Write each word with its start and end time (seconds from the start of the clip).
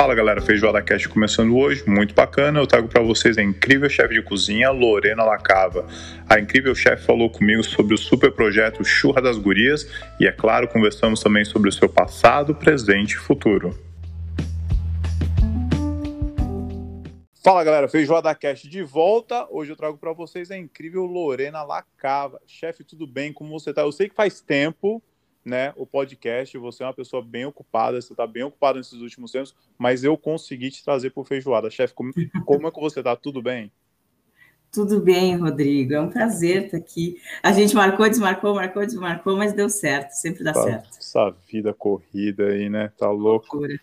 Fala 0.00 0.14
galera, 0.14 0.40
Feijoada 0.40 0.80
Cast 0.80 1.10
começando 1.10 1.54
hoje, 1.54 1.84
muito 1.86 2.14
bacana. 2.14 2.58
Eu 2.58 2.66
trago 2.66 2.88
para 2.88 3.02
vocês 3.02 3.36
a 3.36 3.42
incrível 3.42 3.86
chefe 3.86 4.14
de 4.14 4.22
cozinha, 4.22 4.70
Lorena 4.70 5.22
Lacava. 5.24 5.86
A 6.26 6.40
incrível 6.40 6.74
chefe 6.74 7.04
falou 7.04 7.28
comigo 7.28 7.62
sobre 7.62 7.92
o 7.92 7.98
super 7.98 8.32
projeto 8.32 8.82
Churra 8.82 9.20
das 9.20 9.36
Gurias 9.36 9.86
e, 10.18 10.26
é 10.26 10.32
claro, 10.32 10.66
conversamos 10.68 11.22
também 11.22 11.44
sobre 11.44 11.68
o 11.68 11.72
seu 11.72 11.86
passado, 11.86 12.54
presente 12.54 13.12
e 13.12 13.18
futuro. 13.18 13.78
Fala 17.44 17.62
galera, 17.62 17.86
Feijoada 17.86 18.34
Cast 18.34 18.66
de 18.70 18.82
volta. 18.82 19.46
Hoje 19.50 19.70
eu 19.70 19.76
trago 19.76 19.98
para 19.98 20.14
vocês 20.14 20.50
a 20.50 20.56
incrível 20.56 21.04
Lorena 21.04 21.62
Lacava. 21.62 22.40
Chefe, 22.46 22.84
tudo 22.84 23.06
bem? 23.06 23.34
Como 23.34 23.50
você 23.50 23.70
tá? 23.74 23.82
Eu 23.82 23.92
sei 23.92 24.08
que 24.08 24.14
faz 24.14 24.40
tempo 24.40 25.02
né, 25.44 25.72
o 25.76 25.86
podcast. 25.86 26.56
Você 26.58 26.82
é 26.82 26.86
uma 26.86 26.94
pessoa 26.94 27.22
bem 27.22 27.44
ocupada, 27.44 28.00
você 28.00 28.12
está 28.12 28.26
bem 28.26 28.42
ocupado 28.42 28.78
nesses 28.78 29.00
últimos 29.00 29.32
tempos, 29.32 29.54
mas 29.78 30.04
eu 30.04 30.16
consegui 30.16 30.70
te 30.70 30.84
trazer 30.84 31.10
por 31.10 31.26
feijoada. 31.26 31.70
Chefe, 31.70 31.94
como, 31.94 32.12
como 32.44 32.66
é 32.66 32.70
que 32.70 32.80
você 32.80 33.00
está? 33.00 33.16
Tudo 33.16 33.42
bem? 33.42 33.72
Tudo 34.72 35.00
bem, 35.00 35.36
Rodrigo. 35.36 35.94
É 35.94 36.00
um 36.00 36.08
prazer 36.08 36.66
estar 36.66 36.76
aqui. 36.76 37.20
A 37.42 37.52
gente 37.52 37.74
marcou, 37.74 38.08
desmarcou, 38.08 38.54
marcou, 38.54 38.86
desmarcou, 38.86 39.36
mas 39.36 39.52
deu 39.52 39.68
certo. 39.68 40.12
Sempre 40.12 40.44
dá 40.44 40.52
tá, 40.52 40.62
certo. 40.62 40.96
Essa 40.96 41.30
vida 41.50 41.74
corrida 41.74 42.46
aí, 42.46 42.68
né? 42.68 42.92
Tá 42.96 43.10
louco. 43.10 43.56
Loucura. 43.56 43.80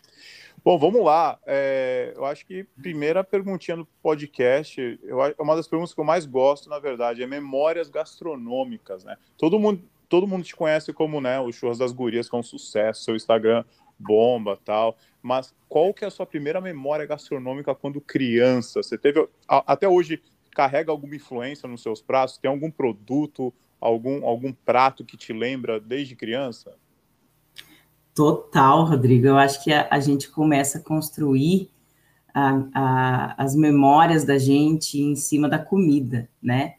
Bom, 0.63 0.77
vamos 0.77 1.03
lá. 1.03 1.39
É, 1.45 2.13
eu 2.15 2.26
acho 2.26 2.45
que 2.45 2.65
primeira 2.81 3.23
perguntinha 3.23 3.77
no 3.77 3.85
podcast, 4.01 4.99
eu, 5.03 5.17
uma 5.39 5.55
das 5.55 5.67
perguntas 5.67 5.93
que 5.93 5.99
eu 5.99 6.05
mais 6.05 6.26
gosto, 6.26 6.70
na 6.70 6.79
verdade, 6.79 7.23
é 7.23 7.27
memórias 7.27 7.89
gastronômicas, 7.89 9.03
né? 9.03 9.17
Todo 9.37 9.59
mundo 9.59 9.81
todo 10.09 10.27
mundo 10.27 10.43
te 10.43 10.55
conhece 10.55 10.93
como, 10.93 11.20
né, 11.20 11.39
o 11.39 11.52
Churras 11.52 11.77
das 11.77 11.91
Gurias, 11.91 12.29
que 12.29 12.35
é 12.35 12.39
um 12.39 12.43
sucesso, 12.43 13.03
seu 13.03 13.15
Instagram 13.15 13.63
bomba 13.99 14.57
tal. 14.63 14.98
Mas 15.21 15.54
qual 15.68 15.93
que 15.93 16.04
é 16.04 16.07
a 16.07 16.12
sua 16.12 16.26
primeira 16.26 16.62
memória 16.62 17.05
gastronômica 17.05 17.73
quando 17.73 17.99
criança? 17.99 18.84
Você 18.84 18.98
teve, 18.98 19.27
até 19.48 19.87
hoje, 19.87 20.21
carrega 20.51 20.91
alguma 20.91 21.15
influência 21.15 21.67
nos 21.67 21.82
seus 21.82 22.01
pratos? 22.01 22.37
Tem 22.37 22.49
algum 22.49 22.71
produto, 22.71 23.54
algum, 23.79 24.26
algum 24.26 24.54
prato 24.54 25.04
que 25.04 25.17
te 25.17 25.34
lembra 25.34 25.79
desde 25.79 26.15
criança? 26.15 26.76
Total, 28.13 28.84
Rodrigo. 28.85 29.27
Eu 29.27 29.37
acho 29.37 29.63
que 29.63 29.71
a, 29.71 29.87
a 29.91 29.99
gente 29.99 30.29
começa 30.29 30.79
a 30.79 30.82
construir 30.82 31.70
a, 32.34 32.63
a, 32.73 33.43
as 33.43 33.55
memórias 33.55 34.23
da 34.23 34.37
gente 34.37 34.99
em 34.99 35.15
cima 35.15 35.49
da 35.49 35.60
comida, 35.60 36.29
né? 36.41 36.76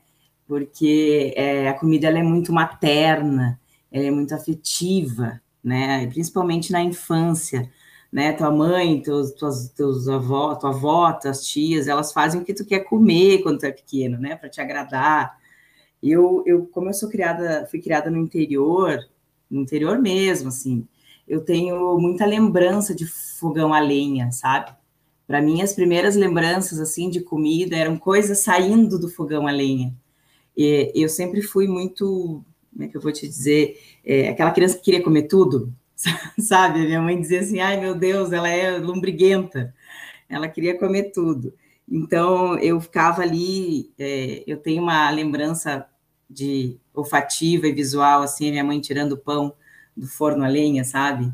Porque 0.48 1.34
é, 1.36 1.68
a 1.68 1.74
comida 1.74 2.08
ela 2.08 2.18
é 2.18 2.22
muito 2.22 2.52
materna, 2.52 3.60
ela 3.92 4.06
é 4.06 4.10
muito 4.10 4.34
afetiva, 4.34 5.40
né? 5.62 6.06
Principalmente 6.06 6.72
na 6.72 6.82
infância, 6.82 7.70
né? 8.10 8.32
Tua 8.32 8.50
mãe, 8.50 9.00
teus, 9.02 9.32
tuas, 9.32 9.68
teus 9.68 10.08
avó, 10.08 10.54
tua 10.54 10.70
avó, 10.70 11.12
tuas 11.12 11.46
tias, 11.46 11.86
elas 11.86 12.12
fazem 12.14 12.40
o 12.40 12.44
que 12.44 12.54
tu 12.54 12.64
quer 12.64 12.80
comer 12.80 13.42
quando 13.42 13.58
tu 13.58 13.66
é 13.66 13.72
pequeno, 13.72 14.18
né? 14.18 14.36
Para 14.36 14.48
te 14.48 14.60
agradar. 14.60 15.38
Eu, 16.02 16.42
eu, 16.46 16.66
como 16.68 16.88
eu 16.88 16.94
sou 16.94 17.10
criada, 17.10 17.66
fui 17.70 17.80
criada 17.80 18.10
no 18.10 18.16
interior, 18.16 18.98
no 19.50 19.60
interior 19.60 19.98
mesmo, 19.98 20.48
assim, 20.48 20.86
eu 21.26 21.44
tenho 21.44 21.98
muita 21.98 22.24
lembrança 22.24 22.94
de 22.94 23.06
fogão 23.06 23.74
a 23.74 23.80
lenha, 23.80 24.30
sabe? 24.32 24.72
Para 25.26 25.42
mim, 25.42 25.60
as 25.62 25.74
primeiras 25.74 26.16
lembranças, 26.16 26.80
assim, 26.80 27.10
de 27.10 27.20
comida 27.20 27.76
eram 27.76 27.98
coisas 27.98 28.40
saindo 28.40 28.98
do 28.98 29.08
fogão 29.10 29.46
a 29.46 29.50
lenha 29.50 29.94
e 30.58 31.02
eu 31.02 31.08
sempre 31.08 31.40
fui 31.40 31.68
muito, 31.68 32.44
como 32.72 32.84
é 32.84 32.88
que 32.88 32.96
eu 32.96 33.00
vou 33.00 33.12
te 33.12 33.26
dizer, 33.28 33.80
é, 34.04 34.28
aquela 34.28 34.50
criança 34.50 34.76
que 34.76 34.84
queria 34.84 35.02
comer 35.02 35.22
tudo, 35.24 35.72
sabe? 36.38 36.80
Minha 36.80 37.00
mãe 37.00 37.20
dizia 37.20 37.40
assim, 37.40 37.60
ai 37.60 37.80
meu 37.80 37.94
Deus, 37.94 38.32
ela 38.32 38.48
é 38.48 38.76
lombriguenta, 38.78 39.72
ela 40.28 40.48
queria 40.48 40.76
comer 40.78 41.12
tudo. 41.12 41.54
Então 41.88 42.58
eu 42.58 42.80
ficava 42.80 43.22
ali, 43.22 43.92
é, 43.98 44.42
eu 44.46 44.56
tenho 44.58 44.82
uma 44.82 45.08
lembrança 45.10 45.86
de 46.28 46.76
olfativa 46.92 47.66
e 47.68 47.72
visual, 47.72 48.22
assim, 48.22 48.50
minha 48.50 48.64
mãe 48.64 48.80
tirando 48.80 49.12
o 49.12 49.18
pão 49.18 49.54
do 49.96 50.06
forno 50.06 50.44
a 50.44 50.48
lenha, 50.48 50.84
sabe? 50.84 51.32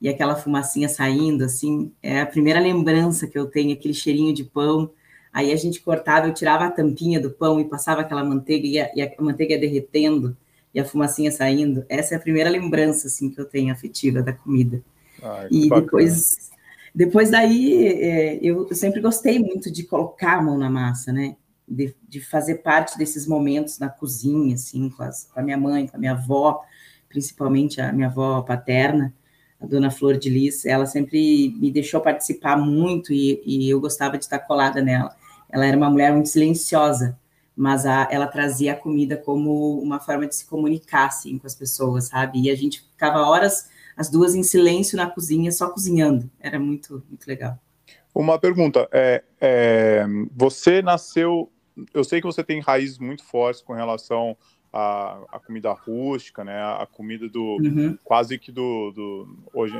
E 0.00 0.08
aquela 0.08 0.36
fumacinha 0.36 0.88
saindo, 0.88 1.44
assim, 1.44 1.92
é 2.02 2.20
a 2.20 2.26
primeira 2.26 2.60
lembrança 2.60 3.26
que 3.26 3.38
eu 3.38 3.46
tenho, 3.46 3.72
aquele 3.72 3.94
cheirinho 3.94 4.34
de 4.34 4.44
pão, 4.44 4.90
Aí 5.36 5.52
a 5.52 5.56
gente 5.56 5.82
cortava, 5.82 6.26
eu 6.26 6.32
tirava 6.32 6.64
a 6.64 6.70
tampinha 6.70 7.20
do 7.20 7.30
pão 7.30 7.60
e 7.60 7.64
passava 7.66 8.00
aquela 8.00 8.24
manteiga 8.24 8.66
e 8.66 8.80
a, 8.80 8.90
e 8.94 9.02
a 9.02 9.22
manteiga 9.22 9.52
ia 9.52 9.60
derretendo 9.60 10.34
e 10.72 10.80
a 10.80 10.84
fumacinha 10.84 11.30
saindo. 11.30 11.84
Essa 11.90 12.14
é 12.14 12.16
a 12.16 12.20
primeira 12.20 12.48
lembrança 12.48 13.06
assim 13.06 13.28
que 13.28 13.38
eu 13.38 13.44
tenho 13.44 13.70
afetiva 13.70 14.22
da 14.22 14.32
comida. 14.32 14.82
Ai, 15.22 15.48
e 15.50 15.68
depois, 15.68 16.50
depois 16.94 17.30
daí 17.30 17.86
é, 17.86 18.38
eu 18.40 18.74
sempre 18.74 18.98
gostei 18.98 19.38
muito 19.38 19.70
de 19.70 19.82
colocar 19.82 20.38
a 20.38 20.42
mão 20.42 20.56
na 20.56 20.70
massa, 20.70 21.12
né? 21.12 21.36
De, 21.68 21.94
de 22.08 22.18
fazer 22.18 22.62
parte 22.62 22.96
desses 22.96 23.26
momentos 23.26 23.78
na 23.78 23.90
cozinha, 23.90 24.54
assim, 24.54 24.88
com, 24.88 25.02
as, 25.02 25.24
com 25.24 25.38
a 25.38 25.42
minha 25.42 25.58
mãe, 25.58 25.86
com 25.86 25.98
a 25.98 26.00
minha 26.00 26.12
avó, 26.12 26.64
principalmente 27.10 27.78
a 27.78 27.92
minha 27.92 28.08
avó 28.08 28.40
paterna 28.40 29.12
a 29.60 29.66
dona 29.66 29.90
Flor 29.90 30.16
de 30.16 30.30
Lis, 30.30 30.64
ela 30.64 30.86
sempre 30.86 31.54
me 31.58 31.70
deixou 31.70 32.00
participar 32.00 32.56
muito 32.56 33.12
e, 33.12 33.42
e 33.44 33.68
eu 33.68 33.80
gostava 33.80 34.16
de 34.16 34.24
estar 34.24 34.38
colada 34.38 34.82
nela. 34.82 35.14
Ela 35.50 35.66
era 35.66 35.76
uma 35.76 35.90
mulher 35.90 36.12
muito 36.12 36.28
silenciosa, 36.28 37.18
mas 37.56 37.86
a, 37.86 38.08
ela 38.10 38.26
trazia 38.26 38.72
a 38.72 38.76
comida 38.76 39.16
como 39.16 39.78
uma 39.80 39.98
forma 39.98 40.26
de 40.26 40.34
se 40.34 40.46
comunicar 40.46 41.06
assim, 41.06 41.38
com 41.38 41.46
as 41.46 41.54
pessoas, 41.54 42.08
sabe? 42.08 42.42
E 42.42 42.50
a 42.50 42.54
gente 42.54 42.82
ficava 42.82 43.20
horas, 43.20 43.68
as 43.96 44.10
duas 44.10 44.34
em 44.34 44.42
silêncio 44.42 44.96
na 44.96 45.08
cozinha, 45.08 45.50
só 45.50 45.70
cozinhando. 45.70 46.30
Era 46.38 46.58
muito, 46.58 47.02
muito 47.08 47.26
legal. 47.26 47.58
Uma 48.14 48.38
pergunta: 48.38 48.88
é, 48.92 49.22
é, 49.40 50.06
você 50.34 50.82
nasceu. 50.82 51.50
Eu 51.92 52.02
sei 52.02 52.20
que 52.20 52.26
você 52.26 52.42
tem 52.42 52.60
raízes 52.60 52.98
muito 52.98 53.22
fortes 53.22 53.60
com 53.60 53.74
relação 53.74 54.36
à, 54.72 55.22
à 55.32 55.38
comida 55.38 55.70
rústica, 55.72 56.42
né? 56.42 56.58
A 56.58 56.86
comida 56.90 57.28
do 57.28 57.58
uhum. 57.60 57.98
quase 58.02 58.38
que 58.38 58.50
do, 58.50 58.90
do 58.92 59.38
hoje. 59.52 59.74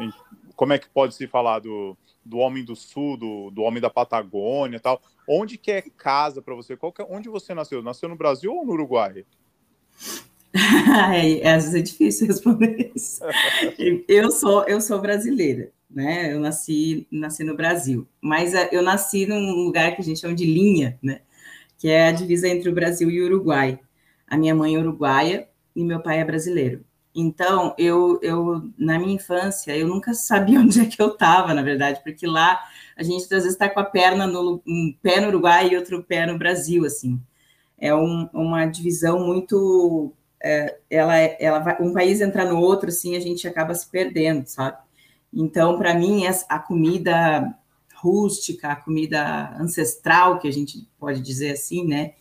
Como 0.54 0.72
é 0.72 0.78
que 0.78 0.88
pode 0.88 1.14
se 1.14 1.26
falar 1.26 1.60
do 1.60 1.96
do 2.26 2.38
homem 2.38 2.64
do 2.64 2.74
sul, 2.74 3.16
do, 3.16 3.50
do 3.50 3.62
homem 3.62 3.80
da 3.80 3.88
Patagônia 3.88 4.80
tal. 4.80 5.00
Onde 5.28 5.56
que 5.56 5.70
é 5.70 5.82
casa 5.82 6.42
para 6.42 6.54
você? 6.54 6.76
Qual 6.76 6.92
é, 6.98 7.06
onde 7.08 7.28
você 7.28 7.54
nasceu? 7.54 7.82
Nasceu 7.82 8.08
no 8.08 8.16
Brasil 8.16 8.52
ou 8.52 8.64
no 8.64 8.72
Uruguai? 8.72 9.24
é, 10.52 11.52
às 11.52 11.64
vezes 11.64 11.74
é 11.74 11.82
difícil 11.82 12.26
responder 12.28 12.92
isso. 12.94 13.22
eu 14.08 14.30
sou 14.30 14.64
eu 14.64 14.80
sou 14.80 15.00
brasileira, 15.00 15.70
né? 15.90 16.32
Eu 16.32 16.40
nasci 16.40 17.06
nasci 17.10 17.44
no 17.44 17.56
Brasil, 17.56 18.06
mas 18.20 18.54
eh, 18.54 18.68
eu 18.72 18.82
nasci 18.82 19.26
num 19.26 19.52
lugar 19.52 19.94
que 19.94 20.02
a 20.02 20.04
gente 20.04 20.20
chama 20.20 20.34
de 20.34 20.44
linha, 20.44 20.98
né? 21.02 21.20
Que 21.78 21.88
é 21.88 22.08
a 22.08 22.12
divisa 22.12 22.48
entre 22.48 22.68
o 22.68 22.74
Brasil 22.74 23.10
e 23.10 23.20
o 23.20 23.26
Uruguai. 23.26 23.78
A 24.26 24.36
minha 24.36 24.54
mãe 24.54 24.74
é 24.74 24.78
uruguaia 24.78 25.48
e 25.74 25.84
meu 25.84 26.00
pai 26.00 26.18
é 26.20 26.24
brasileiro. 26.24 26.84
Então, 27.18 27.74
eu, 27.78 28.20
eu, 28.22 28.70
na 28.76 28.98
minha 28.98 29.14
infância, 29.14 29.74
eu 29.74 29.88
nunca 29.88 30.12
sabia 30.14 30.60
onde 30.60 30.80
é 30.80 30.84
que 30.84 31.00
eu 31.00 31.08
estava, 31.08 31.54
na 31.54 31.62
verdade, 31.62 32.00
porque 32.04 32.26
lá 32.26 32.62
a 32.94 33.02
gente 33.02 33.22
às 33.22 33.28
vezes 33.28 33.52
está 33.52 33.70
com 33.70 33.80
a 33.80 33.84
perna 33.84 34.26
no 34.26 34.62
um 34.66 34.94
pé 35.02 35.18
no 35.20 35.28
Uruguai 35.28 35.70
e 35.70 35.76
outro 35.76 36.02
pé 36.04 36.26
no 36.26 36.38
Brasil, 36.38 36.84
assim. 36.84 37.18
É 37.78 37.94
um, 37.94 38.28
uma 38.34 38.66
divisão 38.66 39.18
muito. 39.26 40.12
É, 40.42 40.78
ela, 40.90 41.16
ela 41.16 41.58
vai, 41.60 41.80
um 41.80 41.92
país 41.94 42.20
entra 42.20 42.44
no 42.44 42.60
outro, 42.60 42.90
assim, 42.90 43.16
a 43.16 43.20
gente 43.20 43.48
acaba 43.48 43.74
se 43.74 43.88
perdendo, 43.88 44.46
sabe? 44.46 44.76
Então, 45.32 45.78
para 45.78 45.94
mim, 45.94 46.24
a 46.48 46.58
comida 46.58 47.54
rústica, 47.94 48.68
a 48.68 48.76
comida 48.76 49.56
ancestral, 49.58 50.38
que 50.38 50.48
a 50.48 50.52
gente 50.52 50.86
pode 50.98 51.20
dizer 51.20 51.52
assim, 51.52 51.86
né? 51.86 52.14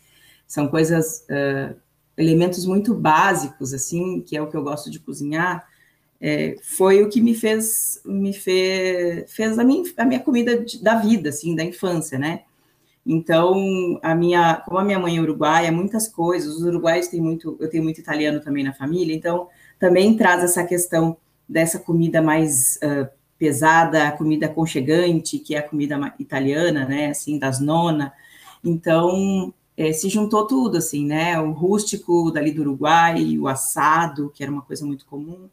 São 0.48 0.68
coisas 0.68 1.26
uh, 1.30 1.76
elementos 2.18 2.66
muito 2.66 2.94
básicos, 2.94 3.74
assim, 3.74 4.22
que 4.22 4.38
é 4.38 4.42
o 4.42 4.48
que 4.48 4.56
eu 4.56 4.64
gosto 4.64 4.90
de 4.90 5.00
cozinhar, 5.00 5.68
é, 6.20 6.56
foi 6.64 7.04
o 7.04 7.10
que 7.10 7.22
me 7.22 7.36
fez 7.36 8.02
me 8.06 8.34
fez, 8.34 9.32
fez 9.32 9.60
a, 9.60 9.64
minha, 9.64 9.84
a 9.98 10.06
minha 10.06 10.20
comida 10.20 10.64
de, 10.64 10.82
da 10.82 10.96
vida, 10.96 11.30
assim, 11.30 11.56
da 11.56 11.64
infância, 11.64 12.18
né? 12.18 12.44
Então, 13.06 14.00
a 14.02 14.16
minha, 14.16 14.56
como 14.66 14.80
a 14.80 14.84
minha 14.84 14.98
mãe 14.98 15.18
é 15.18 15.22
uruguaia, 15.22 15.72
muitas 15.72 16.08
coisas, 16.08 16.56
os 16.56 16.64
uruguaios 16.64 17.08
têm 17.08 17.22
muito, 17.22 17.56
eu 17.60 17.70
tenho 17.70 17.84
muito 17.84 18.00
italiano 18.00 18.40
também 18.40 18.64
na 18.64 18.74
família, 18.74 19.16
então 19.16 19.48
também 19.80 20.18
traz 20.18 20.44
essa 20.44 20.64
questão 20.64 21.16
dessa 21.48 21.78
comida 21.78 22.22
mais 22.22 22.78
uh, 22.78 23.08
pesada, 23.38 24.08
a 24.08 24.12
comida 24.12 24.48
aconchegante, 24.48 25.38
que 25.38 25.54
é 25.54 25.60
a 25.60 25.70
comida 25.70 26.16
italiana, 26.18 26.86
né, 26.86 27.10
assim, 27.10 27.38
das 27.38 27.60
nona. 27.60 28.12
Então, 28.64 29.54
é, 29.78 29.92
se 29.92 30.10
juntou 30.10 30.48
tudo, 30.48 30.78
assim, 30.78 31.06
né? 31.06 31.40
O 31.40 31.52
rústico 31.52 32.32
dali 32.32 32.52
do 32.52 32.62
Uruguai, 32.62 33.38
o 33.38 33.48
assado, 33.48 34.32
que 34.34 34.44
era 34.44 34.52
uma 34.52 34.62
coisa 34.62 34.86
muito 34.86 35.06
comum, 35.06 35.50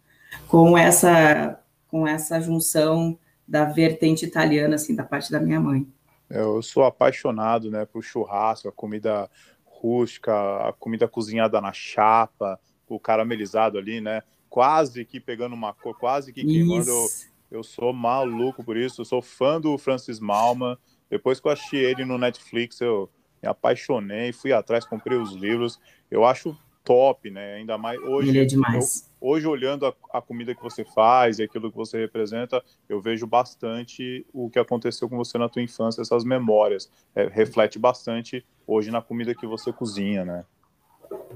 com 0.47 0.77
essa, 0.79 1.61
com 1.89 2.07
essa 2.07 2.41
junção 2.41 3.19
da 3.47 3.65
vertente 3.65 4.25
italiana, 4.25 4.77
assim, 4.77 4.95
da 4.95 5.05
parte 5.05 5.31
da 5.31 5.41
minha 5.41 5.61
mãe. 5.61 5.87
Eu 6.31 6.63
sou 6.63 6.85
apaixonado, 6.85 7.71
né, 7.71 7.85
por 7.85 8.03
churrasco, 8.03 8.69
a 8.69 8.73
comida 8.73 9.29
rústica, 9.65 10.33
a 10.69 10.73
comida 10.73 11.09
cozinhada 11.09 11.61
na 11.61 11.73
chapa, 11.73 12.59
o 12.89 13.01
caramelizado 13.01 13.79
ali, 13.79 14.01
né? 14.01 14.23
Quase 14.49 15.05
que 15.05 15.19
pegando 15.19 15.55
uma 15.55 15.73
cor, 15.73 15.99
quase 15.99 16.33
que 16.33 16.45
queimando. 16.45 16.89
Eu, 16.89 17.09
Eu 17.51 17.63
sou 17.63 17.93
maluco 17.93 18.65
por 18.65 18.79
isso, 18.79 19.03
eu 19.03 19.05
sou 19.05 19.21
fã 19.21 19.61
do 19.61 19.77
Francis 19.77 20.19
Malman. 20.19 20.77
Depois 21.11 21.39
que 21.39 21.47
eu 21.47 21.53
achei 21.53 21.85
ele 21.85 22.05
no 22.05 22.17
Netflix, 22.17 22.81
eu 22.81 23.11
me 23.43 23.49
apaixonei, 23.49 24.33
fui 24.33 24.53
atrás, 24.53 24.85
comprei 24.85 25.19
os 25.19 25.33
livros. 25.33 25.81
Eu 26.11 26.25
acho 26.25 26.57
top, 26.85 27.31
né? 27.31 27.55
Ainda 27.55 27.77
mais 27.79 28.01
hoje. 28.01 28.39
É 28.39 28.45
demais. 28.45 29.11
Eu, 29.21 29.29
hoje, 29.29 29.47
olhando 29.47 29.87
a, 29.87 29.95
a, 30.13 30.21
comida 30.21 30.55
que 30.55 30.63
você 30.63 30.85
faz 30.85 31.39
e 31.39 31.43
aquilo 31.43 31.71
que 31.71 31.77
você 31.77 31.99
representa, 31.99 32.63
eu 32.89 33.01
vejo 33.01 33.27
bastante 33.27 34.27
o 34.33 34.51
que 34.51 34.59
aconteceu 34.59 35.09
com 35.09 35.17
você 35.17 35.39
na 35.39 35.49
tua 35.49 35.63
infância, 35.63 36.03
essas 36.03 36.25
memórias. 36.25 36.91
É, 37.15 37.27
reflete 37.27 37.79
bastante 37.79 38.45
hoje 38.67 38.91
na 38.91 39.03
comida 39.03 39.35
que 39.35 39.47
você 39.47 39.73
cozinha, 39.73 40.25
né? 40.25 40.45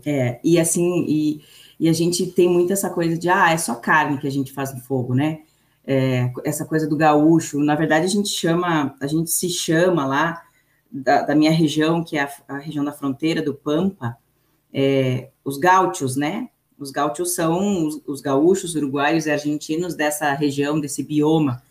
É, 0.04 0.40
e 0.42 0.58
assim, 0.58 1.04
e, 1.06 1.42
e 1.78 1.88
a 1.88 1.92
gente 1.92 2.26
tem 2.26 2.48
muito 2.48 2.72
essa 2.72 2.88
coisa 2.88 3.18
de, 3.18 3.28
ah, 3.28 3.50
é 3.50 3.58
só 3.58 3.74
carne 3.74 4.18
que 4.18 4.26
a 4.26 4.30
gente 4.30 4.52
faz 4.52 4.74
no 4.74 4.80
fogo, 4.80 5.14
né? 5.14 5.42
É, 5.86 6.32
essa 6.44 6.64
coisa 6.64 6.88
do 6.88 6.96
gaúcho. 6.96 7.60
Na 7.60 7.76
verdade, 7.76 8.06
a 8.06 8.08
gente 8.08 8.28
chama, 8.28 8.96
a 9.00 9.06
gente 9.06 9.30
se 9.30 9.48
chama 9.48 10.04
lá 10.04 10.45
da, 10.90 11.22
da 11.22 11.34
minha 11.34 11.50
região, 11.50 12.02
que 12.02 12.16
é 12.16 12.22
a, 12.22 12.30
a, 12.48 12.58
região 12.58 12.84
da 12.84 12.92
fronteira 12.92 13.42
do 13.42 13.54
Pampa, 13.54 14.16
é, 14.72 15.30
os 15.44 15.58
gaúchos, 15.58 16.16
né? 16.16 16.48
Os 16.78 16.90
gaúchos 16.90 17.34
são 17.34 17.86
os, 17.86 18.00
os, 18.06 18.20
gaúchos, 18.20 18.74
uruguaios 18.74 19.26
e 19.26 19.30
argentinos 19.30 19.94
dessa 19.94 20.32
região, 20.32 20.78
desse 20.78 21.02
bioma. 21.02 21.62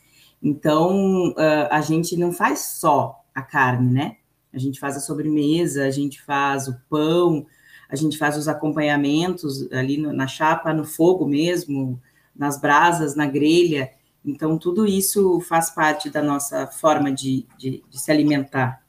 Então, 0.42 1.30
uh, 1.32 1.68
a 1.70 1.82
gente 1.82 2.18
não 2.18 2.32
faz 2.32 2.60
só 2.60 3.24
a 3.34 3.42
carne, 3.42 3.94
né? 3.94 4.18
A 4.54 4.58
gente 4.58 4.80
faz 4.80 4.96
a 4.98 5.00
sobremesa, 5.00 5.86
a 5.86 5.92
gente 5.92 6.22
faz 6.22 6.68
o 6.68 6.80
pão, 6.90 7.46
a 7.90 7.96
gente 7.96 8.18
faz 8.18 8.38
os 8.38 8.48
acompanhamentos 8.48 9.72
ali 9.72 9.98
no, 9.98 10.12
na 10.12 10.28
chapa, 10.28 10.74
no 10.74 10.86
fogo 10.86 11.28
mesmo, 11.28 12.02
nas 12.36 12.60
brasas, 12.60 13.16
na 13.16 13.28
grelha. 13.28 13.92
Então, 14.24 14.58
tudo 14.58 14.88
isso 14.88 15.40
faz 15.42 15.70
parte 15.70 16.10
da 16.10 16.22
nossa 16.22 16.68
forma 16.68 17.12
de, 17.12 17.46
de, 17.58 17.84
de 17.90 18.00
se 18.00 18.12
alimentar. 18.12 18.85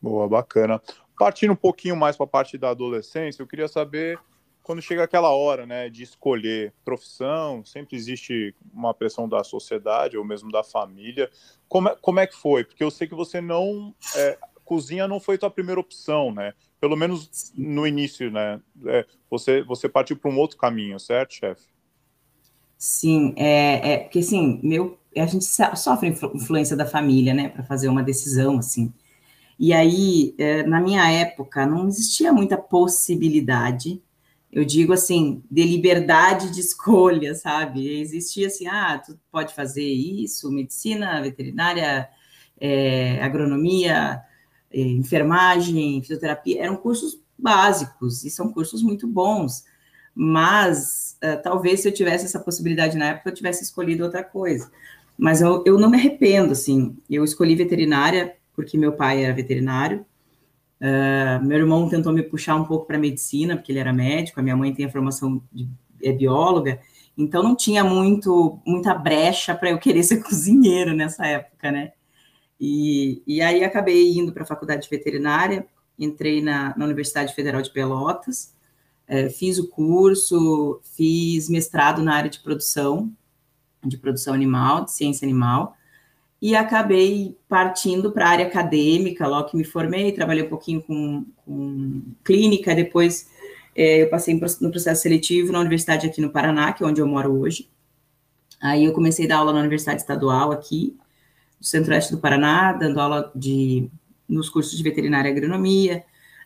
Boa, 0.00 0.28
bacana. 0.28 0.80
Partindo 1.18 1.52
um 1.52 1.56
pouquinho 1.56 1.96
mais 1.96 2.16
para 2.16 2.24
a 2.24 2.28
parte 2.28 2.58
da 2.58 2.70
adolescência, 2.70 3.42
eu 3.42 3.46
queria 3.46 3.68
saber 3.68 4.18
quando 4.62 4.82
chega 4.82 5.04
aquela 5.04 5.30
hora, 5.30 5.64
né, 5.64 5.88
de 5.88 6.02
escolher 6.02 6.74
profissão, 6.84 7.64
sempre 7.64 7.96
existe 7.96 8.52
uma 8.74 8.92
pressão 8.92 9.28
da 9.28 9.44
sociedade 9.44 10.18
ou 10.18 10.24
mesmo 10.24 10.50
da 10.50 10.64
família. 10.64 11.30
Como 11.68 11.88
é, 11.88 11.96
como 12.00 12.18
é 12.18 12.26
que 12.26 12.34
foi? 12.34 12.64
Porque 12.64 12.82
eu 12.82 12.90
sei 12.90 13.06
que 13.06 13.14
você 13.14 13.40
não 13.40 13.94
é, 14.16 14.36
cozinha 14.64 15.06
não 15.06 15.20
foi 15.20 15.38
tua 15.38 15.48
primeira 15.48 15.80
opção, 15.80 16.32
né? 16.32 16.52
Pelo 16.80 16.96
menos 16.96 17.52
no 17.56 17.86
início, 17.86 18.28
né? 18.30 18.60
É, 18.86 19.06
você 19.30 19.62
você 19.62 19.88
partiu 19.88 20.16
para 20.16 20.30
um 20.32 20.36
outro 20.36 20.58
caminho, 20.58 20.98
certo, 20.98 21.34
chefe? 21.34 21.68
Sim, 22.76 23.32
é, 23.36 23.92
é 23.92 23.98
porque 23.98 24.18
assim, 24.18 24.58
meu, 24.64 24.98
a 25.16 25.26
gente 25.26 25.44
sofre 25.44 26.08
influência 26.08 26.76
da 26.76 26.84
família, 26.84 27.32
né, 27.32 27.48
para 27.48 27.62
fazer 27.62 27.88
uma 27.88 28.02
decisão 28.02 28.58
assim. 28.58 28.92
E 29.58 29.72
aí, 29.72 30.34
é, 30.38 30.62
na 30.64 30.80
minha 30.80 31.10
época, 31.10 31.66
não 31.66 31.88
existia 31.88 32.32
muita 32.32 32.58
possibilidade, 32.58 34.02
eu 34.52 34.64
digo 34.64 34.92
assim, 34.92 35.42
de 35.50 35.62
liberdade 35.64 36.50
de 36.50 36.60
escolha, 36.60 37.34
sabe? 37.34 38.00
Existia 38.00 38.48
assim, 38.48 38.66
ah, 38.66 38.98
tu 39.04 39.18
pode 39.30 39.54
fazer 39.54 39.84
isso, 39.84 40.50
medicina, 40.50 41.22
veterinária, 41.22 42.08
é, 42.60 43.22
agronomia, 43.22 44.20
é, 44.70 44.80
enfermagem, 44.80 46.02
fisioterapia, 46.02 46.62
eram 46.62 46.76
cursos 46.76 47.18
básicos 47.38 48.24
e 48.24 48.30
são 48.30 48.52
cursos 48.52 48.82
muito 48.82 49.06
bons, 49.06 49.64
mas 50.14 51.18
talvez 51.42 51.80
se 51.80 51.88
eu 51.88 51.92
tivesse 51.92 52.24
essa 52.24 52.40
possibilidade 52.40 52.96
na 52.96 53.06
época, 53.06 53.28
eu 53.28 53.34
tivesse 53.34 53.62
escolhido 53.62 54.04
outra 54.04 54.24
coisa. 54.24 54.70
Mas 55.18 55.40
eu, 55.42 55.62
eu 55.66 55.78
não 55.78 55.90
me 55.90 55.96
arrependo, 55.98 56.52
assim, 56.52 56.96
eu 57.10 57.24
escolhi 57.24 57.54
veterinária 57.54 58.34
porque 58.56 58.78
meu 58.78 58.92
pai 58.92 59.22
era 59.22 59.34
veterinário, 59.34 60.04
uh, 60.80 61.44
meu 61.44 61.58
irmão 61.58 61.88
tentou 61.88 62.12
me 62.12 62.22
puxar 62.22 62.56
um 62.56 62.64
pouco 62.64 62.86
para 62.86 62.98
medicina, 62.98 63.56
porque 63.56 63.70
ele 63.70 63.78
era 63.78 63.92
médico, 63.92 64.40
a 64.40 64.42
minha 64.42 64.56
mãe 64.56 64.74
tem 64.74 64.86
a 64.86 64.90
formação 64.90 65.42
de 65.52 65.68
é 66.02 66.12
bióloga, 66.12 66.80
então 67.16 67.42
não 67.42 67.56
tinha 67.56 67.82
muito 67.82 68.60
muita 68.66 68.94
brecha 68.94 69.54
para 69.54 69.70
eu 69.70 69.78
querer 69.78 70.02
ser 70.04 70.22
cozinheiro 70.22 70.94
nessa 70.94 71.26
época, 71.26 71.70
né? 71.70 71.92
E, 72.58 73.22
e 73.26 73.42
aí 73.42 73.62
acabei 73.62 74.16
indo 74.16 74.32
para 74.32 74.42
a 74.42 74.46
faculdade 74.46 74.82
de 74.82 74.90
veterinária, 74.90 75.66
entrei 75.98 76.40
na, 76.42 76.74
na 76.76 76.84
Universidade 76.84 77.34
Federal 77.34 77.60
de 77.60 77.70
Pelotas, 77.70 78.54
é, 79.06 79.28
fiz 79.28 79.58
o 79.58 79.68
curso, 79.68 80.80
fiz 80.96 81.48
mestrado 81.48 82.02
na 82.02 82.14
área 82.14 82.30
de 82.30 82.40
produção, 82.40 83.12
de 83.84 83.96
produção 83.96 84.34
animal, 84.34 84.84
de 84.84 84.92
ciência 84.92 85.24
animal, 85.24 85.76
e 86.40 86.54
acabei 86.54 87.36
partindo 87.48 88.12
para 88.12 88.26
a 88.26 88.28
área 88.28 88.46
acadêmica, 88.46 89.26
logo 89.26 89.48
que 89.48 89.56
me 89.56 89.64
formei, 89.64 90.12
trabalhei 90.12 90.44
um 90.44 90.48
pouquinho 90.48 90.82
com, 90.82 91.24
com 91.44 92.02
clínica, 92.22 92.74
depois 92.74 93.28
é, 93.74 94.02
eu 94.02 94.10
passei 94.10 94.34
no 94.34 94.70
processo 94.70 95.02
seletivo 95.02 95.52
na 95.52 95.60
universidade 95.60 96.06
aqui 96.06 96.20
no 96.20 96.30
Paraná, 96.30 96.72
que 96.72 96.82
é 96.82 96.86
onde 96.86 97.00
eu 97.00 97.06
moro 97.06 97.32
hoje. 97.40 97.68
Aí 98.60 98.84
eu 98.84 98.92
comecei 98.92 99.26
a 99.26 99.28
dar 99.28 99.36
aula 99.38 99.52
na 99.52 99.60
Universidade 99.60 100.00
Estadual 100.00 100.52
aqui, 100.52 100.96
do 101.58 101.66
Centro-Oeste 101.66 102.12
do 102.12 102.20
Paraná, 102.20 102.72
dando 102.72 103.00
aula 103.00 103.30
de, 103.34 103.90
nos 104.28 104.48
cursos 104.48 104.76
de 104.76 104.82
veterinária 104.82 105.28
e 105.28 105.32
agronomia. 105.32 106.04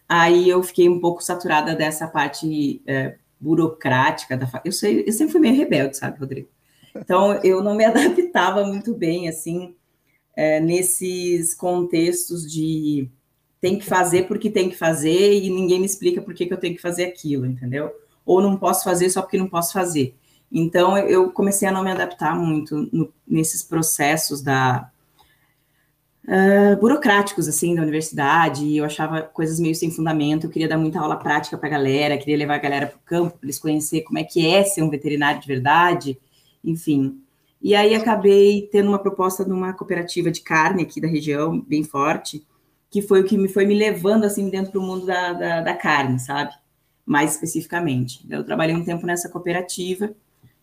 Aí 0.09 0.49
eu 0.49 0.63
fiquei 0.63 0.89
um 0.89 1.01
pouco 1.01 1.23
saturada 1.23 1.75
dessa 1.75 2.07
parte 2.09 2.83
é, 2.87 3.17
burocrática 3.41 4.37
da 4.37 4.49
eu, 4.65 4.73
eu 4.73 5.13
sempre 5.13 5.33
fui 5.33 5.41
meio 5.41 5.57
rebelde, 5.57 5.97
sabe, 5.97 6.19
Rodrigo? 6.19 6.49
Então 6.95 7.35
eu 7.45 7.63
não 7.63 7.75
me 7.75 7.85
adaptava 7.87 8.65
muito 8.65 8.95
bem 8.95 9.29
assim 9.29 9.75
é, 10.37 10.61
nesses 10.61 11.55
contextos 11.55 12.51
de 12.51 13.09
tem 13.61 13.79
que 13.79 13.85
fazer 13.85 14.27
porque 14.27 14.51
tem 14.51 14.71
que 14.71 14.77
fazer 14.77 15.35
e 15.35 15.51
ninguém 15.51 15.79
me 15.79 15.87
explica 15.87 16.23
por 16.23 16.33
que, 16.33 16.51
eu 16.51 16.57
tenho 16.57 16.75
que 16.75 16.81
fazer 16.81 17.05
aquilo, 17.05 17.45
entendeu? 17.45 17.91
Ou 18.25 18.41
não 18.41 18.57
posso 18.57 18.85
fazer 18.85 19.11
só 19.11 19.21
porque 19.21 19.37
não 19.37 19.49
posso 19.49 19.73
fazer. 19.73 20.15
Então 20.51 20.97
eu 20.97 21.31
comecei 21.31 21.69
a 21.69 21.73
não 21.73 21.85
me 21.85 21.91
adaptar 21.91 22.35
muito 22.35 22.89
no, 22.93 23.13
nesses 23.29 23.63
processos 23.63 24.41
da 24.41 24.91
uh, 26.25 26.81
burocráticos 26.81 27.49
assim 27.49 27.75
da 27.75 27.83
universidade. 27.83 28.65
E 28.65 28.79
eu 28.79 28.85
achava 28.85 29.23
coisas 29.23 29.61
meio 29.61 29.75
sem 29.75 29.91
fundamento. 29.91 30.47
Eu 30.47 30.51
queria 30.51 30.69
dar 30.69 30.79
muita 30.79 31.01
aula 31.01 31.17
prática 31.17 31.59
para 31.59 31.69
a 31.69 31.73
galera, 31.73 32.19
queria 32.19 32.37
levar 32.37 32.55
a 32.55 32.59
galera 32.59 32.87
para 32.87 32.97
o 32.97 33.01
campo 33.05 33.39
para 33.39 33.47
eles 33.47 33.59
conhecer 33.59 34.03
como 34.03 34.19
é 34.19 34.25
que 34.25 34.47
é 34.47 34.65
ser 34.65 34.83
um 34.83 34.91
veterinário 34.91 35.41
de 35.41 35.47
verdade, 35.47 36.19
enfim. 36.65 37.20
E 37.63 37.75
aí 37.75 37.95
acabei 37.95 38.69
tendo 38.73 38.89
uma 38.89 38.99
proposta 38.99 39.45
de 39.45 39.53
uma 39.53 39.73
cooperativa 39.75 40.31
de 40.31 40.41
carne 40.41 40.83
aqui 40.83 41.01
da 41.01 41.07
região, 41.07 41.61
bem 41.61 41.85
forte, 41.85 42.47
que 42.91 43.03
foi 43.03 43.21
o 43.21 43.25
que 43.25 43.37
me 43.37 43.49
foi 43.49 43.67
me 43.67 43.75
levando 43.75 44.25
assim 44.25 44.49
dentro 44.49 44.73
do 44.73 44.83
mundo 44.83 45.05
da, 45.05 45.33
da, 45.35 45.61
da 45.61 45.75
carne, 45.75 46.19
sabe? 46.19 46.53
Mais 47.05 47.35
especificamente. 47.35 48.25
Eu 48.31 48.43
trabalhei 48.45 48.75
um 48.75 48.85
tempo 48.85 49.07
nessa 49.07 49.29
cooperativa, 49.29 50.15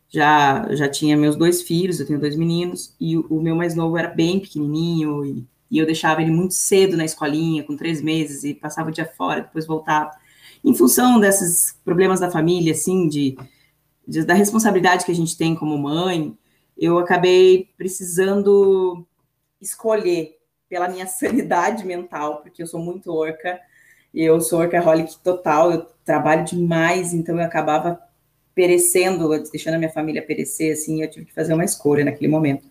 já 0.10 0.68
já 0.74 0.89
tinha 0.89 1.16
meus 1.16 1.36
dois 1.36 1.62
filhos, 1.62 2.00
eu 2.00 2.08
tenho 2.08 2.20
dois 2.20 2.36
meninos, 2.36 2.96
e 3.00 3.16
o, 3.18 3.27
o 3.30 3.42
meu 3.42 3.56
mais 3.56 3.75
novo 3.75 3.98
era 3.98 4.10
bem 4.10 4.39
pequenininho, 4.39 5.24
e, 5.25 5.46
e, 5.70 5.77
eu 5.77 5.86
deixava 5.86 6.22
ele 6.22 6.32
muito 6.32 6.54
cedo 6.56 6.98
na 6.98 7.06
escolinha, 7.06 7.63
com 7.63 7.77
três 7.77 8.01
meses, 8.01 8.44
e 8.44 8.54
passava 8.54 8.89
o 8.89 8.94
dia 8.94 9.06
fora, 9.06 9.42
depois 9.42 9.68
voltava. 9.68 10.12
Em 10.63 10.74
função 10.74 11.20
desses 11.20 11.77
problemas 11.86 12.20
da 12.20 12.32
família, 12.32 12.74
assim, 12.74 13.08
de, 13.08 13.38
de 14.08 14.25
da 14.25 14.34
responsabilidade 14.34 15.06
que 15.06 15.12
a 15.12 15.16
gente 15.16 15.38
tem 15.38 15.56
como 15.56 15.77
mãe, 15.77 16.36
eu 16.77 17.00
acabei 17.00 17.69
precisando 17.77 19.05
escolher 19.62 20.38
pela 20.69 20.88
minha 20.88 21.07
sanidade 21.07 21.86
mental, 21.86 22.41
porque 22.41 22.62
eu 22.62 22.67
sou 22.67 22.79
muito 22.79 23.13
orca, 23.13 23.60
eu 24.13 24.39
sou 24.41 24.60
orcaholic 24.60 25.17
total, 25.19 25.72
eu 25.72 25.86
trabalho 26.05 26.46
demais, 26.46 27.13
então 27.13 27.38
eu 27.38 27.46
acabava 27.46 28.00
perecendo, 28.55 29.29
deixando 29.51 29.75
a 29.75 29.77
minha 29.77 29.91
família 29.91 30.25
perecer, 30.25 30.74
assim, 30.74 31.01
eu 31.01 31.10
tive 31.10 31.25
que 31.25 31.34
fazer 31.34 31.53
uma 31.53 31.65
escolha 31.65 32.03
naquele 32.03 32.27
momento. 32.27 32.65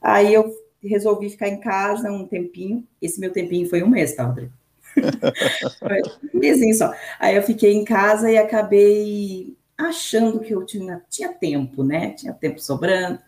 Aí 0.00 0.34
eu 0.34 0.52
resolvi 0.82 1.30
ficar 1.30 1.48
em 1.48 1.60
casa 1.60 2.10
um 2.10 2.26
tempinho, 2.26 2.84
esse 3.00 3.20
meu 3.20 3.32
tempinho 3.32 3.68
foi 3.68 3.82
um 3.82 3.88
mês, 3.88 4.16
tá, 4.16 4.24
André? 4.24 4.48
um 6.34 6.38
mêsinho 6.38 6.74
só. 6.74 6.92
Aí 7.20 7.36
eu 7.36 7.42
fiquei 7.42 7.72
em 7.72 7.84
casa 7.84 8.30
e 8.30 8.36
acabei 8.36 9.56
achando 9.78 10.40
que 10.40 10.52
eu 10.52 10.64
tinha, 10.66 11.02
tinha 11.08 11.32
tempo, 11.32 11.82
né? 11.82 12.10
Tinha 12.10 12.32
tempo 12.32 12.60
sobrando. 12.60 13.18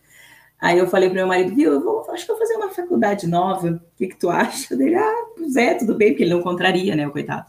Aí 0.65 0.79
eu 0.79 0.87
falei 0.87 1.11
para 1.11 1.17
meu 1.17 1.27
marido, 1.27 1.55
viu, 1.55 1.75
eu 1.75 1.81
vou, 1.83 2.11
acho 2.11 2.25
que 2.25 2.33
vou 2.33 2.39
fazer 2.39 2.55
uma 2.55 2.71
faculdade 2.71 3.27
nova, 3.27 3.69
o 3.69 3.81
que, 3.99 4.07
que 4.07 4.17
tu 4.17 4.31
acha? 4.31 4.73
Ele, 4.73 4.95
ah, 4.95 5.27
pois 5.37 5.57
é, 5.57 5.75
tudo 5.75 5.95
bem, 5.95 6.13
porque 6.13 6.23
ele 6.23 6.33
não 6.33 6.41
contraria, 6.41 6.97
né, 6.97 7.07
o 7.07 7.11
coitado, 7.11 7.45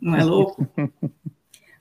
não 0.00 0.16
é 0.16 0.24
louco? 0.24 0.66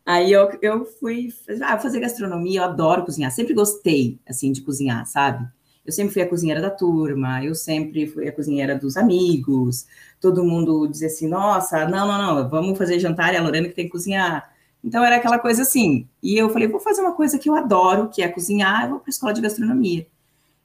Aí 0.06 0.30
eu, 0.30 0.50
eu 0.62 0.84
fui 0.84 1.30
ah, 1.64 1.80
fazer 1.80 2.02
gastronomia, 2.02 2.60
eu 2.60 2.64
adoro 2.66 3.06
cozinhar, 3.06 3.32
sempre 3.32 3.54
gostei, 3.54 4.20
assim, 4.28 4.52
de 4.52 4.60
cozinhar, 4.60 5.06
sabe? 5.06 5.48
Eu 5.86 5.94
sempre 5.94 6.12
fui 6.12 6.22
a 6.22 6.28
cozinheira 6.28 6.60
da 6.60 6.70
turma, 6.70 7.42
eu 7.42 7.56
sempre 7.56 8.06
fui 8.06 8.28
a 8.28 8.32
cozinheira 8.34 8.76
dos 8.76 8.98
amigos, 8.98 9.88
todo 10.20 10.44
mundo 10.44 10.86
dizia 10.86 11.08
assim, 11.08 11.30
nossa, 11.30 11.88
não, 11.88 12.06
não, 12.06 12.36
não, 12.36 12.50
vamos 12.50 12.78
fazer 12.78 13.00
jantar, 13.00 13.34
é 13.34 13.38
a 13.38 13.42
Lorena 13.42 13.70
que 13.70 13.74
tem 13.74 13.86
que 13.86 13.92
cozinhar. 13.92 14.54
Então 14.84 15.02
era 15.02 15.16
aquela 15.16 15.40
coisa 15.40 15.62
assim, 15.62 16.10
e 16.22 16.38
eu 16.38 16.50
falei, 16.50 16.68
vou 16.68 16.82
fazer 16.82 17.00
uma 17.00 17.14
coisa 17.14 17.40
que 17.40 17.50
eu 17.50 17.56
adoro, 17.56 18.10
que 18.10 18.22
é 18.22 18.28
cozinhar, 18.28 18.84
eu 18.84 18.90
vou 18.90 19.00
para 19.00 19.08
a 19.08 19.12
escola 19.12 19.34
de 19.34 19.40
gastronomia. 19.40 20.06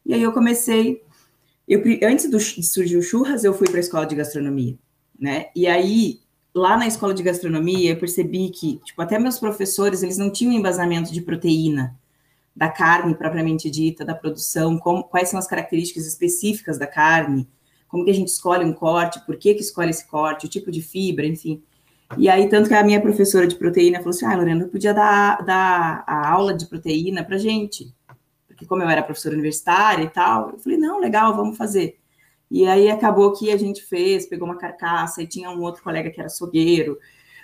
E 0.05 0.15
aí 0.15 0.23
eu 0.23 0.33
comecei, 0.33 1.03
eu, 1.69 1.81
antes 2.03 2.31
do, 2.31 2.39
de 2.39 2.63
surgir 2.63 2.97
o 2.97 3.03
churras, 3.03 3.45
eu 3.45 3.55
fui 3.55 3.69
para 3.69 3.79
a 3.79 3.81
escola 3.81 4.07
de 4.07 4.15
gastronomia, 4.15 4.77
né? 5.19 5.47
E 5.55 5.67
aí, 5.67 6.21
lá 6.55 6.77
na 6.77 6.87
escola 6.87 7.15
de 7.15 7.23
gastronomia, 7.23 7.93
eu 7.93 7.97
percebi 7.97 8.51
que, 8.51 8.79
tipo, 8.85 9.01
até 9.01 9.19
meus 9.19 9.39
professores, 9.39 10.03
eles 10.03 10.19
não 10.19 10.31
tinham 10.31 10.53
embasamento 10.53 11.13
de 11.13 11.23
proteína, 11.23 11.97
da 12.55 12.69
carne 12.69 13.15
propriamente 13.15 13.71
dita, 13.71 14.05
da 14.05 14.15
produção, 14.15 14.79
como, 14.79 15.05
quais 15.05 15.29
são 15.29 15.39
as 15.39 15.47
características 15.47 16.07
específicas 16.07 16.79
da 16.79 16.87
carne, 16.87 17.49
como 17.89 18.05
que 18.05 18.11
a 18.11 18.15
gente 18.15 18.29
escolhe 18.29 18.65
um 18.65 18.73
corte, 18.73 19.25
por 19.25 19.37
que 19.37 19.55
que 19.55 19.61
escolhe 19.61 19.91
esse 19.91 20.07
corte, 20.07 20.47
o 20.47 20.49
tipo 20.49 20.71
de 20.71 20.83
fibra, 20.83 21.27
enfim. 21.27 21.63
E 22.19 22.29
aí, 22.29 22.49
tanto 22.49 22.69
que 22.69 22.75
a 22.75 22.85
minha 22.85 23.01
professora 23.01 23.47
de 23.47 23.55
proteína 23.55 23.99
falou 23.99 24.11
assim, 24.11 24.27
ah, 24.27 24.37
Lorena, 24.37 24.65
eu 24.65 24.69
podia 24.69 24.93
dar, 24.93 25.43
dar 25.45 26.05
a 26.07 26.31
aula 26.31 26.55
de 26.55 26.67
proteína 26.67 27.25
pra 27.25 27.39
gente, 27.39 27.95
porque 28.63 28.69
como 28.69 28.83
eu 28.83 28.89
era 28.89 29.03
professora 29.03 29.35
universitária 29.35 30.05
e 30.05 30.09
tal, 30.09 30.51
eu 30.51 30.59
falei, 30.59 30.79
não, 30.79 31.01
legal, 31.01 31.35
vamos 31.35 31.57
fazer. 31.57 31.99
E 32.51 32.67
aí 32.67 32.91
acabou 32.91 33.33
que 33.33 33.51
a 33.51 33.57
gente 33.57 33.83
fez, 33.83 34.27
pegou 34.27 34.47
uma 34.47 34.59
carcaça, 34.59 35.23
e 35.23 35.27
tinha 35.27 35.51
um 35.51 35.61
outro 35.61 35.83
colega 35.83 36.11
que 36.11 36.21
era 36.21 36.27
açougueiro, 36.27 36.99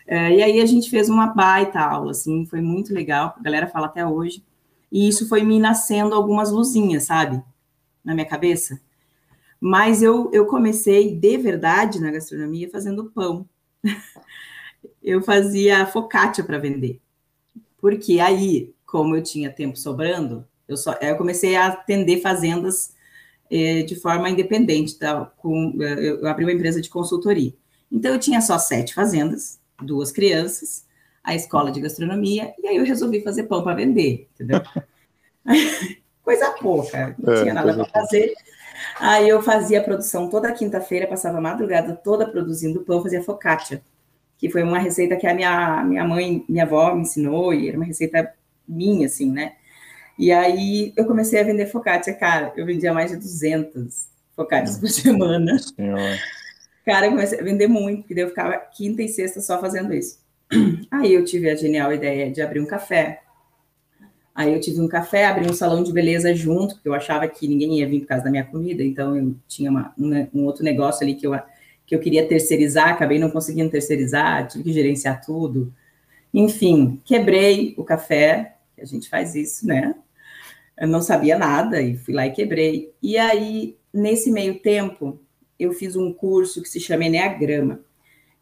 é, 0.06 0.36
e 0.36 0.42
aí 0.42 0.60
a 0.60 0.66
gente 0.66 0.88
fez 0.88 1.08
uma 1.08 1.26
baita 1.28 1.80
aula, 1.80 2.12
assim, 2.12 2.46
foi 2.46 2.60
muito 2.60 2.94
legal, 2.94 3.34
a 3.38 3.42
galera 3.42 3.66
fala 3.66 3.86
até 3.86 4.06
hoje, 4.06 4.44
e 4.90 5.08
isso 5.08 5.28
foi 5.28 5.42
me 5.42 5.58
nascendo 5.58 6.14
algumas 6.14 6.50
luzinhas, 6.50 7.04
sabe, 7.04 7.42
na 8.04 8.14
minha 8.14 8.26
cabeça. 8.26 8.80
Mas 9.60 10.02
eu, 10.02 10.30
eu 10.32 10.46
comecei 10.46 11.14
de 11.14 11.36
verdade 11.36 12.00
na 12.00 12.12
gastronomia 12.12 12.70
fazendo 12.70 13.10
pão. 13.10 13.46
eu 15.02 15.20
fazia 15.20 15.84
focaccia 15.86 16.44
para 16.44 16.58
vender. 16.58 17.00
Porque 17.78 18.20
aí, 18.20 18.72
como 18.86 19.16
eu 19.16 19.22
tinha 19.22 19.50
tempo 19.50 19.76
sobrando, 19.76 20.46
eu, 20.68 20.76
só, 20.76 20.92
eu 21.00 21.16
comecei 21.16 21.56
a 21.56 21.68
atender 21.68 22.20
fazendas 22.20 22.94
eh, 23.50 23.82
de 23.82 23.96
forma 23.96 24.28
independente. 24.28 24.98
Tá? 24.98 25.24
Com, 25.38 25.74
eu 25.80 26.26
abri 26.26 26.44
uma 26.44 26.52
empresa 26.52 26.80
de 26.80 26.90
consultoria. 26.90 27.52
Então, 27.90 28.12
eu 28.12 28.20
tinha 28.20 28.40
só 28.40 28.58
sete 28.58 28.94
fazendas, 28.94 29.58
duas 29.82 30.12
crianças, 30.12 30.86
a 31.24 31.34
escola 31.34 31.70
de 31.70 31.80
gastronomia, 31.80 32.54
e 32.62 32.66
aí 32.66 32.76
eu 32.76 32.84
resolvi 32.84 33.22
fazer 33.22 33.44
pão 33.44 33.62
para 33.62 33.76
vender, 33.76 34.28
entendeu? 34.34 34.60
coisa 36.22 36.50
pouca, 36.52 37.16
não 37.18 37.32
é, 37.32 37.42
tinha 37.42 37.54
nada 37.54 37.74
para 37.74 37.86
fazer. 37.86 38.34
Aí 39.00 39.28
eu 39.28 39.42
fazia 39.42 39.80
a 39.80 39.84
produção 39.84 40.28
toda 40.28 40.52
quinta-feira, 40.52 41.06
passava 41.06 41.38
a 41.38 41.40
madrugada 41.40 41.94
toda 41.94 42.28
produzindo 42.28 42.80
pão, 42.80 43.02
fazia 43.02 43.22
focaccia, 43.22 43.82
que 44.36 44.50
foi 44.50 44.62
uma 44.62 44.78
receita 44.78 45.16
que 45.16 45.26
a 45.26 45.34
minha, 45.34 45.84
minha 45.84 46.04
mãe, 46.04 46.44
minha 46.48 46.64
avó 46.64 46.94
me 46.94 47.02
ensinou, 47.02 47.52
e 47.52 47.68
era 47.68 47.76
uma 47.76 47.86
receita 47.86 48.32
minha, 48.66 49.06
assim, 49.06 49.30
né? 49.30 49.54
E 50.18 50.32
aí 50.32 50.92
eu 50.96 51.04
comecei 51.06 51.40
a 51.40 51.44
vender 51.44 51.66
focaccia, 51.66 52.12
cara, 52.12 52.52
eu 52.56 52.66
vendia 52.66 52.92
mais 52.92 53.10
de 53.10 53.16
200 53.16 54.08
focaccias 54.34 54.78
por 54.78 54.88
semana. 54.88 55.58
Senhora. 55.58 56.18
Cara, 56.84 57.06
eu 57.06 57.10
comecei 57.10 57.38
a 57.38 57.42
vender 57.44 57.68
muito, 57.68 58.04
porque 58.04 58.20
eu 58.20 58.28
ficava 58.28 58.56
quinta 58.56 59.02
e 59.02 59.08
sexta 59.08 59.40
só 59.40 59.60
fazendo 59.60 59.94
isso. 59.94 60.18
Aí 60.90 61.12
eu 61.12 61.24
tive 61.24 61.50
a 61.50 61.54
genial 61.54 61.92
ideia 61.92 62.30
de 62.30 62.40
abrir 62.40 62.60
um 62.60 62.66
café. 62.66 63.20
Aí 64.34 64.52
eu 64.52 64.60
tive 64.60 64.80
um 64.80 64.88
café, 64.88 65.26
abri 65.26 65.50
um 65.50 65.52
salão 65.52 65.82
de 65.82 65.92
beleza 65.92 66.34
junto, 66.34 66.76
porque 66.76 66.88
eu 66.88 66.94
achava 66.94 67.26
que 67.26 67.46
ninguém 67.46 67.80
ia 67.80 67.88
vir 67.88 68.00
por 68.00 68.06
causa 68.06 68.24
da 68.24 68.30
minha 68.30 68.44
comida, 68.44 68.84
então 68.84 69.16
eu 69.16 69.34
tinha 69.48 69.68
uma, 69.68 69.92
um, 69.98 70.28
um, 70.32 70.44
outro 70.44 70.62
negócio 70.62 71.02
ali 71.02 71.16
que 71.16 71.26
eu, 71.26 71.36
que 71.84 71.94
eu 71.94 71.98
queria 71.98 72.26
terceirizar, 72.26 72.90
acabei 72.90 73.18
não 73.18 73.30
conseguindo 73.30 73.68
terceirizar, 73.68 74.46
tive 74.46 74.62
que 74.62 74.72
gerenciar 74.72 75.20
tudo. 75.20 75.74
Enfim, 76.32 77.00
quebrei 77.04 77.74
o 77.76 77.82
café, 77.82 78.54
que 78.76 78.80
a 78.80 78.84
gente 78.84 79.08
faz 79.08 79.34
isso, 79.34 79.66
né? 79.66 79.94
Eu 80.80 80.88
não 80.88 81.02
sabia 81.02 81.38
nada 81.38 81.80
e 81.80 81.96
fui 81.96 82.14
lá 82.14 82.26
e 82.26 82.32
quebrei. 82.32 82.92
E 83.02 83.18
aí, 83.18 83.76
nesse 83.92 84.30
meio 84.30 84.60
tempo, 84.60 85.20
eu 85.58 85.72
fiz 85.72 85.96
um 85.96 86.12
curso 86.12 86.62
que 86.62 86.68
se 86.68 86.78
chama 86.80 87.04
Enneagrama 87.04 87.80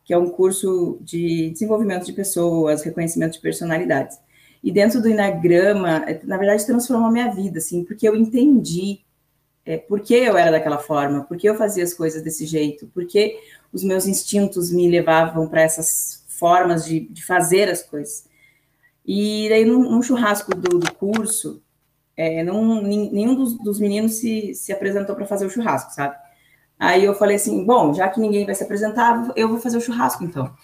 que 0.07 0.14
é 0.14 0.19
um 0.19 0.31
curso 0.31 0.99
de 1.00 1.50
desenvolvimento 1.50 2.07
de 2.07 2.12
pessoas, 2.12 2.85
reconhecimento 2.85 3.33
de 3.33 3.40
personalidades. 3.40 4.16
E 4.62 4.71
dentro 4.71 5.02
do 5.02 5.09
Enneagrama, 5.09 6.05
é, 6.07 6.21
na 6.23 6.38
verdade, 6.38 6.64
transformou 6.64 7.09
a 7.09 7.12
minha 7.12 7.35
vida, 7.35 7.59
assim, 7.59 7.85
porque 7.85 8.09
eu 8.09 8.14
entendi 8.14 9.00
é, 9.64 9.76
por 9.76 10.00
que 10.00 10.14
eu 10.14 10.38
era 10.38 10.52
daquela 10.52 10.78
forma, 10.78 11.25
por 11.25 11.37
que 11.37 11.49
eu 11.49 11.57
fazia 11.57 11.83
as 11.83 11.93
coisas 11.93 12.23
desse 12.23 12.47
jeito, 12.47 12.87
por 12.95 13.05
que 13.05 13.37
os 13.73 13.83
meus 13.83 14.07
instintos 14.07 14.71
me 14.71 14.88
levavam 14.88 15.49
para 15.49 15.62
essas 15.62 16.25
formas 16.28 16.85
de, 16.85 17.00
de, 17.00 17.25
fazer 17.25 17.69
as 17.69 17.83
coisas. 17.83 18.26
E 19.05 19.49
daí, 19.49 19.64
num, 19.64 19.90
num 19.90 20.02
churrasco 20.02 20.55
do, 20.55 20.78
do 20.78 20.95
curso, 20.95 21.61
é, 22.16 22.42
não, 22.42 22.82
nenhum 22.82 23.35
dos, 23.35 23.58
dos 23.58 23.78
meninos 23.78 24.14
se, 24.14 24.54
se 24.54 24.73
apresentou 24.73 25.14
para 25.14 25.26
fazer 25.26 25.46
o 25.46 25.50
churrasco, 25.50 25.92
sabe? 25.92 26.16
Aí 26.78 27.04
eu 27.04 27.14
falei 27.14 27.37
assim, 27.37 27.64
bom, 27.64 27.92
já 27.94 28.08
que 28.08 28.20
ninguém 28.20 28.44
vai 28.44 28.54
se 28.54 28.64
apresentar, 28.64 29.32
eu 29.37 29.49
vou 29.49 29.58
fazer 29.58 29.76
o 29.76 29.80
churrasco 29.80 30.25
então. 30.25 30.54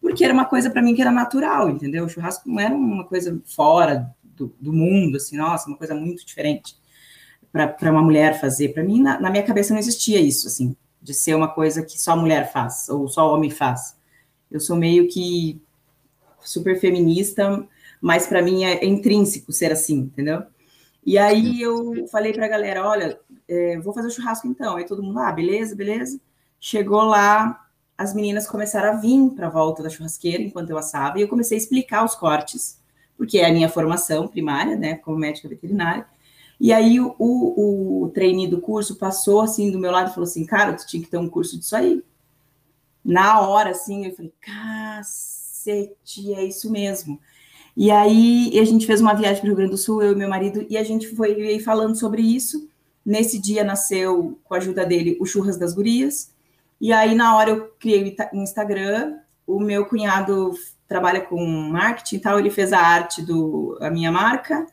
Porque 0.00 0.24
era 0.24 0.32
uma 0.32 0.44
coisa 0.46 0.70
para 0.70 0.82
mim 0.82 0.94
que 0.94 1.02
era 1.02 1.10
natural, 1.10 1.68
entendeu? 1.68 2.04
O 2.04 2.08
churrasco 2.08 2.48
não 2.48 2.58
era 2.58 2.74
uma 2.74 3.04
coisa 3.04 3.40
fora 3.44 4.14
do, 4.22 4.54
do 4.60 4.72
mundo, 4.72 5.16
assim, 5.16 5.36
nossa, 5.36 5.68
uma 5.68 5.76
coisa 5.76 5.94
muito 5.94 6.24
diferente 6.24 6.76
para 7.52 7.90
uma 7.90 8.02
mulher 8.02 8.40
fazer. 8.40 8.70
Para 8.70 8.82
mim, 8.82 9.00
na, 9.00 9.20
na, 9.20 9.30
minha 9.30 9.42
cabeça 9.42 9.72
não 9.72 9.80
existia 9.80 10.20
isso, 10.20 10.46
assim, 10.46 10.76
de 11.02 11.12
ser 11.12 11.34
uma 11.34 11.48
coisa 11.48 11.82
que 11.82 12.00
só 12.00 12.16
mulher 12.16 12.52
faz, 12.52 12.88
ou 12.88 13.08
só 13.08 13.32
homem 13.34 13.50
faz. 13.50 13.96
Eu 14.50 14.60
sou 14.60 14.76
meio 14.76 15.08
que 15.08 15.60
super 16.40 16.80
feminista, 16.80 17.66
mas 18.00 18.26
para 18.26 18.42
mim 18.42 18.64
é, 18.64 18.84
intrínseco 18.84 19.52
ser 19.52 19.72
assim, 19.72 19.98
entendeu? 19.98 20.42
E 21.04 21.16
aí 21.16 21.60
eu 21.60 22.06
falei 22.08 22.32
para 22.32 22.46
a 22.46 22.48
galera, 22.48 22.86
olha, 22.86 23.18
é, 23.48 23.78
vou 23.78 23.92
fazer 23.92 24.08
o 24.08 24.10
churrasco 24.10 24.46
então. 24.46 24.76
Aí 24.76 24.84
todo 24.84 25.02
mundo, 25.02 25.18
ah, 25.18 25.32
beleza, 25.32 25.74
beleza. 25.74 26.20
Chegou 26.58 27.02
lá, 27.02 27.66
as 27.96 28.14
meninas 28.14 28.46
começaram 28.46 28.90
a 28.90 28.96
vir 28.96 29.30
para 29.30 29.46
a 29.46 29.50
volta 29.50 29.82
da 29.82 29.90
churrasqueira 29.90 30.42
enquanto 30.42 30.70
eu 30.70 30.78
assava, 30.78 31.18
e 31.18 31.22
eu 31.22 31.28
comecei 31.28 31.56
a 31.56 31.60
explicar 31.60 32.04
os 32.04 32.14
cortes, 32.14 32.78
porque 33.16 33.38
é 33.38 33.46
a 33.46 33.52
minha 33.52 33.68
formação 33.68 34.26
primária, 34.28 34.76
né, 34.76 34.94
como 34.96 35.18
médica 35.18 35.48
veterinária. 35.48 36.06
E 36.58 36.72
aí 36.72 37.00
o, 37.00 37.14
o, 37.18 38.04
o 38.04 38.08
trainee 38.10 38.46
do 38.46 38.60
curso 38.60 38.96
passou 38.96 39.40
assim 39.40 39.70
do 39.70 39.78
meu 39.78 39.90
lado 39.90 40.10
e 40.10 40.14
falou 40.14 40.28
assim, 40.28 40.44
cara, 40.44 40.74
tu 40.74 40.86
tinha 40.86 41.02
que 41.02 41.10
ter 41.10 41.16
um 41.16 41.28
curso 41.28 41.58
disso 41.58 41.74
aí. 41.74 42.02
Na 43.02 43.40
hora, 43.40 43.70
assim, 43.70 44.06
eu 44.06 44.14
falei, 44.14 44.32
cacete, 44.40 46.34
é 46.34 46.44
isso 46.44 46.70
mesmo. 46.70 47.18
E 47.76 47.90
aí 47.90 48.58
a 48.58 48.64
gente 48.64 48.86
fez 48.86 49.00
uma 49.00 49.14
viagem 49.14 49.40
para 49.40 49.44
o 49.44 49.48
Rio 49.48 49.56
Grande 49.56 49.70
do 49.72 49.78
Sul, 49.78 50.02
eu 50.02 50.12
e 50.12 50.16
meu 50.16 50.28
marido, 50.28 50.66
e 50.68 50.76
a 50.76 50.82
gente 50.82 51.08
foi 51.14 51.58
falando 51.60 51.96
sobre 51.96 52.22
isso. 52.22 52.68
Nesse 53.04 53.38
dia 53.38 53.64
nasceu, 53.64 54.38
com 54.44 54.54
a 54.54 54.58
ajuda 54.58 54.84
dele, 54.84 55.16
o 55.20 55.26
Churras 55.26 55.56
das 55.56 55.74
Gurias. 55.74 56.32
E 56.80 56.92
aí, 56.92 57.14
na 57.14 57.36
hora, 57.36 57.50
eu 57.50 57.72
criei 57.78 58.16
o 58.32 58.36
Instagram. 58.36 59.18
O 59.46 59.58
meu 59.58 59.86
cunhado 59.86 60.52
trabalha 60.86 61.20
com 61.20 61.44
marketing 61.44 62.16
e 62.16 62.20
tal, 62.20 62.38
ele 62.38 62.50
fez 62.50 62.72
a 62.72 62.80
arte 62.80 63.24
da 63.78 63.90
minha 63.90 64.12
marca. 64.12 64.66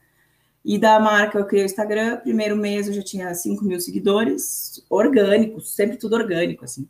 E 0.63 0.77
da 0.77 1.00
marca 1.00 1.39
eu 1.39 1.46
criei 1.46 1.63
o 1.63 1.66
Instagram. 1.66 2.18
Primeiro 2.18 2.58
mês 2.58 2.88
eu 2.88 2.94
já 2.94 3.01
tinha 3.01 3.34
5 3.34 3.63
mil 3.63 3.80
seguidores, 3.80 4.86
orgânicos, 4.89 5.74
sempre 5.74 5.96
tudo 5.96 6.16
orgânico, 6.16 6.66
assim. 6.66 6.88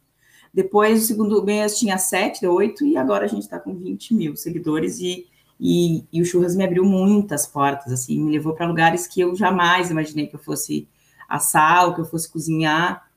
Depois, 0.51 1.03
o 1.03 1.05
segundo 1.05 1.43
mês 1.43 1.77
tinha 1.77 1.97
7, 1.97 2.47
8, 2.47 2.85
e 2.85 2.97
agora 2.97 3.25
a 3.25 3.27
gente 3.27 3.43
está 3.43 3.59
com 3.59 3.75
20 3.75 4.15
mil 4.15 4.35
seguidores. 4.35 4.99
E 4.99 5.27
e, 5.59 6.05
e 6.11 6.21
o 6.21 6.25
Churras 6.25 6.55
me 6.55 6.63
abriu 6.63 6.83
muitas 6.85 7.47
portas, 7.47 7.91
assim, 7.91 8.19
me 8.23 8.31
levou 8.31 8.53
para 8.53 8.67
lugares 8.67 9.07
que 9.07 9.21
eu 9.21 9.35
jamais 9.35 9.89
imaginei 9.89 10.27
que 10.27 10.35
eu 10.35 10.39
fosse 10.39 10.87
assar, 11.27 11.87
ou 11.87 11.95
que 11.95 12.01
eu 12.01 12.05
fosse 12.05 12.31
cozinhar, 12.31 13.09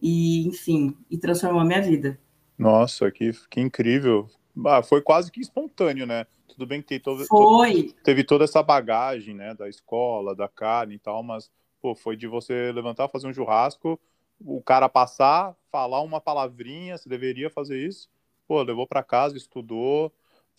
e 0.00 0.46
enfim, 0.46 0.96
e 1.10 1.18
transformou 1.18 1.60
a 1.60 1.64
minha 1.64 1.82
vida. 1.82 2.18
Nossa, 2.56 3.10
que, 3.10 3.32
que 3.50 3.60
incrível. 3.60 4.28
Ah, 4.66 4.82
foi 4.82 5.02
quase 5.02 5.30
que 5.30 5.40
espontâneo, 5.40 6.06
né? 6.06 6.26
Tudo 6.48 6.66
bem 6.66 6.80
que 6.80 6.88
teve, 6.88 7.00
todo, 7.00 7.26
foi. 7.26 7.94
teve 8.04 8.24
toda 8.24 8.44
essa 8.44 8.62
bagagem, 8.62 9.34
né, 9.34 9.54
da 9.54 9.68
escola, 9.68 10.34
da 10.34 10.48
carne 10.48 10.94
e 10.94 10.98
tal, 10.98 11.22
mas, 11.22 11.50
pô, 11.80 11.94
foi 11.94 12.16
de 12.16 12.26
você 12.26 12.70
levantar, 12.72 13.08
fazer 13.08 13.26
um 13.26 13.32
churrasco, 13.32 13.98
o 14.38 14.60
cara 14.62 14.88
passar, 14.88 15.56
falar 15.70 16.00
uma 16.02 16.20
palavrinha, 16.20 16.96
você 16.96 17.08
deveria 17.08 17.50
fazer 17.50 17.78
isso, 17.78 18.08
pô, 18.46 18.62
levou 18.62 18.86
para 18.86 19.02
casa, 19.02 19.36
estudou, 19.36 20.12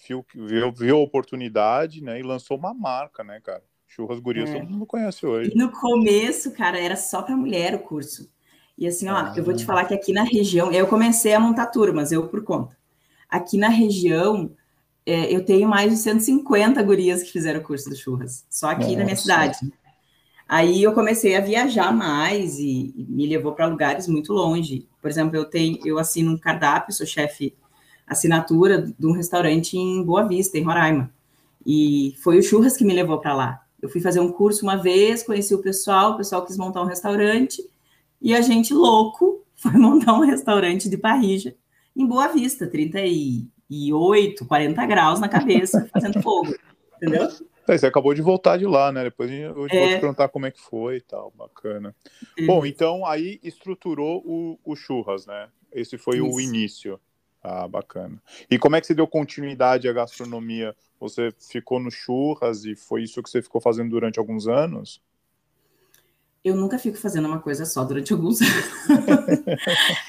viu, 0.07 0.25
viu, 0.33 0.71
viu 0.71 0.97
a 0.97 0.99
oportunidade, 0.99 2.03
né? 2.03 2.19
E 2.19 2.23
lançou 2.23 2.57
uma 2.57 2.73
marca, 2.73 3.23
né, 3.23 3.39
cara? 3.41 3.63
Churras 3.87 4.19
Gurias, 4.19 4.49
é. 4.49 4.59
todo 4.59 4.69
mundo 4.69 4.85
conhece 4.85 5.25
hoje. 5.25 5.51
E 5.53 5.57
no 5.57 5.69
começo, 5.69 6.51
cara, 6.51 6.79
era 6.79 6.95
só 6.95 7.21
para 7.21 7.35
mulher 7.35 7.75
o 7.75 7.79
curso. 7.79 8.29
E 8.77 8.87
assim, 8.87 9.07
ó, 9.09 9.15
ah. 9.15 9.33
eu 9.35 9.43
vou 9.43 9.53
te 9.53 9.65
falar 9.65 9.85
que 9.85 9.93
aqui 9.93 10.13
na 10.13 10.23
região, 10.23 10.71
eu 10.71 10.87
comecei 10.87 11.33
a 11.33 11.39
montar 11.39 11.67
turmas, 11.67 12.11
eu 12.11 12.27
por 12.27 12.43
conta. 12.43 12.77
Aqui 13.29 13.57
na 13.57 13.69
região, 13.69 14.51
é, 15.05 15.33
eu 15.33 15.43
tenho 15.43 15.67
mais 15.67 15.91
de 15.91 15.97
150 15.97 16.81
gurias 16.83 17.21
que 17.21 17.31
fizeram 17.31 17.59
o 17.59 17.63
curso 17.63 17.89
do 17.89 17.95
Churras, 17.95 18.45
só 18.49 18.69
aqui 18.69 18.83
Nossa. 18.83 18.97
na 18.97 19.03
minha 19.03 19.15
cidade. 19.15 19.57
Aí 20.47 20.83
eu 20.83 20.93
comecei 20.93 21.35
a 21.35 21.41
viajar 21.41 21.93
mais 21.93 22.59
e, 22.59 22.93
e 22.95 23.05
me 23.09 23.25
levou 23.25 23.53
para 23.53 23.67
lugares 23.67 24.07
muito 24.07 24.33
longe. 24.33 24.87
Por 25.01 25.09
exemplo, 25.09 25.35
eu 25.35 25.45
tenho, 25.45 25.79
eu 25.85 25.97
assino 25.97 26.31
um 26.31 26.37
cardápio, 26.37 26.93
sou 26.93 27.05
chefe 27.05 27.55
assinatura 28.11 28.81
de 28.81 29.07
um 29.07 29.13
restaurante 29.13 29.77
em 29.77 30.03
Boa 30.03 30.27
Vista, 30.27 30.57
em 30.57 30.63
Roraima. 30.63 31.09
E 31.65 32.13
foi 32.21 32.37
o 32.37 32.43
Churras 32.43 32.75
que 32.75 32.83
me 32.83 32.93
levou 32.93 33.19
para 33.19 33.33
lá. 33.33 33.61
Eu 33.81 33.89
fui 33.89 34.01
fazer 34.01 34.19
um 34.19 34.31
curso 34.31 34.63
uma 34.63 34.75
vez, 34.75 35.23
conheci 35.23 35.55
o 35.55 35.61
pessoal, 35.61 36.11
o 36.11 36.17
pessoal 36.17 36.45
quis 36.45 36.57
montar 36.57 36.81
um 36.81 36.85
restaurante, 36.85 37.63
e 38.21 38.35
a 38.35 38.41
gente 38.41 38.73
louco 38.73 39.43
foi 39.55 39.71
montar 39.73 40.13
um 40.13 40.19
restaurante 40.19 40.89
de 40.89 40.97
parrija 40.97 41.55
em 41.95 42.05
Boa 42.05 42.27
Vista, 42.27 42.67
38, 42.67 44.45
40 44.45 44.85
graus 44.85 45.19
na 45.19 45.29
cabeça, 45.29 45.87
fazendo 45.93 46.21
fogo, 46.21 46.53
entendeu? 46.97 47.29
É, 47.67 47.77
você 47.77 47.85
acabou 47.85 48.13
de 48.13 48.21
voltar 48.21 48.57
de 48.57 48.65
lá, 48.65 48.91
né? 48.91 49.03
Depois 49.03 49.31
eu 49.31 49.53
vou 49.53 49.67
é. 49.67 49.69
te 49.69 49.99
perguntar 49.99 50.27
como 50.27 50.45
é 50.45 50.51
que 50.51 50.59
foi 50.59 50.97
e 50.97 51.01
tal, 51.01 51.31
bacana. 51.37 51.95
Bom, 52.45 52.65
então 52.65 53.05
aí 53.05 53.39
estruturou 53.43 54.21
o, 54.25 54.59
o 54.65 54.75
churras, 54.75 55.25
né? 55.25 55.47
Esse 55.71 55.97
foi 55.97 56.17
Isso. 56.17 56.27
o 56.27 56.41
início. 56.41 56.99
Ah, 57.43 57.67
bacana. 57.67 58.21
E 58.49 58.59
como 58.59 58.75
é 58.75 58.81
que 58.81 58.87
você 58.87 58.93
deu 58.93 59.07
continuidade 59.07 59.87
à 59.87 59.93
gastronomia? 59.93 60.75
Você 60.99 61.33
ficou 61.39 61.79
no 61.79 61.89
churras 61.89 62.65
e 62.65 62.75
foi 62.75 63.03
isso 63.03 63.21
que 63.23 63.29
você 63.29 63.41
ficou 63.41 63.59
fazendo 63.59 63.89
durante 63.89 64.19
alguns 64.19 64.47
anos? 64.47 65.01
eu 66.43 66.55
nunca 66.55 66.79
fico 66.79 66.97
fazendo 66.97 67.27
uma 67.27 67.39
coisa 67.39 67.65
só 67.65 67.83
durante 67.83 68.11
alguns 68.11 68.41
anos. 68.41 68.53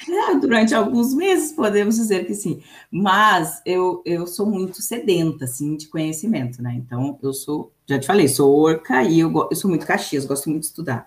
É, 0.08 0.34
durante 0.36 0.74
alguns 0.74 1.14
meses, 1.14 1.52
podemos 1.52 1.96
dizer 1.96 2.26
que 2.26 2.34
sim. 2.34 2.62
Mas 2.90 3.60
eu, 3.66 4.02
eu 4.04 4.26
sou 4.26 4.46
muito 4.46 4.80
sedenta, 4.80 5.44
assim, 5.44 5.76
de 5.76 5.88
conhecimento, 5.88 6.62
né? 6.62 6.74
Então, 6.74 7.18
eu 7.22 7.32
sou, 7.32 7.72
já 7.86 7.98
te 7.98 8.06
falei, 8.06 8.28
sou 8.28 8.54
orca 8.54 9.02
e 9.02 9.20
eu, 9.20 9.32
eu 9.50 9.56
sou 9.56 9.68
muito 9.68 9.86
caxias, 9.86 10.24
gosto 10.24 10.48
muito 10.48 10.62
de 10.62 10.68
estudar. 10.68 11.06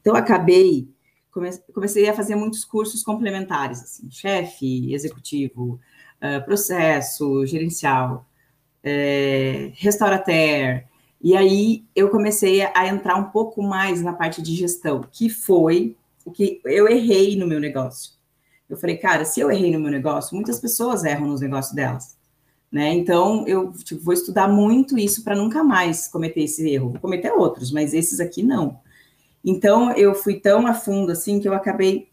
Então, 0.00 0.14
acabei, 0.14 0.88
comecei 1.72 2.08
a 2.08 2.14
fazer 2.14 2.36
muitos 2.36 2.64
cursos 2.64 3.02
complementares, 3.02 3.82
assim, 3.82 4.10
chefe, 4.10 4.92
executivo, 4.92 5.80
uh, 6.20 6.44
processo, 6.44 7.46
gerencial, 7.46 8.26
é, 8.84 9.70
restaurateur, 9.74 10.84
e 11.22 11.36
aí 11.36 11.84
eu 11.94 12.10
comecei 12.10 12.62
a 12.62 12.88
entrar 12.88 13.14
um 13.14 13.30
pouco 13.30 13.62
mais 13.62 14.02
na 14.02 14.12
parte 14.12 14.42
de 14.42 14.56
gestão, 14.56 15.02
que 15.10 15.30
foi 15.30 15.96
o 16.24 16.32
que 16.32 16.60
eu 16.64 16.88
errei 16.88 17.36
no 17.36 17.46
meu 17.46 17.60
negócio. 17.60 18.14
Eu 18.68 18.76
falei, 18.76 18.96
cara, 18.96 19.24
se 19.24 19.38
eu 19.38 19.50
errei 19.50 19.70
no 19.70 19.78
meu 19.78 19.90
negócio, 19.90 20.34
muitas 20.34 20.58
pessoas 20.58 21.04
erram 21.04 21.28
nos 21.28 21.40
negócios 21.40 21.74
delas. 21.74 22.16
Né? 22.72 22.92
Então, 22.94 23.46
eu 23.46 23.72
tipo, 23.72 24.02
vou 24.02 24.14
estudar 24.14 24.48
muito 24.48 24.98
isso 24.98 25.22
para 25.22 25.36
nunca 25.36 25.62
mais 25.62 26.08
cometer 26.08 26.42
esse 26.42 26.68
erro. 26.68 26.90
Vou 26.90 27.00
cometer 27.00 27.30
outros, 27.30 27.70
mas 27.70 27.94
esses 27.94 28.18
aqui 28.18 28.42
não. 28.42 28.80
Então, 29.44 29.92
eu 29.92 30.14
fui 30.14 30.38
tão 30.38 30.66
a 30.66 30.74
fundo 30.74 31.12
assim 31.12 31.40
que 31.40 31.48
eu 31.48 31.54
acabei 31.54 32.08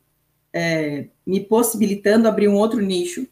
é, 0.52 1.08
me 1.26 1.40
possibilitando 1.40 2.28
abrir 2.28 2.48
um 2.48 2.56
outro 2.56 2.82
nicho 2.82 3.28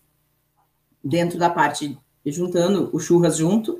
dentro 1.04 1.40
da 1.40 1.50
parte, 1.50 1.98
juntando 2.26 2.90
o 2.94 3.00
churras 3.00 3.38
junto, 3.38 3.80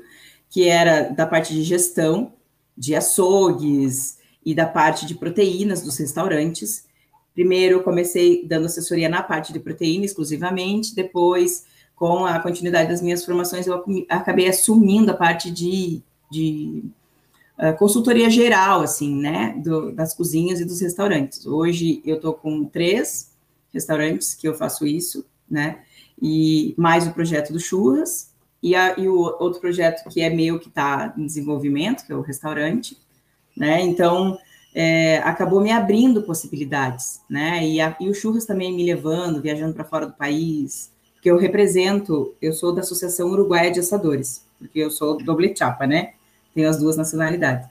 que 0.50 0.68
era 0.68 1.10
da 1.10 1.26
parte 1.26 1.52
de 1.52 1.62
gestão, 1.62 2.32
de 2.76 2.94
açougues 2.94 4.18
e 4.44 4.54
da 4.54 4.66
parte 4.66 5.06
de 5.06 5.14
proteínas 5.14 5.82
dos 5.82 5.96
restaurantes. 5.98 6.86
Primeiro, 7.34 7.76
eu 7.76 7.82
comecei 7.82 8.46
dando 8.46 8.66
assessoria 8.66 9.08
na 9.08 9.22
parte 9.22 9.52
de 9.52 9.60
proteína 9.60 10.04
exclusivamente, 10.04 10.94
depois, 10.94 11.66
com 11.94 12.24
a 12.24 12.40
continuidade 12.40 12.88
das 12.88 13.02
minhas 13.02 13.24
formações, 13.24 13.66
eu 13.66 13.84
acabei 14.08 14.48
assumindo 14.48 15.10
a 15.10 15.16
parte 15.16 15.50
de, 15.50 16.02
de 16.30 16.84
consultoria 17.78 18.30
geral, 18.30 18.82
assim, 18.82 19.16
né, 19.16 19.54
do, 19.64 19.92
das 19.92 20.14
cozinhas 20.14 20.60
e 20.60 20.64
dos 20.64 20.80
restaurantes. 20.80 21.44
Hoje, 21.46 22.00
eu 22.04 22.16
estou 22.16 22.32
com 22.32 22.64
três 22.64 23.32
restaurantes 23.72 24.34
que 24.34 24.46
eu 24.46 24.54
faço 24.54 24.86
isso, 24.86 25.24
né, 25.50 25.80
e 26.20 26.74
mais 26.76 27.06
o 27.06 27.12
projeto 27.12 27.52
do 27.52 27.60
Churras, 27.60 28.32
e, 28.62 28.74
a, 28.74 28.98
e 28.98 29.08
o 29.08 29.20
outro 29.40 29.60
projeto 29.60 30.08
que 30.08 30.20
é 30.20 30.30
meu, 30.30 30.58
que 30.58 30.68
está 30.68 31.14
em 31.16 31.26
desenvolvimento, 31.26 32.04
que 32.04 32.12
é 32.12 32.16
o 32.16 32.20
restaurante, 32.20 32.96
né? 33.56 33.80
Então, 33.82 34.38
é, 34.74 35.18
acabou 35.18 35.60
me 35.60 35.70
abrindo 35.70 36.22
possibilidades, 36.22 37.20
né? 37.28 37.66
E, 37.66 37.80
a, 37.80 37.96
e 38.00 38.08
o 38.08 38.14
Churras 38.14 38.44
também 38.44 38.74
me 38.74 38.84
levando, 38.84 39.40
viajando 39.40 39.74
para 39.74 39.84
fora 39.84 40.06
do 40.06 40.12
país, 40.12 40.92
porque 41.14 41.30
eu 41.30 41.36
represento, 41.36 42.34
eu 42.40 42.52
sou 42.52 42.72
da 42.72 42.80
Associação 42.80 43.30
Uruguaia 43.30 43.70
de 43.70 43.80
Assadores, 43.80 44.44
porque 44.58 44.78
eu 44.78 44.90
sou 44.90 45.16
doble 45.18 45.54
chapa, 45.56 45.86
né? 45.86 46.14
Tenho 46.54 46.68
as 46.68 46.78
duas 46.78 46.96
nacionalidades. 46.96 47.68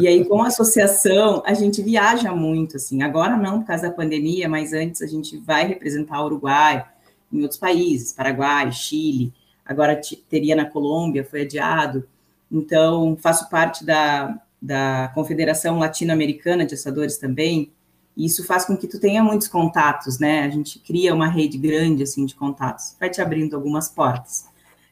E 0.00 0.08
aí, 0.08 0.24
com 0.24 0.42
a 0.42 0.48
associação, 0.48 1.42
a 1.46 1.54
gente 1.54 1.82
viaja 1.82 2.32
muito, 2.34 2.76
assim. 2.76 3.02
Agora 3.02 3.36
não, 3.36 3.60
por 3.60 3.66
causa 3.66 3.84
da 3.84 3.90
pandemia, 3.90 4.48
mas 4.48 4.72
antes 4.72 5.00
a 5.02 5.06
gente 5.06 5.36
vai 5.38 5.66
representar 5.66 6.20
o 6.22 6.26
Uruguai 6.26 6.84
em 7.32 7.42
outros 7.42 7.60
países, 7.60 8.12
Paraguai, 8.12 8.72
Chile 8.72 9.32
agora 9.70 10.00
teria 10.28 10.56
na 10.56 10.64
Colômbia, 10.64 11.24
foi 11.24 11.42
adiado. 11.42 12.04
Então, 12.50 13.16
faço 13.20 13.48
parte 13.48 13.86
da, 13.86 14.36
da 14.60 15.12
Confederação 15.14 15.78
Latino-Americana 15.78 16.66
de 16.66 16.74
Assadores 16.74 17.18
também, 17.18 17.70
e 18.16 18.26
isso 18.26 18.44
faz 18.44 18.64
com 18.64 18.76
que 18.76 18.88
tu 18.88 18.98
tenha 18.98 19.22
muitos 19.22 19.46
contatos, 19.46 20.18
né? 20.18 20.42
A 20.42 20.50
gente 20.50 20.80
cria 20.80 21.14
uma 21.14 21.28
rede 21.28 21.56
grande, 21.56 22.02
assim, 22.02 22.26
de 22.26 22.34
contatos, 22.34 22.96
vai 22.98 23.08
te 23.08 23.22
abrindo 23.22 23.54
algumas 23.54 23.88
portas. 23.88 24.46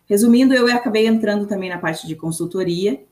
Resumindo, 0.09 0.55
eu 0.55 0.72
acabei 0.72 1.09
entrando 1.09 1.44
também 1.46 1.68
na 1.68 1.79
parte 1.79 2.07
de 2.07 2.14
consultoria, 2.14 3.03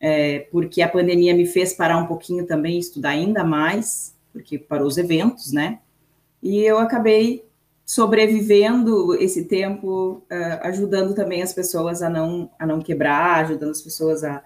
é, 0.00 0.40
porque 0.50 0.80
a 0.80 0.88
pandemia 0.88 1.34
me 1.34 1.46
fez 1.46 1.74
parar 1.74 1.98
um 1.98 2.06
pouquinho 2.06 2.46
também, 2.46 2.78
estudar 2.78 3.10
ainda 3.10 3.44
mais, 3.44 4.16
porque 4.32 4.58
parou 4.58 4.88
os 4.88 4.96
eventos, 4.96 5.52
né? 5.52 5.80
E 6.42 6.60
eu 6.60 6.78
acabei 6.78 7.44
sobrevivendo 7.84 9.14
esse 9.16 9.44
tempo, 9.44 10.22
uh, 10.30 10.60
ajudando 10.62 11.14
também 11.14 11.42
as 11.42 11.52
pessoas 11.52 12.02
a 12.02 12.08
não, 12.08 12.50
a 12.58 12.64
não 12.64 12.80
quebrar, 12.80 13.44
ajudando 13.44 13.72
as 13.72 13.82
pessoas 13.82 14.24
a, 14.24 14.42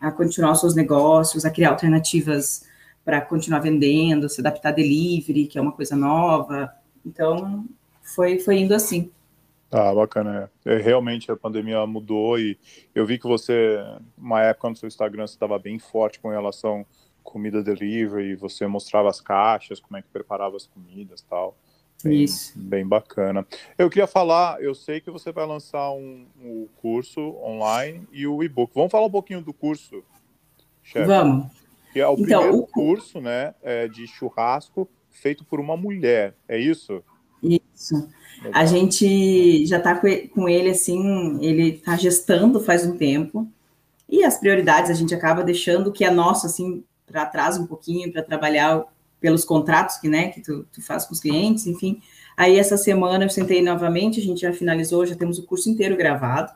a 0.00 0.10
continuar 0.10 0.52
os 0.52 0.60
seus 0.60 0.74
negócios, 0.74 1.44
a 1.44 1.50
criar 1.50 1.70
alternativas 1.70 2.64
para 3.04 3.20
continuar 3.20 3.60
vendendo, 3.60 4.28
se 4.28 4.40
adaptar 4.40 4.70
a 4.70 4.72
delivery, 4.72 5.46
que 5.46 5.56
é 5.56 5.62
uma 5.62 5.72
coisa 5.72 5.96
nova. 5.96 6.70
Então, 7.06 7.64
foi, 8.02 8.38
foi 8.40 8.58
indo 8.58 8.74
assim. 8.74 9.10
Ah, 9.70 9.94
bacana. 9.94 10.50
É. 10.64 10.74
é, 10.74 10.78
realmente 10.78 11.30
a 11.30 11.36
pandemia 11.36 11.86
mudou 11.86 12.38
e 12.38 12.58
eu 12.94 13.04
vi 13.04 13.18
que 13.18 13.26
você, 13.26 13.78
uma 14.16 14.42
época 14.42 14.70
no 14.70 14.76
seu 14.76 14.86
Instagram, 14.86 15.26
você 15.26 15.34
estava 15.34 15.58
bem 15.58 15.78
forte 15.78 16.18
com 16.18 16.30
relação 16.30 16.86
comida 17.22 17.62
delivery, 17.62 18.34
você 18.34 18.66
mostrava 18.66 19.10
as 19.10 19.20
caixas, 19.20 19.78
como 19.78 19.98
é 19.98 20.02
que 20.02 20.08
preparava 20.08 20.56
as 20.56 20.66
comidas 20.66 21.20
tal. 21.28 21.54
Bem, 22.02 22.22
Isso. 22.22 22.58
Bem 22.58 22.86
bacana. 22.86 23.46
Eu 23.76 23.90
queria 23.90 24.06
falar, 24.06 24.62
eu 24.62 24.74
sei 24.74 25.00
que 25.00 25.10
você 25.10 25.30
vai 25.30 25.44
lançar 25.44 25.90
um, 25.90 26.26
um 26.40 26.66
curso 26.80 27.20
online 27.42 28.06
e 28.12 28.26
o 28.26 28.42
e-book. 28.42 28.72
Vamos 28.74 28.90
falar 28.90 29.06
um 29.06 29.10
pouquinho 29.10 29.42
do 29.42 29.52
curso, 29.52 30.02
chefe? 30.82 31.06
Vamos. 31.06 31.52
Que 31.92 32.00
é 32.00 32.08
o 32.08 32.14
então, 32.14 32.24
primeiro 32.24 32.58
o... 32.58 32.66
curso 32.66 33.20
né, 33.20 33.54
é, 33.62 33.88
de 33.88 34.06
churrasco 34.06 34.88
feito 35.10 35.44
por 35.44 35.60
uma 35.60 35.76
mulher, 35.76 36.34
é 36.48 36.56
isso? 36.56 37.02
Isso. 37.42 37.94
Legal. 38.42 38.52
A 38.54 38.66
gente 38.66 39.66
já 39.66 39.78
está 39.78 40.00
com 40.32 40.48
ele 40.48 40.70
assim, 40.70 41.38
ele 41.42 41.76
está 41.76 41.96
gestando 41.96 42.60
faz 42.60 42.86
um 42.86 42.96
tempo, 42.96 43.48
e 44.08 44.24
as 44.24 44.38
prioridades 44.38 44.90
a 44.90 44.94
gente 44.94 45.14
acaba 45.14 45.42
deixando 45.42 45.92
que 45.92 46.04
é 46.04 46.10
nosso 46.10 46.46
assim 46.46 46.82
para 47.06 47.26
trás 47.26 47.58
um 47.58 47.66
pouquinho 47.66 48.12
para 48.12 48.22
trabalhar 48.22 48.84
pelos 49.20 49.44
contratos 49.44 49.96
que, 49.96 50.08
né, 50.08 50.28
que 50.28 50.40
tu, 50.40 50.66
tu 50.72 50.80
faz 50.80 51.04
com 51.04 51.12
os 51.12 51.20
clientes, 51.20 51.66
enfim. 51.66 52.00
Aí 52.36 52.56
essa 52.56 52.76
semana 52.76 53.24
eu 53.24 53.30
sentei 53.30 53.60
novamente, 53.60 54.20
a 54.20 54.22
gente 54.22 54.42
já 54.42 54.52
finalizou, 54.52 55.04
já 55.04 55.16
temos 55.16 55.38
o 55.38 55.46
curso 55.46 55.68
inteiro 55.68 55.96
gravado. 55.96 56.52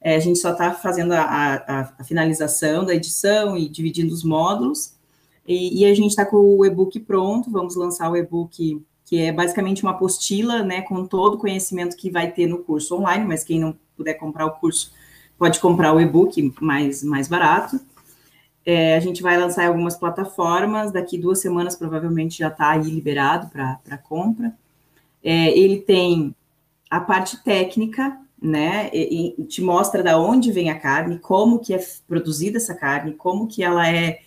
É, 0.00 0.16
a 0.16 0.18
gente 0.18 0.38
só 0.38 0.52
está 0.52 0.72
fazendo 0.72 1.12
a, 1.12 1.20
a, 1.20 1.80
a, 1.98 2.04
finalização 2.04 2.86
da 2.86 2.94
edição 2.94 3.54
e 3.54 3.68
dividindo 3.68 4.14
os 4.14 4.24
módulos. 4.24 4.94
E, 5.46 5.80
e 5.82 5.84
a 5.84 5.94
gente 5.94 6.10
está 6.10 6.24
com 6.24 6.38
o 6.38 6.64
e-book 6.64 6.98
pronto, 7.00 7.50
vamos 7.50 7.76
lançar 7.76 8.10
o 8.10 8.16
e-book, 8.16 8.82
que 9.10 9.20
é 9.20 9.32
basicamente 9.32 9.82
uma 9.82 9.90
apostila, 9.90 10.62
né, 10.62 10.82
com 10.82 11.04
todo 11.04 11.34
o 11.34 11.38
conhecimento 11.38 11.96
que 11.96 12.12
vai 12.12 12.30
ter 12.30 12.46
no 12.46 12.58
curso 12.58 12.94
online, 12.94 13.26
mas 13.26 13.42
quem 13.42 13.58
não 13.58 13.76
puder 13.96 14.14
comprar 14.14 14.46
o 14.46 14.52
curso 14.52 14.92
pode 15.36 15.58
comprar 15.58 15.92
o 15.92 16.00
e-book 16.00 16.54
mais, 16.60 17.02
mais 17.02 17.26
barato. 17.26 17.80
É, 18.64 18.94
a 18.94 19.00
gente 19.00 19.20
vai 19.20 19.36
lançar 19.36 19.64
em 19.64 19.66
algumas 19.66 19.96
plataformas, 19.96 20.92
daqui 20.92 21.18
duas 21.18 21.40
semanas 21.40 21.74
provavelmente 21.74 22.38
já 22.38 22.46
está 22.46 22.70
aí 22.70 22.82
liberado 22.82 23.48
para 23.48 23.98
compra. 23.98 24.54
É, 25.24 25.58
ele 25.58 25.80
tem 25.80 26.32
a 26.88 27.00
parte 27.00 27.42
técnica, 27.42 28.16
né? 28.40 28.90
E, 28.92 29.34
e 29.36 29.44
te 29.44 29.60
mostra 29.60 30.04
da 30.04 30.20
onde 30.20 30.52
vem 30.52 30.70
a 30.70 30.78
carne, 30.78 31.18
como 31.18 31.58
que 31.58 31.74
é 31.74 31.84
produzida 32.06 32.58
essa 32.58 32.76
carne, 32.76 33.14
como 33.14 33.48
que 33.48 33.64
ela 33.64 33.88
é, 33.88 34.20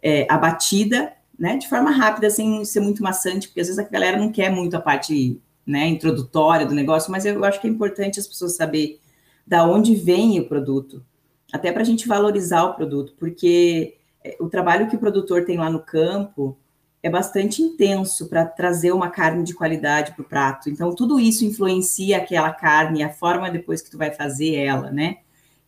é, 0.00 0.28
abatida, 0.30 1.12
né? 1.38 1.56
De 1.56 1.68
forma 1.68 1.90
rápida, 1.90 2.28
sem 2.28 2.64
ser 2.64 2.80
muito 2.80 3.02
maçante, 3.02 3.48
porque 3.48 3.60
às 3.60 3.68
vezes 3.68 3.78
a 3.78 3.88
galera 3.88 4.18
não 4.18 4.32
quer 4.32 4.50
muito 4.50 4.76
a 4.76 4.80
parte 4.80 5.40
né, 5.66 5.86
introdutória 5.86 6.66
do 6.66 6.74
negócio, 6.74 7.12
mas 7.12 7.24
eu 7.24 7.44
acho 7.44 7.60
que 7.60 7.66
é 7.66 7.70
importante 7.70 8.18
as 8.18 8.26
pessoas 8.26 8.56
saber 8.56 9.00
da 9.46 9.64
onde 9.66 9.94
vem 9.94 10.40
o 10.40 10.48
produto, 10.48 11.04
até 11.52 11.70
para 11.70 11.82
a 11.82 11.84
gente 11.84 12.08
valorizar 12.08 12.64
o 12.64 12.74
produto, 12.74 13.14
porque 13.18 13.96
é, 14.24 14.36
o 14.40 14.48
trabalho 14.48 14.88
que 14.88 14.96
o 14.96 14.98
produtor 14.98 15.44
tem 15.44 15.56
lá 15.56 15.70
no 15.70 15.80
campo 15.80 16.56
é 17.02 17.08
bastante 17.08 17.62
intenso 17.62 18.28
para 18.28 18.44
trazer 18.44 18.92
uma 18.92 19.08
carne 19.08 19.44
de 19.44 19.54
qualidade 19.54 20.12
para 20.12 20.22
o 20.22 20.28
prato. 20.28 20.68
Então, 20.68 20.94
tudo 20.94 21.20
isso 21.20 21.44
influencia 21.44 22.16
aquela 22.16 22.50
carne, 22.50 23.02
a 23.02 23.10
forma 23.10 23.50
depois 23.50 23.80
que 23.80 23.90
tu 23.90 23.96
vai 23.96 24.10
fazer 24.10 24.54
ela, 24.56 24.90
né? 24.90 25.18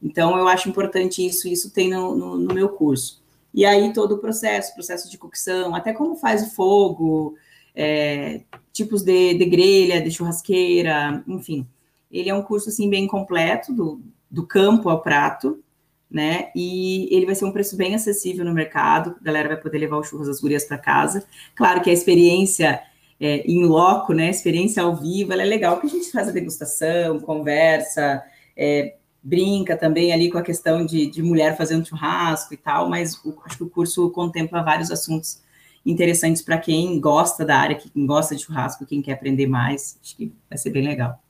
Então, 0.03 0.37
eu 0.37 0.49
acho 0.49 0.69
importante 0.69 1.25
isso, 1.25 1.47
isso 1.47 1.71
tem 1.71 1.91
no, 1.91 2.17
no, 2.17 2.37
no 2.39 2.55
meu 2.55 2.71
curso. 2.71 3.20
E 3.53 3.65
aí 3.65 3.93
todo 3.93 4.17
o 4.17 4.19
processo, 4.19 4.75
processo 4.75 5.11
de 5.11 5.19
cocção, 5.19 5.75
até 5.75 5.93
como 5.93 6.17
faz 6.17 6.43
o 6.43 6.51
fogo, 6.55 7.37
é, 7.75 8.43
tipos 8.73 9.03
de, 9.03 9.35
de 9.35 9.45
grelha, 9.45 10.01
de 10.01 10.11
churrasqueira, 10.11 11.23
enfim. 11.27 11.67
Ele 12.11 12.29
é 12.29 12.35
um 12.35 12.43
curso 12.43 12.69
assim 12.69 12.89
bem 12.89 13.07
completo, 13.07 13.73
do, 13.73 14.01
do 14.31 14.47
campo 14.47 14.89
ao 14.89 15.03
prato, 15.03 15.63
né? 16.11 16.51
E 16.55 17.09
ele 17.15 17.27
vai 17.27 17.35
ser 17.35 17.45
um 17.45 17.53
preço 17.53 17.77
bem 17.77 17.95
acessível 17.95 18.45
no 18.45 18.53
mercado, 18.53 19.17
a 19.21 19.25
galera 19.25 19.49
vai 19.49 19.57
poder 19.57 19.79
levar 19.79 19.97
o 19.97 20.03
churras 20.03 20.27
das 20.27 20.41
gurias 20.41 20.65
para 20.65 20.79
casa. 20.79 21.25
Claro 21.55 21.81
que 21.81 21.91
a 21.91 21.93
experiência 21.93 22.83
é, 23.21 23.39
em 23.47 23.65
loco, 23.65 24.13
né? 24.13 24.31
Experiência 24.31 24.83
ao 24.83 24.97
vivo, 24.97 25.33
ela 25.33 25.43
é 25.43 25.47
legal, 25.47 25.77
porque 25.77 25.95
a 25.95 25.99
gente 25.99 26.11
faz 26.11 26.29
a 26.29 26.33
degustação, 26.33 27.21
conversa, 27.21 28.23
é, 28.57 28.97
brinca 29.23 29.77
também 29.77 30.13
ali 30.13 30.31
com 30.31 30.39
a 30.39 30.43
questão 30.43 30.85
de, 30.85 31.07
de 31.07 31.23
mulher 31.23 31.57
fazendo 31.57 31.87
churrasco 31.87 32.55
e 32.55 32.57
tal, 32.57 32.89
mas 32.89 33.15
o, 33.25 33.37
acho 33.45 33.59
que 33.59 33.65
o 33.65 33.71
curso 33.71 34.11
contempla 34.11 34.63
vários 34.63 34.91
assuntos 34.91 35.43
interessantes 35.85 36.43
para 36.43 36.59
quem 36.59 37.01
gosta 37.01 37.45
da 37.45 37.57
área, 37.57 37.77
quem 37.77 38.07
gosta 38.07 38.35
de 38.35 38.43
churrasco, 38.43 38.87
quem 38.87 39.03
quer 39.03 39.13
aprender 39.13 39.47
mais. 39.47 39.99
Acho 40.03 40.17
que 40.17 40.33
vai 40.49 40.59
ser 40.59 40.71
bem 40.71 40.85
legal. 40.85 41.21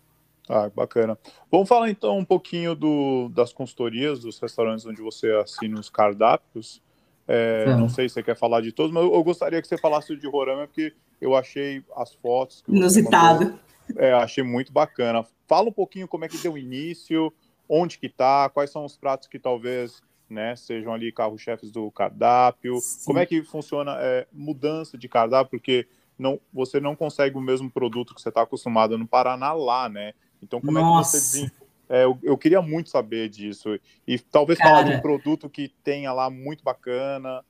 Ah, 0.49 0.69
bacana. 0.75 1.17
Vamos 1.51 1.69
falar 1.69 1.91
então 1.91 2.19
um 2.19 2.25
pouquinho 2.25 2.75
do, 2.75 3.29
das 3.29 3.53
consultorias, 3.53 4.21
dos 4.21 4.39
restaurantes 4.41 4.85
onde 4.85 5.01
você 5.01 5.31
assina 5.33 5.79
os 5.79 5.89
cardápios. 5.89 6.83
É, 7.29 7.77
não 7.77 7.89
sei 7.89 8.09
se 8.09 8.15
você 8.15 8.23
quer 8.25 8.37
falar 8.37 8.61
de 8.61 8.73
todos, 8.73 8.91
mas 8.91 9.05
eu, 9.05 9.23
gostaria 9.23 9.63
que 9.63 9.69
você 9.69 9.79
falasse 9.79 10.17
de 10.17 10.27
Roraima, 10.27 10.67
porque 10.67 10.93
eu 11.21 11.37
achei 11.37 11.85
as 11.97 12.13
fotos. 12.15 12.65
Inusitado. 12.67 13.45
Mandou, 13.45 13.59
é, 13.97 14.13
achei 14.13 14.43
muito 14.43 14.73
bacana. 14.73 15.25
Fala 15.47 15.69
um 15.69 15.73
pouquinho 15.73 16.09
como 16.09 16.25
é 16.25 16.29
que 16.29 16.39
deu 16.39 16.59
início, 16.59 17.33
onde 17.71 17.99
que 17.99 18.09
tá, 18.09 18.51
quais 18.51 18.71
são 18.71 18.85
os 18.85 18.97
pratos 18.97 19.29
que 19.29 19.39
talvez 19.39 20.03
né, 20.29 20.57
sejam 20.57 20.93
ali 20.93 21.13
carro-chefes 21.13 21.71
do 21.71 21.91
cardápio. 21.91 22.81
Sim. 22.81 23.05
Como 23.07 23.19
é 23.21 23.27
que 23.27 23.43
funciona 23.45 23.97
é, 24.01 24.27
mudança 24.33 24.99
de 24.99 25.09
cardápio? 25.09 25.51
Porque 25.51 25.87
não, 26.19 26.41
você 26.53 26.81
não 26.81 26.97
consegue 26.97 27.37
o 27.37 27.41
mesmo 27.41 27.71
produto 27.71 28.15
que 28.15 28.21
você 28.21 28.29
está 28.29 28.43
acostumado 28.43 28.99
no 28.99 29.07
Paraná 29.07 29.53
lá, 29.53 29.89
né? 29.89 30.13
Então, 30.43 30.61
como 30.61 30.73
Nossa. 30.73 31.17
é 31.17 31.21
que 31.21 31.27
você 31.27 31.53
é, 31.89 32.05
eu, 32.05 32.17
eu, 32.23 32.39
queria 32.39 32.63
muito 32.63 32.89
saber 32.89 33.29
disso. 33.29 33.77
E 34.07 34.17
talvez 34.17 34.59
Cara, 34.59 34.71
falar 34.71 34.83
de 34.85 34.97
um 34.97 35.01
produto 35.01 35.51
que 35.51 35.69
tenha 35.83 36.13
lá 36.13 36.31
muito 36.31 36.63
bacana. 36.63 37.45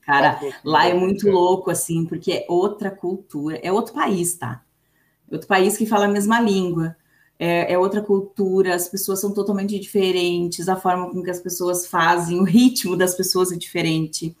Cara, 0.00 0.40
lá 0.64 0.88
é 0.88 0.94
muito 0.94 1.28
é. 1.28 1.30
louco, 1.30 1.70
assim, 1.70 2.04
porque 2.04 2.32
é 2.32 2.46
outra 2.48 2.90
cultura, 2.90 3.60
é 3.62 3.70
outro 3.70 3.94
país, 3.94 4.34
tá? 4.34 4.64
Outro 5.30 5.46
país 5.46 5.76
que 5.78 5.86
fala 5.86 6.06
a 6.06 6.08
mesma 6.08 6.40
língua. 6.40 6.96
É, 7.42 7.72
é, 7.72 7.78
outra 7.78 8.02
cultura, 8.02 8.74
as 8.74 8.86
pessoas 8.86 9.18
são 9.18 9.32
totalmente 9.32 9.78
diferentes, 9.78 10.68
a 10.68 10.76
forma 10.76 11.10
com 11.10 11.22
que 11.22 11.30
as 11.30 11.40
pessoas 11.40 11.86
fazem, 11.86 12.38
o 12.38 12.44
ritmo 12.44 12.94
das 12.94 13.14
pessoas 13.14 13.50
é 13.50 13.56
diferente. 13.56 14.36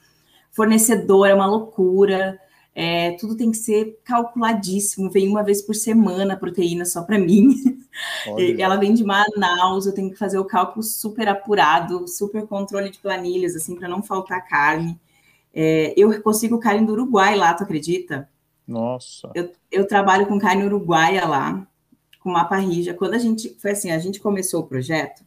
Fornecedor 0.52 1.26
é 1.26 1.34
uma 1.34 1.46
loucura. 1.46 2.38
É, 2.74 3.12
tudo 3.12 3.34
tem 3.34 3.50
que 3.50 3.56
ser 3.56 3.98
calculadíssimo. 4.04 5.10
Vem 5.10 5.28
uma 5.28 5.42
vez 5.42 5.62
por 5.62 5.74
semana 5.74 6.34
a 6.34 6.36
proteína 6.36 6.84
só 6.84 7.02
para 7.02 7.18
mim. 7.18 7.54
Ela 8.58 8.76
vem 8.76 8.92
de 8.92 9.02
Manaus, 9.02 9.86
eu 9.86 9.94
tenho 9.94 10.10
que 10.10 10.18
fazer 10.18 10.38
o 10.38 10.44
cálculo 10.44 10.82
super 10.82 11.26
apurado, 11.26 12.06
super 12.06 12.46
controle 12.46 12.90
de 12.90 12.98
planilhas, 12.98 13.56
assim, 13.56 13.76
para 13.76 13.88
não 13.88 14.02
faltar 14.02 14.46
carne. 14.46 15.00
É, 15.54 15.94
eu 15.96 16.20
consigo 16.22 16.60
carne 16.60 16.84
do 16.84 16.92
Uruguai 16.92 17.34
lá, 17.34 17.54
tu 17.54 17.64
acredita? 17.64 18.28
Nossa. 18.68 19.30
Eu, 19.34 19.50
eu 19.72 19.86
trabalho 19.86 20.26
com 20.26 20.38
carne 20.38 20.64
uruguaia 20.64 21.26
lá, 21.26 21.66
com 22.20 22.30
uma 22.30 22.44
parrija. 22.44 22.94
Quando 22.94 23.14
a 23.14 23.18
gente 23.18 23.56
foi 23.58 23.72
assim, 23.72 23.90
a 23.90 23.98
gente 23.98 24.20
começou 24.20 24.60
o 24.60 24.66
projeto, 24.66 25.24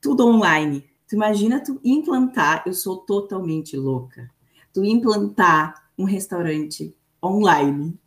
tudo 0.00 0.26
online. 0.26 0.88
Tu 1.08 1.16
imagina 1.16 1.62
tu 1.62 1.80
implantar, 1.84 2.62
eu 2.64 2.72
sou 2.72 2.98
totalmente 2.98 3.76
louca. 3.76 4.30
Tu 4.72 4.84
implantar 4.84 5.90
um 5.98 6.04
restaurante 6.04 6.94
online. 7.22 7.98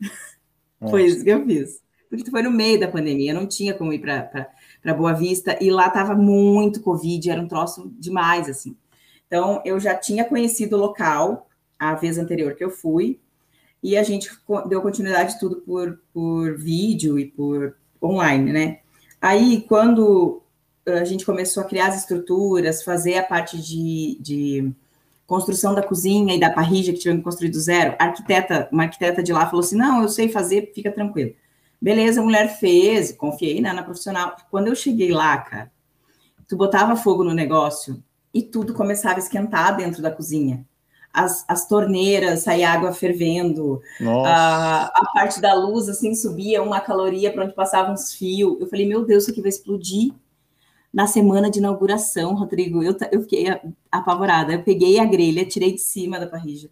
Nossa. 0.81 0.91
Foi 0.91 1.05
isso 1.05 1.23
que 1.23 1.29
eu 1.29 1.45
fiz. 1.45 1.83
Porque 2.09 2.29
foi 2.29 2.43
no 2.43 2.51
meio 2.51 2.79
da 2.79 2.87
pandemia, 2.87 3.33
não 3.33 3.47
tinha 3.47 3.73
como 3.73 3.91
ir 3.91 3.97
para 3.97 4.93
Boa 4.93 5.13
Vista, 5.13 5.57
e 5.59 5.71
lá 5.71 5.87
estava 5.87 6.13
muito 6.13 6.79
Covid, 6.79 7.31
era 7.31 7.41
um 7.41 7.47
troço 7.47 7.91
demais, 7.97 8.47
assim. 8.47 8.77
Então, 9.25 9.63
eu 9.65 9.79
já 9.79 9.95
tinha 9.95 10.23
conhecido 10.23 10.75
o 10.75 10.79
local 10.79 11.49
a 11.79 11.95
vez 11.95 12.19
anterior 12.19 12.53
que 12.53 12.63
eu 12.63 12.69
fui, 12.69 13.19
e 13.83 13.97
a 13.97 14.03
gente 14.03 14.31
deu 14.69 14.81
continuidade 14.81 15.37
tudo 15.37 15.57
por, 15.57 15.99
por 16.13 16.57
vídeo 16.57 17.19
e 17.19 17.25
por 17.25 17.75
online, 18.01 18.53
né? 18.53 18.79
Aí, 19.21 19.65
quando 19.67 20.41
a 20.85 21.03
gente 21.03 21.25
começou 21.25 21.63
a 21.63 21.65
criar 21.65 21.87
as 21.87 21.97
estruturas, 21.97 22.83
fazer 22.83 23.17
a 23.17 23.23
parte 23.23 23.61
de, 23.61 24.17
de 24.21 24.71
construção 25.27 25.75
da 25.75 25.83
cozinha 25.83 26.35
e 26.35 26.39
da 26.39 26.49
parrilla 26.49 26.93
que 26.93 26.99
tivemos 26.99 27.19
que 27.19 27.23
construir 27.25 27.49
do 27.49 27.59
zero, 27.59 27.95
a 27.99 28.05
arquiteta, 28.05 28.69
uma 28.71 28.83
arquiteta 28.83 29.21
de 29.21 29.33
lá 29.33 29.45
falou 29.45 29.59
assim: 29.59 29.75
não, 29.75 30.01
eu 30.01 30.09
sei 30.09 30.29
fazer, 30.29 30.71
fica 30.73 30.91
tranquilo. 30.91 31.33
Beleza, 31.81 32.21
a 32.21 32.23
mulher 32.23 32.57
fez, 32.59 33.11
confiei 33.11 33.59
né, 33.59 33.73
na 33.73 33.83
profissional. 33.83 34.37
Quando 34.49 34.67
eu 34.67 34.75
cheguei 34.75 35.11
lá, 35.11 35.37
cara, 35.39 35.71
tu 36.47 36.55
botava 36.55 36.95
fogo 36.95 37.23
no 37.23 37.33
negócio 37.33 38.01
e 38.33 38.41
tudo 38.41 38.73
começava 38.73 39.15
a 39.15 39.19
esquentar 39.19 39.75
dentro 39.75 40.01
da 40.01 40.09
cozinha. 40.09 40.65
As, 41.13 41.45
as 41.47 41.67
torneiras, 41.67 42.39
saía 42.39 42.71
água 42.71 42.91
fervendo, 42.91 43.79
a, 44.25 44.85
a, 44.85 45.05
parte 45.13 45.39
da 45.39 45.53
luz, 45.53 45.87
assim, 45.87 46.15
subia 46.15 46.63
uma 46.63 46.81
caloria 46.81 47.31
para 47.31 47.45
onde 47.45 47.53
passavam 47.53 47.93
uns 47.93 48.13
fios. 48.13 48.59
Eu 48.59 48.67
falei, 48.67 48.87
meu 48.87 49.05
Deus, 49.05 49.23
isso 49.23 49.31
aqui 49.31 49.39
vai 49.39 49.49
explodir 49.49 50.11
na 50.93 51.07
semana 51.07 51.49
de 51.49 51.57
inauguração, 51.57 52.35
Rodrigo, 52.35 52.83
eu, 52.83 52.95
eu 53.11 53.21
fiquei 53.21 53.45
apavorada. 53.91 54.53
Eu 54.53 54.63
peguei 54.63 54.99
a 54.99 55.05
grelha, 55.05 55.43
tirei 55.43 55.73
de 55.73 55.81
cima 55.81 56.19
da 56.19 56.27
parrilla, 56.27 56.69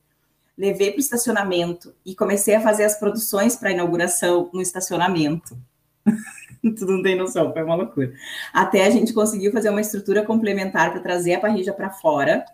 levei 0.55 0.91
para 0.91 0.97
o 0.97 1.01
estacionamento 1.01 1.95
e 2.05 2.13
comecei 2.13 2.53
a 2.53 2.61
fazer 2.61 2.83
as 2.83 2.99
produções 2.99 3.55
para 3.55 3.69
a 3.69 3.71
inauguração 3.71 4.47
no 4.53 4.61
estacionamento. 4.61 5.57
tu 6.77 6.85
não 6.85 7.01
tem 7.01 7.17
noção, 7.17 7.51
foi 7.51 7.63
uma 7.63 7.73
loucura. 7.73 8.13
Até 8.53 8.85
a 8.85 8.91
gente 8.91 9.11
conseguiu 9.11 9.51
fazer 9.51 9.71
uma 9.71 9.81
estrutura 9.81 10.23
complementar 10.23 10.91
para 10.91 11.01
trazer 11.01 11.33
a 11.33 11.39
parrilla 11.39 11.73
para 11.73 11.89
fora, 11.89 12.45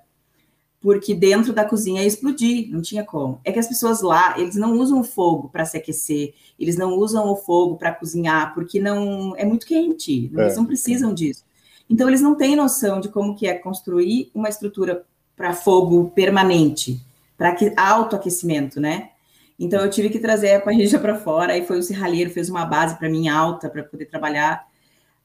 porque 0.80 1.14
dentro 1.14 1.54
da 1.54 1.66
cozinha 1.66 2.02
ia 2.02 2.08
explodir, 2.08 2.70
não 2.72 2.82
tinha 2.82 3.04
como. 3.04 3.42
É 3.44 3.52
que 3.52 3.60
as 3.60 3.68
pessoas 3.68 4.02
lá, 4.02 4.40
eles 4.40 4.56
não 4.56 4.78
usam 4.78 5.00
o 5.00 5.04
fogo 5.04 5.50
para 5.50 5.66
se 5.66 5.78
aquecer, 5.78 6.34
eles 6.60 6.78
não 6.78 6.98
usam 6.98 7.28
o 7.30 7.36
fogo 7.36 7.78
para 7.78 7.94
cozinhar, 7.94 8.54
porque 8.54 8.80
não 8.80 9.36
é 9.36 9.44
muito 9.44 9.66
quente, 9.66 10.32
é. 10.36 10.42
eles 10.42 10.56
não 10.56 10.66
precisam 10.66 11.14
disso. 11.14 11.44
Então, 11.90 12.08
eles 12.08 12.22
não 12.22 12.36
têm 12.36 12.56
noção 12.56 13.00
de 13.00 13.10
como 13.10 13.36
que 13.36 13.48
é 13.48 13.54
construir 13.54 14.30
uma 14.36 14.50
estrutura 14.50 15.06
para 15.36 15.54
fogo 15.54 16.12
permanente, 16.12 17.00
para 17.38 17.56
autoaquecimento, 17.78 18.80
né? 18.80 19.12
Então, 19.60 19.82
eu 19.82 19.90
tive 19.90 20.10
que 20.10 20.20
trazer 20.20 20.56
a 20.56 20.62
parrilla 20.62 21.00
para 21.00 21.16
fora, 21.18 21.54
aí 21.54 21.66
foi 21.66 21.80
o 21.80 21.84
serralheiro, 21.84 22.30
fez 22.30 22.50
uma 22.50 22.66
base 22.66 22.98
para 22.98 23.10
mim 23.10 23.28
alta, 23.28 23.70
para 23.70 23.84
poder 23.84 24.06
trabalhar. 24.06 24.68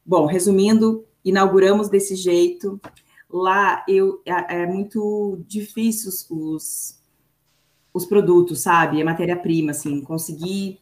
Bom, 0.05 0.25
resumindo, 0.25 1.05
inauguramos 1.25 1.89
desse 1.89 2.15
jeito. 2.15 2.81
Lá, 3.33 3.85
eu, 3.89 4.21
é, 4.27 4.63
é 4.63 4.67
muito 4.67 5.43
difícil 5.47 6.11
os, 6.31 7.01
os 7.95 8.05
produtos, 8.05 8.61
sabe? 8.61 9.01
A 9.01 9.05
matéria-prima, 9.05 9.71
assim, 9.71 10.01
conseguir 10.03 10.79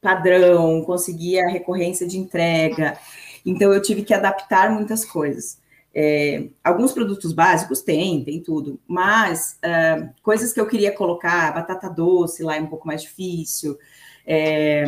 padrão, 0.00 0.82
conseguir 0.82 1.40
a 1.40 1.48
recorrência 1.48 2.06
de 2.06 2.18
entrega. 2.18 2.98
Então, 3.44 3.72
eu 3.72 3.80
tive 3.80 4.02
que 4.02 4.14
adaptar 4.14 4.70
muitas 4.70 5.04
coisas. 5.04 5.58
É, 5.94 6.48
alguns 6.62 6.92
produtos 6.92 7.32
básicos 7.32 7.80
tem, 7.80 8.22
tem 8.22 8.42
tudo, 8.42 8.78
mas 8.86 9.58
uh, 9.64 10.10
coisas 10.22 10.52
que 10.52 10.60
eu 10.60 10.66
queria 10.66 10.92
colocar, 10.92 11.54
batata 11.54 11.88
doce 11.88 12.42
lá 12.42 12.56
é 12.56 12.60
um 12.60 12.66
pouco 12.66 12.86
mais 12.86 13.00
difícil. 13.00 13.78
É, 14.26 14.84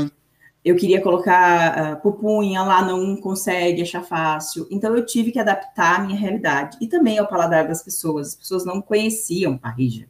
eu 0.68 0.76
queria 0.76 1.00
colocar 1.00 1.94
uh, 1.94 2.02
pupunha 2.02 2.62
lá, 2.62 2.83
não 2.83 3.16
consegue 3.16 3.83
achar 3.83 4.02
fácil. 4.02 4.66
Então, 4.70 4.94
eu 4.94 5.07
tive 5.07 5.31
que 5.31 5.38
adaptar 5.38 6.00
a 6.00 6.04
minha 6.04 6.18
realidade 6.18 6.76
e 6.81 6.87
também 6.87 7.18
ao 7.18 7.26
paladar 7.26 7.66
das 7.66 7.83
pessoas. 7.83 8.28
As 8.28 8.35
pessoas 8.35 8.64
não 8.64 8.83
conheciam 8.83 9.57
parrija. 9.57 10.09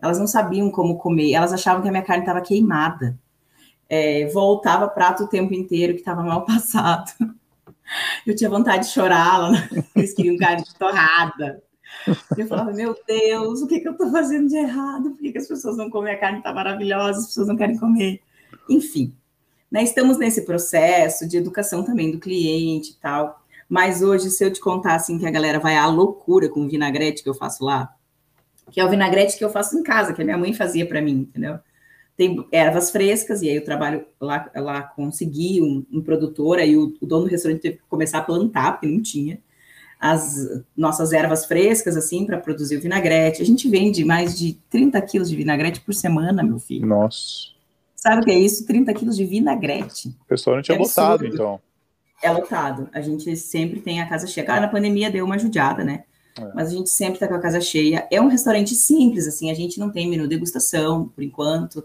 Elas 0.00 0.18
não 0.18 0.26
sabiam 0.26 0.70
como 0.70 0.98
comer, 0.98 1.32
elas 1.32 1.52
achavam 1.52 1.82
que 1.82 1.88
a 1.88 1.90
minha 1.90 2.02
carne 2.02 2.22
estava 2.22 2.40
queimada. 2.40 3.18
É, 3.88 4.26
voltava 4.28 4.88
prato 4.88 5.24
o 5.24 5.28
tempo 5.28 5.54
inteiro 5.54 5.94
que 5.94 6.00
estava 6.00 6.22
mal 6.22 6.44
passado. 6.46 7.12
Eu 8.26 8.34
tinha 8.34 8.50
vontade 8.50 8.86
de 8.86 8.92
chorar 8.92 9.38
lá, 9.38 9.68
eles 9.94 10.14
queriam 10.14 10.36
carne 10.36 10.64
de 10.64 10.74
torrada. 10.74 11.62
Eu 12.36 12.46
falava, 12.46 12.72
meu 12.72 12.96
Deus, 13.06 13.62
o 13.62 13.66
que, 13.66 13.80
que 13.80 13.88
eu 13.88 13.92
estou 13.92 14.10
fazendo 14.10 14.48
de 14.48 14.56
errado? 14.56 15.10
Por 15.10 15.18
que, 15.20 15.32
que 15.32 15.38
as 15.38 15.46
pessoas 15.46 15.76
não 15.76 15.88
comem 15.88 16.12
a 16.12 16.18
carne 16.18 16.38
está 16.38 16.52
maravilhosa, 16.52 17.20
as 17.20 17.26
pessoas 17.26 17.48
não 17.48 17.56
querem 17.56 17.78
comer? 17.78 18.20
Enfim, 18.68 19.14
né, 19.70 19.82
estamos 19.82 20.18
nesse 20.18 20.42
processo 20.42 21.26
de 21.26 21.36
educação 21.36 21.82
também 21.84 22.10
do 22.10 22.18
cliente 22.18 22.92
e 22.92 22.96
tal. 22.96 23.42
Mas 23.68 24.02
hoje, 24.02 24.30
se 24.30 24.44
eu 24.44 24.52
te 24.52 24.60
contar 24.60 24.94
assim 24.94 25.18
que 25.18 25.26
a 25.26 25.30
galera 25.30 25.58
vai 25.58 25.76
à 25.76 25.86
loucura 25.86 26.48
com 26.48 26.60
o 26.60 26.68
vinagrete 26.68 27.22
que 27.22 27.28
eu 27.28 27.34
faço 27.34 27.64
lá, 27.64 27.94
que 28.70 28.80
é 28.80 28.84
o 28.84 28.90
vinagrete 28.90 29.36
que 29.36 29.44
eu 29.44 29.50
faço 29.50 29.78
em 29.78 29.82
casa, 29.82 30.12
que 30.12 30.22
a 30.22 30.24
minha 30.24 30.38
mãe 30.38 30.52
fazia 30.52 30.86
para 30.86 31.02
mim, 31.02 31.28
entendeu? 31.28 31.58
tem 32.16 32.46
ervas 32.52 32.90
frescas, 32.90 33.42
e 33.42 33.48
aí 33.48 33.56
eu 33.56 33.64
trabalho 33.64 34.06
lá, 34.20 34.48
lá 34.54 34.82
consegui 34.82 35.60
um, 35.60 35.84
um 35.92 36.00
produtor, 36.00 36.58
aí 36.58 36.76
o, 36.76 36.94
o, 37.00 37.06
dono 37.06 37.24
do 37.24 37.30
restaurante 37.30 37.60
teve 37.60 37.76
que 37.76 37.82
começar 37.88 38.18
a 38.18 38.22
plantar, 38.22 38.72
porque 38.72 38.86
não 38.86 39.02
tinha. 39.02 39.38
as 39.98 40.62
nossas 40.76 41.12
ervas 41.12 41.44
frescas, 41.44 41.96
assim, 41.96 42.24
para 42.24 42.38
produzir 42.38 42.76
o 42.76 42.80
vinagrete. 42.80 43.42
A 43.42 43.44
gente 43.44 43.68
vende 43.68 44.04
mais 44.04 44.38
de 44.38 44.54
30 44.70 45.00
quilos 45.02 45.28
de 45.28 45.36
vinagrete 45.36 45.80
por 45.80 45.92
semana, 45.92 46.42
meu 46.42 46.58
filho. 46.58 46.86
Nossa. 46.86 47.53
Sabe 48.04 48.20
o 48.20 48.24
que 48.26 48.30
é 48.30 48.38
isso? 48.38 48.66
30 48.66 48.92
quilos 48.92 49.16
de 49.16 49.24
vinagrete. 49.24 50.08
O 50.08 50.26
pessoal 50.26 50.56
não 50.56 50.62
tinha 50.62 50.76
é 50.76 50.78
lotado, 50.78 51.24
então. 51.24 51.58
É 52.22 52.30
lotado. 52.30 52.86
A 52.92 53.00
gente 53.00 53.34
sempre 53.34 53.80
tem 53.80 54.02
a 54.02 54.06
casa 54.06 54.26
cheia. 54.26 54.44
Claro, 54.44 54.60
na 54.60 54.68
pandemia 54.68 55.10
deu 55.10 55.24
uma 55.24 55.38
judiada, 55.38 55.82
né? 55.82 56.04
É. 56.38 56.52
Mas 56.54 56.68
a 56.68 56.72
gente 56.72 56.90
sempre 56.90 57.14
está 57.14 57.26
com 57.26 57.32
a 57.32 57.40
casa 57.40 57.62
cheia. 57.62 58.06
É 58.10 58.20
um 58.20 58.28
restaurante 58.28 58.74
simples, 58.74 59.26
assim, 59.26 59.50
a 59.50 59.54
gente 59.54 59.80
não 59.80 59.90
tem 59.90 60.06
menu 60.06 60.28
degustação, 60.28 61.08
por 61.08 61.24
enquanto. 61.24 61.82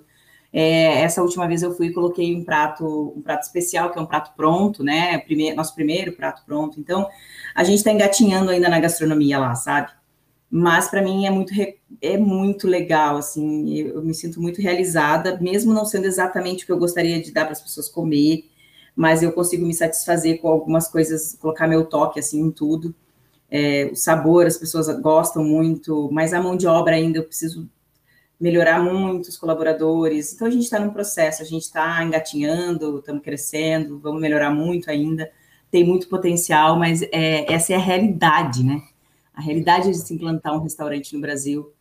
É, 0.52 1.04
essa 1.04 1.22
última 1.22 1.48
vez 1.48 1.64
eu 1.64 1.74
fui 1.74 1.88
e 1.88 1.94
coloquei 1.94 2.36
um 2.36 2.44
prato, 2.44 3.14
um 3.16 3.22
prato 3.22 3.44
especial, 3.44 3.90
que 3.90 3.98
é 3.98 4.02
um 4.02 4.06
prato 4.06 4.36
pronto, 4.36 4.84
né? 4.84 5.20
Primeiro, 5.20 5.56
nosso 5.56 5.74
primeiro 5.74 6.12
prato 6.12 6.44
pronto. 6.46 6.82
Então, 6.82 7.08
a 7.56 7.64
gente 7.64 7.78
está 7.78 7.94
engatinhando 7.94 8.52
ainda 8.52 8.68
na 8.68 8.82
gastronomia 8.82 9.40
lá, 9.40 9.56
sabe? 9.56 9.90
Mas 10.50 10.90
para 10.90 11.02
mim 11.02 11.26
é 11.26 11.30
muito 11.30 11.54
é 12.02 12.18
muito 12.18 12.68
legal 12.68 13.18
assim 13.18 13.74
eu 13.74 14.02
me 14.02 14.14
sinto 14.14 14.42
muito 14.42 14.62
realizada 14.62 15.38
mesmo 15.40 15.74
não 15.74 15.86
sendo 15.86 16.06
exatamente 16.06 16.64
o 16.64 16.66
que 16.66 16.72
eu 16.72 16.80
gostaria 16.80 17.22
de 17.22 17.32
dar 17.32 17.44
para 17.44 17.54
as 17.54 17.62
pessoas 17.62 17.88
comer 17.88 18.50
mas 19.00 19.24
eu 19.24 19.32
consigo 19.32 19.66
me 19.66 19.74
satisfazer 19.74 20.42
com 20.42 20.50
algumas 20.50 20.90
coisas 20.90 21.34
colocar 21.40 21.70
meu 21.70 21.86
toque 21.86 22.20
assim 22.20 22.42
em 22.42 22.52
tudo. 22.52 22.94
É, 23.50 23.90
o 23.90 23.96
sabor 23.96 24.46
as 24.46 24.58
pessoas 24.58 24.90
gostam 25.00 25.42
muito 25.42 26.10
mas 26.12 26.34
a 26.34 26.42
mão 26.42 26.58
de 26.58 26.68
obra 26.68 26.96
ainda 26.96 27.18
eu 27.18 27.24
preciso 27.24 27.70
melhorar 28.38 28.84
muito 28.84 29.30
os 29.30 29.38
colaboradores. 29.38 30.34
Então 30.34 30.46
a 30.48 30.52
gente 30.52 30.64
está 30.64 30.80
num 30.82 30.92
processo 30.92 31.42
a 31.42 31.46
gente 31.46 31.62
está 31.64 32.04
engatinhando 32.04 33.00
estamos 33.00 33.24
crescendo 33.24 34.00
vamos 34.00 34.20
melhorar 34.20 34.52
muito 34.52 34.92
ainda. 34.92 35.32
Tem 35.72 35.86
muito 35.86 36.10
potencial 36.10 36.78
mas 36.78 37.02
é, 37.04 37.50
essa 37.54 37.72
é 37.72 37.78
a 37.78 37.80
realidade 37.80 38.66
né 38.66 38.82
a 39.40 39.42
realidade 39.42 39.90
de 39.90 39.98
se 39.98 40.14
implantar 40.14 40.54
um 40.54 40.62
restaurante 40.62 41.16
no 41.16 41.22
Brasil, 41.22 41.72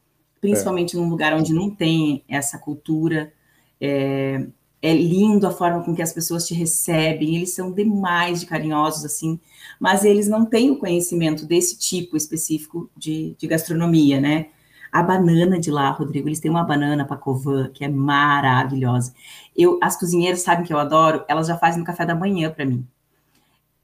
principalmente 0.41 0.97
é. 0.97 1.01
num 1.01 1.09
lugar 1.09 1.35
onde 1.35 1.53
não 1.53 1.69
tem 1.69 2.23
essa 2.29 2.57
cultura. 2.57 3.33
É, 3.81 4.47
é, 4.81 4.95
lindo 4.95 5.45
a 5.45 5.51
forma 5.51 5.83
com 5.83 5.93
que 5.93 6.01
as 6.01 6.13
pessoas 6.13 6.47
te 6.47 6.55
recebem, 6.55 7.35
eles 7.35 7.53
são 7.53 7.73
demais 7.73 8.39
de 8.39 8.47
carinhosos, 8.47 9.05
assim, 9.05 9.41
mas 9.81 10.05
eles 10.05 10.29
não 10.29 10.47
têm 10.47 10.71
o 10.71 10.79
conhecimento 10.79 11.45
desse 11.45 11.77
tipo 11.77 12.17
específico 12.17 12.89
de, 12.97 13.35
de 13.37 13.47
gastronomia, 13.49 14.21
né? 14.21 14.51
A 14.93 15.03
banana 15.03 15.59
de 15.59 15.73
lá, 15.73 15.91
Rodrigo, 15.91 16.29
eles 16.29 16.39
têm 16.39 16.51
uma 16.51 16.63
banana 16.63 17.05
pacovan 17.05 17.71
que 17.71 17.85
é 17.85 17.89
maravilhosa. 17.89 19.13
Eu, 19.57 19.81
as 19.83 19.99
cozinheiras 19.99 20.43
sabem 20.43 20.65
que 20.65 20.73
eu 20.73 20.79
adoro, 20.79 21.25
elas 21.27 21.49
já 21.49 21.59
fazem 21.59 21.81
no 21.81 21.85
café 21.85 22.07
da 22.07 22.15
manhã 22.15 22.51
para 22.51 22.65
mim. 22.65 22.87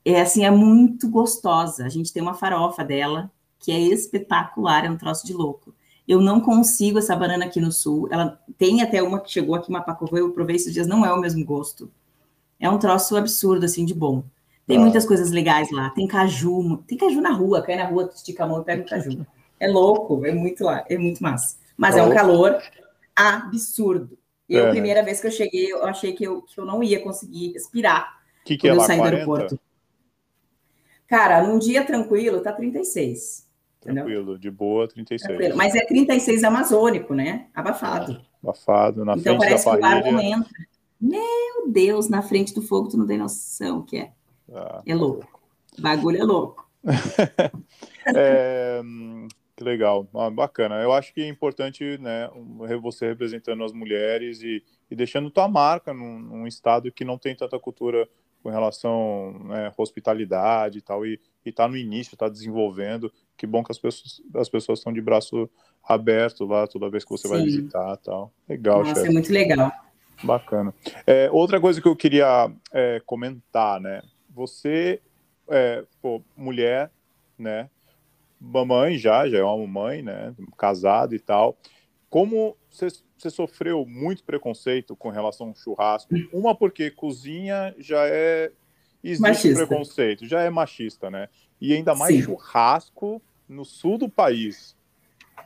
É 0.05 0.21
assim, 0.21 0.45
é 0.45 0.51
muito 0.51 1.11
gostosa. 1.11 1.85
A 1.85 1.89
gente 1.89 2.13
tem 2.13 2.23
uma 2.23 2.35
farofa 2.35 2.85
dela, 2.85 3.33
que 3.64 3.72
é 3.72 3.79
espetacular, 3.79 4.85
é 4.85 4.90
um 4.90 4.96
troço 4.96 5.27
de 5.27 5.33
louco. 5.33 5.74
Eu 6.07 6.20
não 6.20 6.38
consigo 6.40 6.98
essa 6.98 7.16
banana 7.16 7.46
aqui 7.46 7.61
no 7.61 7.72
sul. 7.72 8.09
Ela 8.11 8.38
tem 8.59 8.83
até 8.83 9.03
uma 9.03 9.18
que 9.20 9.31
chegou 9.31 9.55
aqui, 9.55 9.70
uma 9.70 9.81
pacovã, 9.81 10.18
eu 10.18 10.33
provei 10.33 10.57
esses 10.57 10.72
dias, 10.72 10.87
não 10.87 11.05
é 11.05 11.11
o 11.11 11.18
mesmo 11.18 11.42
gosto. 11.44 11.90
É 12.61 12.68
um 12.68 12.79
troço 12.79 13.16
absurdo, 13.16 13.64
assim, 13.64 13.87
de 13.87 13.94
bom. 13.94 14.22
Tem 14.66 14.77
ah. 14.77 14.81
muitas 14.81 15.07
coisas 15.07 15.31
legais 15.31 15.70
lá. 15.70 15.90
Tem 15.90 16.07
caju, 16.07 16.83
tem 16.87 16.98
caju 16.98 17.20
na 17.22 17.33
rua, 17.33 17.62
cai 17.62 17.77
na 17.77 17.87
rua, 17.87 18.11
estica 18.14 18.44
a 18.44 18.46
mão 18.46 18.61
e 18.61 18.64
pega 18.64 18.83
o 18.83 18.87
caju. 18.87 19.27
É 19.59 19.66
louco, 19.66 20.27
é 20.27 20.33
muito 20.33 20.62
lá, 20.64 20.85
é 20.90 20.98
muito 20.98 21.22
massa. 21.22 21.57
Mas 21.74 21.96
é 21.96 22.03
um 22.03 22.12
calor 22.12 22.61
absurdo. 23.16 24.18
Eu, 24.46 24.66
é. 24.66 24.70
primeira 24.70 25.03
vez 25.03 25.22
que 25.22 25.27
eu 25.27 25.31
cheguei, 25.31 25.72
eu 25.72 25.87
achei 25.87 26.12
que 26.12 26.24
eu, 26.24 26.42
que 26.42 26.61
eu 26.61 26.66
não 26.66 26.83
ia 26.83 27.03
conseguir 27.03 27.53
respirar 27.53 28.22
que 28.44 28.59
que 28.59 28.68
quando 28.68 28.81
é 28.81 28.83
eu 28.83 28.87
saí 28.87 28.98
40? 28.98 29.11
do 29.11 29.16
aeroporto. 29.16 29.61
Cara, 31.07 31.42
num 31.42 31.59
dia 31.59 31.85
tranquilo, 31.85 32.40
tá 32.40 32.53
36. 32.53 33.46
Tranquilo, 33.85 34.38
de 34.38 34.51
boa, 34.51 34.88
36. 34.88 35.23
Tranquilo. 35.23 35.57
Mas 35.57 35.75
é 35.75 35.85
36 35.85 36.42
amazônico, 36.42 37.14
né? 37.14 37.47
Abafado. 37.55 38.20
Abafado, 38.42 39.05
na 39.05 39.14
então, 39.14 39.38
frente 39.38 39.49
parece 39.49 39.64
da 39.64 39.79
parrilha. 39.79 40.03
que 40.03 40.14
o 40.14 40.18
ar 40.18 40.25
entra. 40.25 40.66
Meu 41.01 41.70
Deus, 41.70 42.09
na 42.09 42.23
frente 42.23 42.55
do 42.55 42.62
fogo 42.62 42.88
tu 42.88 42.97
não 42.97 43.07
tem 43.07 43.18
noção 43.18 43.83
que 43.83 43.99
é. 43.99 44.12
Ah, 44.53 44.83
é 44.87 44.94
louco. 44.94 45.29
O 45.79 45.83
bagulho 45.83 46.18
é 46.18 46.25
louco. 46.25 46.66
é, 48.14 48.81
que 49.57 49.62
legal, 49.62 50.09
ah, 50.14 50.31
bacana. 50.31 50.77
Eu 50.77 50.92
acho 50.92 51.12
que 51.12 51.23
é 51.23 51.29
importante, 51.29 51.99
né, 51.99 52.31
você 52.81 53.09
representando 53.09 53.64
as 53.64 53.73
mulheres 53.73 54.42
e, 54.42 54.62
e 54.90 54.97
deixando 54.97 55.31
tua 55.31 55.49
marca 55.49 55.92
num, 55.92 56.18
num, 56.18 56.47
estado 56.47 56.90
que 56.90 57.05
não 57.05 57.18
tem 57.18 57.35
tanta 57.35 57.59
cultura 57.59 58.09
com 58.42 58.51
relação 58.51 59.38
né, 59.44 59.73
hospitalidade 59.77 60.79
e 60.79 60.83
tal, 60.83 61.07
e 61.07 61.18
está 61.44 61.66
no 61.66 61.77
início, 61.77 62.14
está 62.14 62.29
desenvolvendo 62.29 63.12
que 63.37 63.47
bom 63.47 63.62
que 63.62 63.73
as 63.73 63.79
pessoas 63.79 64.23
as 64.35 64.49
pessoas 64.49 64.79
estão 64.79 64.92
de 64.92 65.01
braço 65.01 65.49
aberto 65.83 66.44
lá 66.44 66.66
toda 66.66 66.90
vez 66.90 67.05
que 67.05 67.11
você 67.11 67.29
Sim. 67.29 67.35
vai 67.35 67.42
visitar 67.42 67.97
tal. 67.99 68.33
Legal, 68.49 68.81
Nossa, 68.81 68.94
chefe. 68.94 69.09
é 69.09 69.12
muito 69.12 69.33
legal. 69.33 69.73
Bacana. 70.23 70.73
É, 71.07 71.29
outra 71.31 71.61
coisa 71.61 71.81
que 71.81 71.88
eu 71.88 71.97
queria 71.97 72.51
é, 72.73 73.03
comentar, 73.05 73.81
né? 73.81 74.03
Você, 74.31 75.01
é, 75.49 75.85
pô, 76.01 76.23
mulher, 76.37 76.90
né? 77.38 77.68
Mamãe 78.40 78.97
já, 78.99 79.29
já 79.29 79.38
é 79.38 79.42
uma 79.42 79.66
mãe, 79.66 80.03
né? 80.03 80.35
Casada 80.57 81.14
e 81.14 81.18
tal. 81.18 81.57
Como 82.09 82.57
você, 82.70 82.88
você 83.16 83.31
sofreu 83.31 83.85
muito 83.87 84.23
preconceito 84.23 84.94
com 84.94 85.09
relação 85.09 85.49
ao 85.49 85.55
churrasco? 85.55 86.14
Uma 86.33 86.55
porque 86.55 86.90
cozinha 86.90 87.75
já 87.79 88.07
é 88.07 88.53
existe 89.05 89.23
machista. 89.23 89.67
preconceito, 89.67 90.27
já 90.27 90.40
é 90.40 90.51
machista, 90.51 91.11
né? 91.11 91.29
e 91.64 91.73
ainda 91.73 91.95
mais 91.95 92.14
Sim. 92.14 92.23
churrasco 92.23 93.23
no 93.49 93.64
sul 93.64 93.97
do 93.97 94.09
país. 94.09 94.77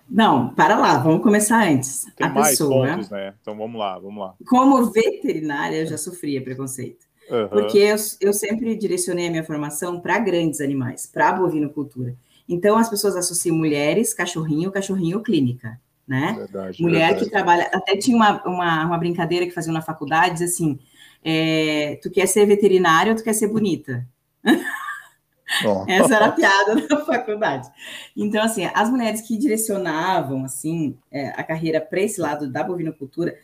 Não, 0.09 0.53
para 0.55 0.77
lá, 0.77 0.99
vamos 0.99 1.23
começar 1.23 1.69
antes. 1.69 2.07
Tem 2.17 2.27
a 2.27 2.31
mais 2.31 2.51
pessoa, 2.51 2.89
pontos, 2.89 3.11
né? 3.11 3.35
Então 3.41 3.57
vamos 3.57 3.79
lá, 3.79 3.99
vamos 3.99 4.19
lá. 4.19 4.35
Como 4.47 4.91
veterinária, 4.91 5.77
eu 5.77 5.87
já 5.87 5.97
sofria 5.97 6.43
preconceito. 6.43 7.07
Uhum. 7.31 7.49
Porque 7.49 7.79
eu, 7.79 7.97
eu 8.21 8.33
sempre 8.33 8.75
direcionei 8.75 9.29
a 9.29 9.31
minha 9.31 9.45
formação 9.45 10.01
para 10.01 10.19
grandes 10.19 10.61
animais, 10.61 11.07
para 11.07 11.33
bovinocultura. 11.33 12.17
Então 12.49 12.79
as 12.79 12.89
pessoas 12.89 13.15
associam 13.15 13.55
mulheres, 13.55 14.13
cachorrinho, 14.15 14.73
cachorrinho 14.73 15.23
clínica, 15.23 15.79
né? 16.07 16.35
Verdade, 16.37 16.83
Mulher 16.83 17.09
verdade. 17.11 17.25
que 17.25 17.31
trabalha. 17.31 17.71
Até 17.73 17.97
tinha 17.97 18.17
uma, 18.17 18.43
uma, 18.45 18.87
uma, 18.87 18.99
brincadeira 18.99 19.47
que 19.47 19.53
faziam 19.53 19.75
na 19.75 19.83
faculdade, 19.83 20.41
diz 20.41 20.55
assim: 20.55 20.81
é, 21.25 21.99
tu 22.03 22.11
quer 22.11 22.27
ser 22.27 22.47
veterinária 22.47 23.13
ou 23.13 23.17
tu 23.17 23.25
quer 23.25 23.33
ser 23.33 23.49
bonita? 23.49 24.07
Essa 25.89 26.17
era 26.17 26.27
a 26.27 26.33
piada 26.33 26.87
da 26.87 27.05
faculdade. 27.05 27.69
Então, 28.17 28.43
assim, 28.43 28.69
as 28.75 28.91
mulheres 28.91 29.23
que 29.23 29.37
direcionavam, 29.37 30.45
assim, 30.45 30.97
é, 31.11 31.29
a 31.29 31.43
carreira 31.43 31.81
para 31.81 32.01
esse 32.01 32.21
lado 32.21 32.51
da 32.51 32.63
bovinocultura, 32.63 33.35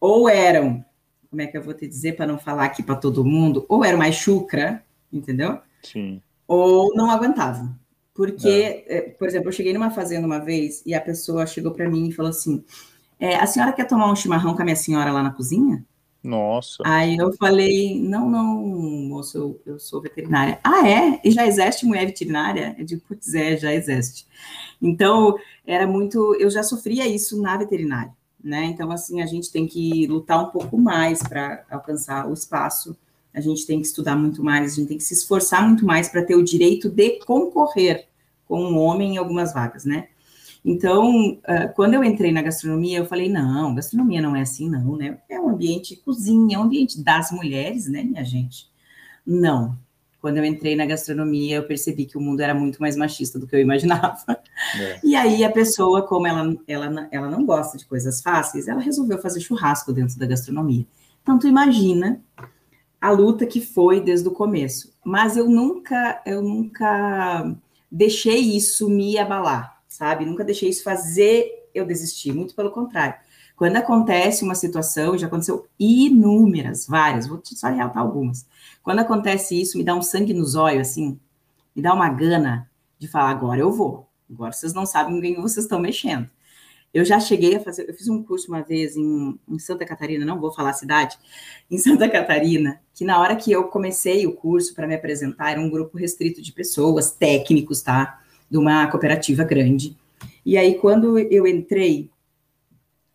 ou 0.00 0.28
eram, 0.28 0.84
como 1.28 1.42
é 1.42 1.46
que 1.46 1.56
eu 1.56 1.62
vou 1.62 1.74
te 1.74 1.86
dizer 1.86 2.16
para 2.16 2.26
não 2.26 2.38
falar 2.38 2.64
aqui 2.64 2.82
para 2.82 2.96
todo 2.96 3.24
mundo, 3.24 3.66
ou 3.68 3.84
eram 3.84 3.98
mais 3.98 4.14
chucra, 4.14 4.82
entendeu? 5.12 5.58
Sim. 5.82 6.22
Ou 6.46 6.94
não 6.94 7.10
aguentavam. 7.10 7.76
Porque, 8.14 8.84
é. 8.88 9.00
por 9.16 9.28
exemplo, 9.28 9.48
eu 9.48 9.52
cheguei 9.52 9.72
numa 9.72 9.90
fazenda 9.90 10.26
uma 10.26 10.40
vez 10.40 10.82
e 10.84 10.92
a 10.92 11.00
pessoa 11.00 11.46
chegou 11.46 11.72
para 11.72 11.88
mim 11.88 12.08
e 12.08 12.12
falou 12.12 12.30
assim: 12.30 12.64
é, 13.20 13.36
a 13.36 13.46
senhora 13.46 13.72
quer 13.72 13.86
tomar 13.86 14.10
um 14.10 14.16
chimarrão 14.16 14.56
com 14.56 14.62
a 14.62 14.64
minha 14.64 14.76
senhora 14.76 15.12
lá 15.12 15.22
na 15.22 15.30
cozinha? 15.30 15.84
Nossa. 16.22 16.82
Aí 16.84 17.16
eu 17.16 17.32
falei, 17.34 18.00
não, 18.00 18.28
não, 18.28 18.56
moço, 18.56 19.38
eu, 19.38 19.60
eu 19.64 19.78
sou 19.78 20.00
veterinária. 20.00 20.58
Ah, 20.64 20.88
é? 20.88 21.20
E 21.24 21.30
já 21.30 21.46
existe 21.46 21.86
mulher 21.86 22.06
veterinária? 22.06 22.74
Eu 22.78 22.84
digo, 22.84 23.02
putz, 23.06 23.32
é, 23.34 23.56
já 23.56 23.72
existe. 23.72 24.26
Então, 24.82 25.36
era 25.66 25.86
muito, 25.86 26.34
eu 26.36 26.50
já 26.50 26.62
sofria 26.62 27.06
isso 27.06 27.40
na 27.40 27.56
veterinária, 27.56 28.12
né? 28.42 28.64
Então, 28.64 28.90
assim, 28.90 29.22
a 29.22 29.26
gente 29.26 29.50
tem 29.50 29.66
que 29.66 30.06
lutar 30.06 30.42
um 30.42 30.50
pouco 30.50 30.76
mais 30.76 31.22
para 31.22 31.64
alcançar 31.70 32.28
o 32.28 32.32
espaço, 32.32 32.96
a 33.32 33.40
gente 33.40 33.66
tem 33.66 33.80
que 33.80 33.86
estudar 33.86 34.16
muito 34.16 34.42
mais, 34.42 34.72
a 34.72 34.76
gente 34.76 34.88
tem 34.88 34.98
que 34.98 35.04
se 35.04 35.14
esforçar 35.14 35.66
muito 35.66 35.84
mais 35.84 36.08
para 36.08 36.24
ter 36.24 36.34
o 36.34 36.42
direito 36.42 36.88
de 36.88 37.20
concorrer 37.24 38.06
com 38.46 38.60
um 38.64 38.78
homem 38.78 39.14
em 39.14 39.16
algumas 39.18 39.52
vagas, 39.52 39.84
né? 39.84 40.08
Então, 40.70 41.30
uh, 41.30 41.72
quando 41.74 41.94
eu 41.94 42.04
entrei 42.04 42.30
na 42.30 42.42
gastronomia, 42.42 42.98
eu 42.98 43.06
falei, 43.06 43.30
não, 43.30 43.74
gastronomia 43.74 44.20
não 44.20 44.36
é 44.36 44.42
assim, 44.42 44.68
não, 44.68 44.96
né? 44.96 45.16
É 45.26 45.40
um 45.40 45.48
ambiente 45.48 45.96
cozinha, 45.96 46.56
é 46.56 46.58
um 46.58 46.64
ambiente 46.64 47.02
das 47.02 47.30
mulheres, 47.30 47.88
né, 47.88 48.02
minha 48.02 48.22
gente? 48.22 48.70
Não. 49.26 49.78
Quando 50.20 50.36
eu 50.36 50.44
entrei 50.44 50.76
na 50.76 50.84
gastronomia, 50.84 51.56
eu 51.56 51.62
percebi 51.62 52.04
que 52.04 52.18
o 52.18 52.20
mundo 52.20 52.40
era 52.40 52.54
muito 52.54 52.82
mais 52.82 52.96
machista 52.96 53.38
do 53.38 53.46
que 53.46 53.56
eu 53.56 53.60
imaginava. 53.60 54.18
É. 54.78 55.00
E 55.02 55.16
aí 55.16 55.42
a 55.42 55.50
pessoa, 55.50 56.02
como 56.02 56.26
ela, 56.26 56.54
ela, 56.66 57.08
ela 57.10 57.30
não 57.30 57.46
gosta 57.46 57.78
de 57.78 57.86
coisas 57.86 58.20
fáceis, 58.20 58.68
ela 58.68 58.82
resolveu 58.82 59.18
fazer 59.22 59.40
churrasco 59.40 59.90
dentro 59.90 60.18
da 60.18 60.26
gastronomia. 60.26 60.86
Então, 61.22 61.38
tu 61.38 61.48
imagina 61.48 62.20
a 63.00 63.10
luta 63.10 63.46
que 63.46 63.62
foi 63.62 64.02
desde 64.02 64.28
o 64.28 64.32
começo. 64.32 64.92
Mas 65.02 65.34
eu 65.34 65.48
nunca, 65.48 66.20
eu 66.26 66.42
nunca 66.42 67.56
deixei 67.90 68.54
isso 68.54 68.90
me 68.90 69.16
abalar 69.16 69.77
sabe? 69.88 70.24
Nunca 70.24 70.44
deixei 70.44 70.68
isso 70.68 70.84
fazer 70.84 71.68
eu 71.74 71.86
desistir, 71.86 72.32
muito 72.32 72.54
pelo 72.54 72.70
contrário. 72.70 73.14
Quando 73.56 73.76
acontece 73.76 74.44
uma 74.44 74.54
situação, 74.54 75.18
já 75.18 75.26
aconteceu 75.26 75.66
inúmeras, 75.78 76.86
várias, 76.86 77.26
vou 77.26 77.40
só 77.42 77.68
relatar 77.68 78.02
algumas. 78.02 78.46
Quando 78.82 79.00
acontece 79.00 79.60
isso, 79.60 79.76
me 79.76 79.82
dá 79.82 79.96
um 79.96 80.02
sangue 80.02 80.32
nos 80.32 80.54
olhos, 80.54 80.88
assim, 80.88 81.18
me 81.74 81.82
dá 81.82 81.92
uma 81.92 82.08
gana 82.08 82.70
de 82.98 83.08
falar, 83.08 83.30
agora 83.30 83.60
eu 83.60 83.72
vou, 83.72 84.08
agora 84.30 84.52
vocês 84.52 84.72
não 84.72 84.86
sabem 84.86 85.20
quem 85.20 85.34
vocês 85.34 85.64
estão 85.64 85.80
mexendo. 85.80 86.30
Eu 86.94 87.04
já 87.04 87.20
cheguei 87.20 87.56
a 87.56 87.60
fazer, 87.60 87.88
eu 87.88 87.94
fiz 87.94 88.08
um 88.08 88.22
curso 88.22 88.48
uma 88.48 88.62
vez 88.62 88.96
em, 88.96 89.38
em, 89.48 89.58
Santa 89.58 89.84
Catarina, 89.84 90.24
não 90.24 90.40
vou 90.40 90.52
falar 90.52 90.70
a 90.70 90.74
cidade, 90.74 91.18
em 91.70 91.78
Santa 91.78 92.08
Catarina, 92.08 92.80
que 92.94 93.04
na 93.04 93.20
hora 93.20 93.36
que 93.36 93.50
eu 93.50 93.64
comecei 93.64 94.26
o 94.26 94.34
curso 94.34 94.74
para 94.74 94.86
me 94.86 94.94
apresentar, 94.94 95.50
era 95.50 95.60
um 95.60 95.68
grupo 95.68 95.98
restrito 95.98 96.40
de 96.40 96.52
pessoas, 96.52 97.10
técnicos, 97.10 97.82
tá? 97.82 98.20
De 98.50 98.56
uma 98.56 98.86
cooperativa 98.86 99.44
grande. 99.44 99.96
E 100.44 100.56
aí, 100.56 100.76
quando 100.76 101.18
eu 101.18 101.46
entrei, 101.46 102.10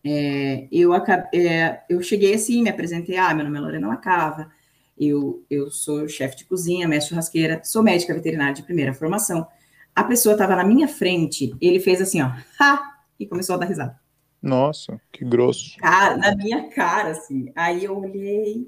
é, 0.06 0.68
eu, 0.72 0.94
é, 1.34 1.84
eu 1.90 2.02
cheguei 2.02 2.36
assim, 2.36 2.62
me 2.62 2.70
apresentei, 2.70 3.18
ah, 3.18 3.34
meu 3.34 3.46
nome 3.46 3.58
é 3.58 3.62
Lorena 3.62 3.88
Lacava, 3.88 4.52
eu, 4.98 5.44
eu 5.50 5.72
sou 5.72 6.08
chefe 6.08 6.38
de 6.38 6.46
cozinha, 6.46 6.88
mestre 6.88 7.10
churrasqueira, 7.10 7.62
sou 7.64 7.82
médica 7.82 8.14
veterinária 8.14 8.54
de 8.54 8.64
primeira 8.64 8.94
formação. 8.94 9.48
A 9.96 10.04
pessoa 10.04 10.34
estava 10.34 10.56
na 10.56 10.64
minha 10.64 10.88
frente, 10.88 11.56
ele 11.60 11.80
fez 11.80 12.02
assim, 12.02 12.22
ó, 12.22 12.32
ha! 12.60 12.94
e 13.20 13.26
começou 13.26 13.56
a 13.56 13.58
dar 13.58 13.66
risada. 13.66 14.00
Nossa, 14.42 15.00
que 15.12 15.24
grosso. 15.24 15.78
Cara, 15.78 16.18
na 16.18 16.36
minha 16.36 16.70
cara, 16.70 17.12
assim. 17.12 17.52
Aí 17.56 17.86
eu 17.86 17.98
olhei, 17.98 18.68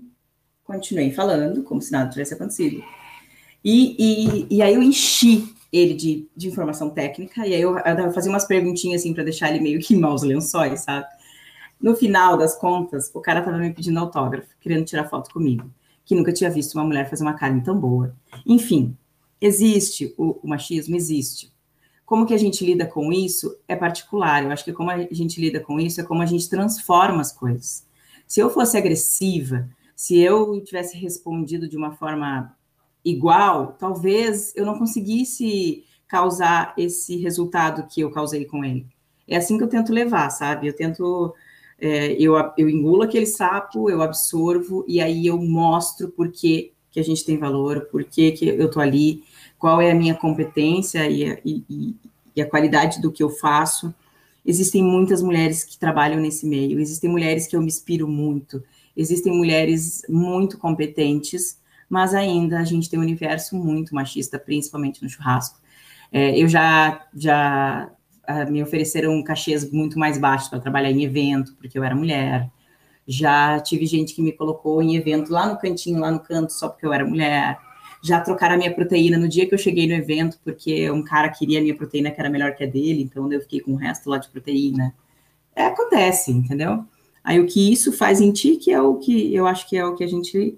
continuei 0.64 1.12
falando, 1.12 1.64
como 1.64 1.82
se 1.82 1.92
nada 1.92 2.10
tivesse 2.10 2.34
acontecido. 2.34 2.82
E, 3.64 3.96
e, 4.00 4.56
e 4.58 4.62
aí 4.62 4.74
eu 4.74 4.82
enchi 4.82 5.54
ele 5.78 5.94
de, 5.94 6.28
de 6.36 6.48
informação 6.48 6.90
técnica, 6.90 7.46
e 7.46 7.54
aí 7.54 7.62
eu, 7.62 7.78
eu 7.78 8.12
fazia 8.12 8.32
umas 8.32 8.46
perguntinhas 8.46 9.02
assim 9.02 9.14
para 9.14 9.24
deixar 9.24 9.50
ele 9.50 9.60
meio 9.60 9.80
que 9.80 9.96
maus 9.96 10.24
lençóis, 10.24 10.82
sabe? 10.82 11.06
No 11.80 11.96
final 11.96 12.38
das 12.38 12.58
contas, 12.58 13.12
o 13.14 13.20
cara 13.20 13.42
tava 13.42 13.58
me 13.58 13.74
pedindo 13.74 14.00
autógrafo, 14.00 14.50
querendo 14.60 14.86
tirar 14.86 15.10
foto 15.10 15.32
comigo, 15.32 15.70
que 16.06 16.16
nunca 16.16 16.32
tinha 16.32 16.50
visto 16.50 16.76
uma 16.76 16.84
mulher 16.84 17.10
fazer 17.10 17.24
uma 17.24 17.34
carne 17.34 17.62
tão 17.62 17.78
boa. 17.78 18.16
Enfim, 18.46 18.96
existe 19.40 20.14
o, 20.18 20.40
o 20.42 20.48
machismo, 20.48 20.96
existe. 20.96 21.54
Como 22.06 22.26
que 22.26 22.34
a 22.34 22.38
gente 22.38 22.64
lida 22.64 22.86
com 22.86 23.12
isso 23.12 23.58
é 23.68 23.76
particular. 23.76 24.44
Eu 24.44 24.52
acho 24.52 24.64
que 24.64 24.72
como 24.72 24.92
a 24.92 25.08
gente 25.12 25.42
lida 25.42 25.60
com 25.60 25.80
isso 25.80 26.00
é 26.00 26.04
como 26.04 26.22
a 26.22 26.26
gente 26.26 26.50
transforma 26.50 27.22
as 27.22 27.32
coisas. 27.32 27.86
Se 28.28 28.40
eu 28.40 28.50
fosse 28.50 28.78
agressiva, 28.78 29.68
se 29.96 30.20
eu 30.20 30.62
tivesse 30.64 30.98
respondido 30.98 31.68
de 31.68 31.76
uma 31.76 31.94
forma 31.94 32.56
igual, 33.06 33.76
talvez 33.80 34.52
eu 34.56 34.66
não 34.66 34.80
conseguisse 34.80 35.86
causar 36.08 36.74
esse 36.78 37.18
resultado 37.18 37.88
que 37.88 38.02
eu 38.02 38.10
causei 38.10 38.46
com 38.46 38.66
ele. 38.66 38.88
É 39.28 39.38
assim 39.38 39.58
que 39.58 39.64
eu 39.64 39.70
tento 39.70 39.94
levar, 39.94 40.30
sabe? 40.32 40.68
Eu 40.68 40.76
tento, 40.76 41.34
é, 41.80 42.14
eu, 42.14 42.34
eu 42.58 42.68
engulo 42.68 43.04
aquele 43.04 43.26
sapo, 43.26 43.90
eu 43.90 44.02
absorvo 44.02 44.84
e 44.88 45.00
aí 45.00 45.28
eu 45.28 45.38
mostro 45.38 46.10
por 46.10 46.32
que, 46.32 46.74
que 46.92 47.00
a 47.00 47.04
gente 47.04 47.24
tem 47.24 47.38
valor, 47.38 47.88
por 47.92 48.04
que, 48.04 48.32
que 48.32 48.48
eu 48.48 48.70
tô 48.70 48.80
ali, 48.80 49.24
qual 49.58 49.80
é 49.80 49.92
a 49.92 49.96
minha 49.96 50.16
competência 50.16 51.08
e, 51.10 51.40
e, 51.46 51.96
e 52.36 52.42
a 52.42 52.50
qualidade 52.50 53.02
do 53.02 53.12
que 53.12 53.24
eu 53.24 53.30
faço. 53.30 53.94
Existem 54.46 54.84
muitas 54.84 55.24
mulheres 55.24 55.64
que 55.64 55.78
trabalham 55.78 56.20
nesse 56.20 56.46
meio, 56.46 56.80
existem 56.80 57.10
mulheres 57.10 57.48
que 57.48 57.56
eu 57.56 57.62
me 57.62 57.68
inspiro 57.68 58.08
muito, 58.08 58.64
existem 58.96 59.34
mulheres 59.34 60.04
muito 60.08 60.58
competentes, 60.60 61.58
mas 61.90 62.14
ainda 62.14 62.60
a 62.60 62.64
gente 62.64 62.90
tem 62.90 63.00
um 63.00 63.04
universo 63.04 63.56
muito 63.56 63.94
machista, 63.94 64.40
principalmente 64.40 65.04
no 65.04 65.10
churrasco. 65.10 65.60
É, 66.12 66.38
eu 66.38 66.48
já, 66.48 67.06
já 67.16 67.90
uh, 68.30 68.52
me 68.52 68.62
ofereceram 68.64 69.22
cachês 69.24 69.70
muito 69.72 69.98
mais 70.00 70.18
baixos 70.18 70.50
para 70.50 70.60
trabalhar 70.60 70.92
em 70.92 71.04
evento, 71.04 71.56
porque 71.56 71.78
eu 71.78 71.84
era 71.84 71.96
mulher. 71.96 72.50
Já 73.08 73.60
tive 73.60 73.86
gente 73.86 74.14
que 74.14 74.22
me 74.22 74.32
colocou 74.32 74.82
em 74.82 74.96
evento 74.96 75.32
lá 75.32 75.48
no 75.48 75.58
cantinho, 75.58 76.00
lá 76.00 76.12
no 76.12 76.20
canto, 76.20 76.54
só 76.54 76.70
porque 76.70 76.86
eu 76.86 76.94
era 76.94 77.06
mulher 77.06 77.58
já 78.06 78.22
trocaram 78.22 78.54
a 78.54 78.58
minha 78.58 78.72
proteína 78.72 79.18
no 79.18 79.28
dia 79.28 79.48
que 79.48 79.54
eu 79.56 79.58
cheguei 79.58 79.88
no 79.88 79.94
evento, 79.94 80.38
porque 80.44 80.92
um 80.92 81.02
cara 81.02 81.28
queria 81.28 81.58
a 81.58 81.62
minha 81.62 81.76
proteína 81.76 82.12
que 82.12 82.20
era 82.20 82.30
melhor 82.30 82.54
que 82.54 82.64
a 82.64 82.68
dele, 82.68 83.02
então 83.02 83.32
eu 83.34 83.42
fiquei 83.42 83.60
com 83.60 83.72
o 83.72 83.76
resto 83.76 84.08
lá 84.08 84.20
de 84.20 84.30
proteína. 84.30 84.94
É, 85.56 85.66
acontece, 85.66 86.32
entendeu? 86.32 86.86
Aí 87.24 87.40
o 87.40 87.48
que 87.48 87.74
isso 87.74 87.92
faz 87.92 88.22
em 88.22 88.32
ti, 88.32 88.58
que 88.58 88.72
é 88.72 88.80
o 88.80 88.98
que 88.98 89.34
eu 89.34 89.48
acho 89.48 89.68
que 89.68 89.76
é 89.76 89.84
o 89.84 89.96
que 89.96 90.04
a 90.04 90.08
gente 90.08 90.56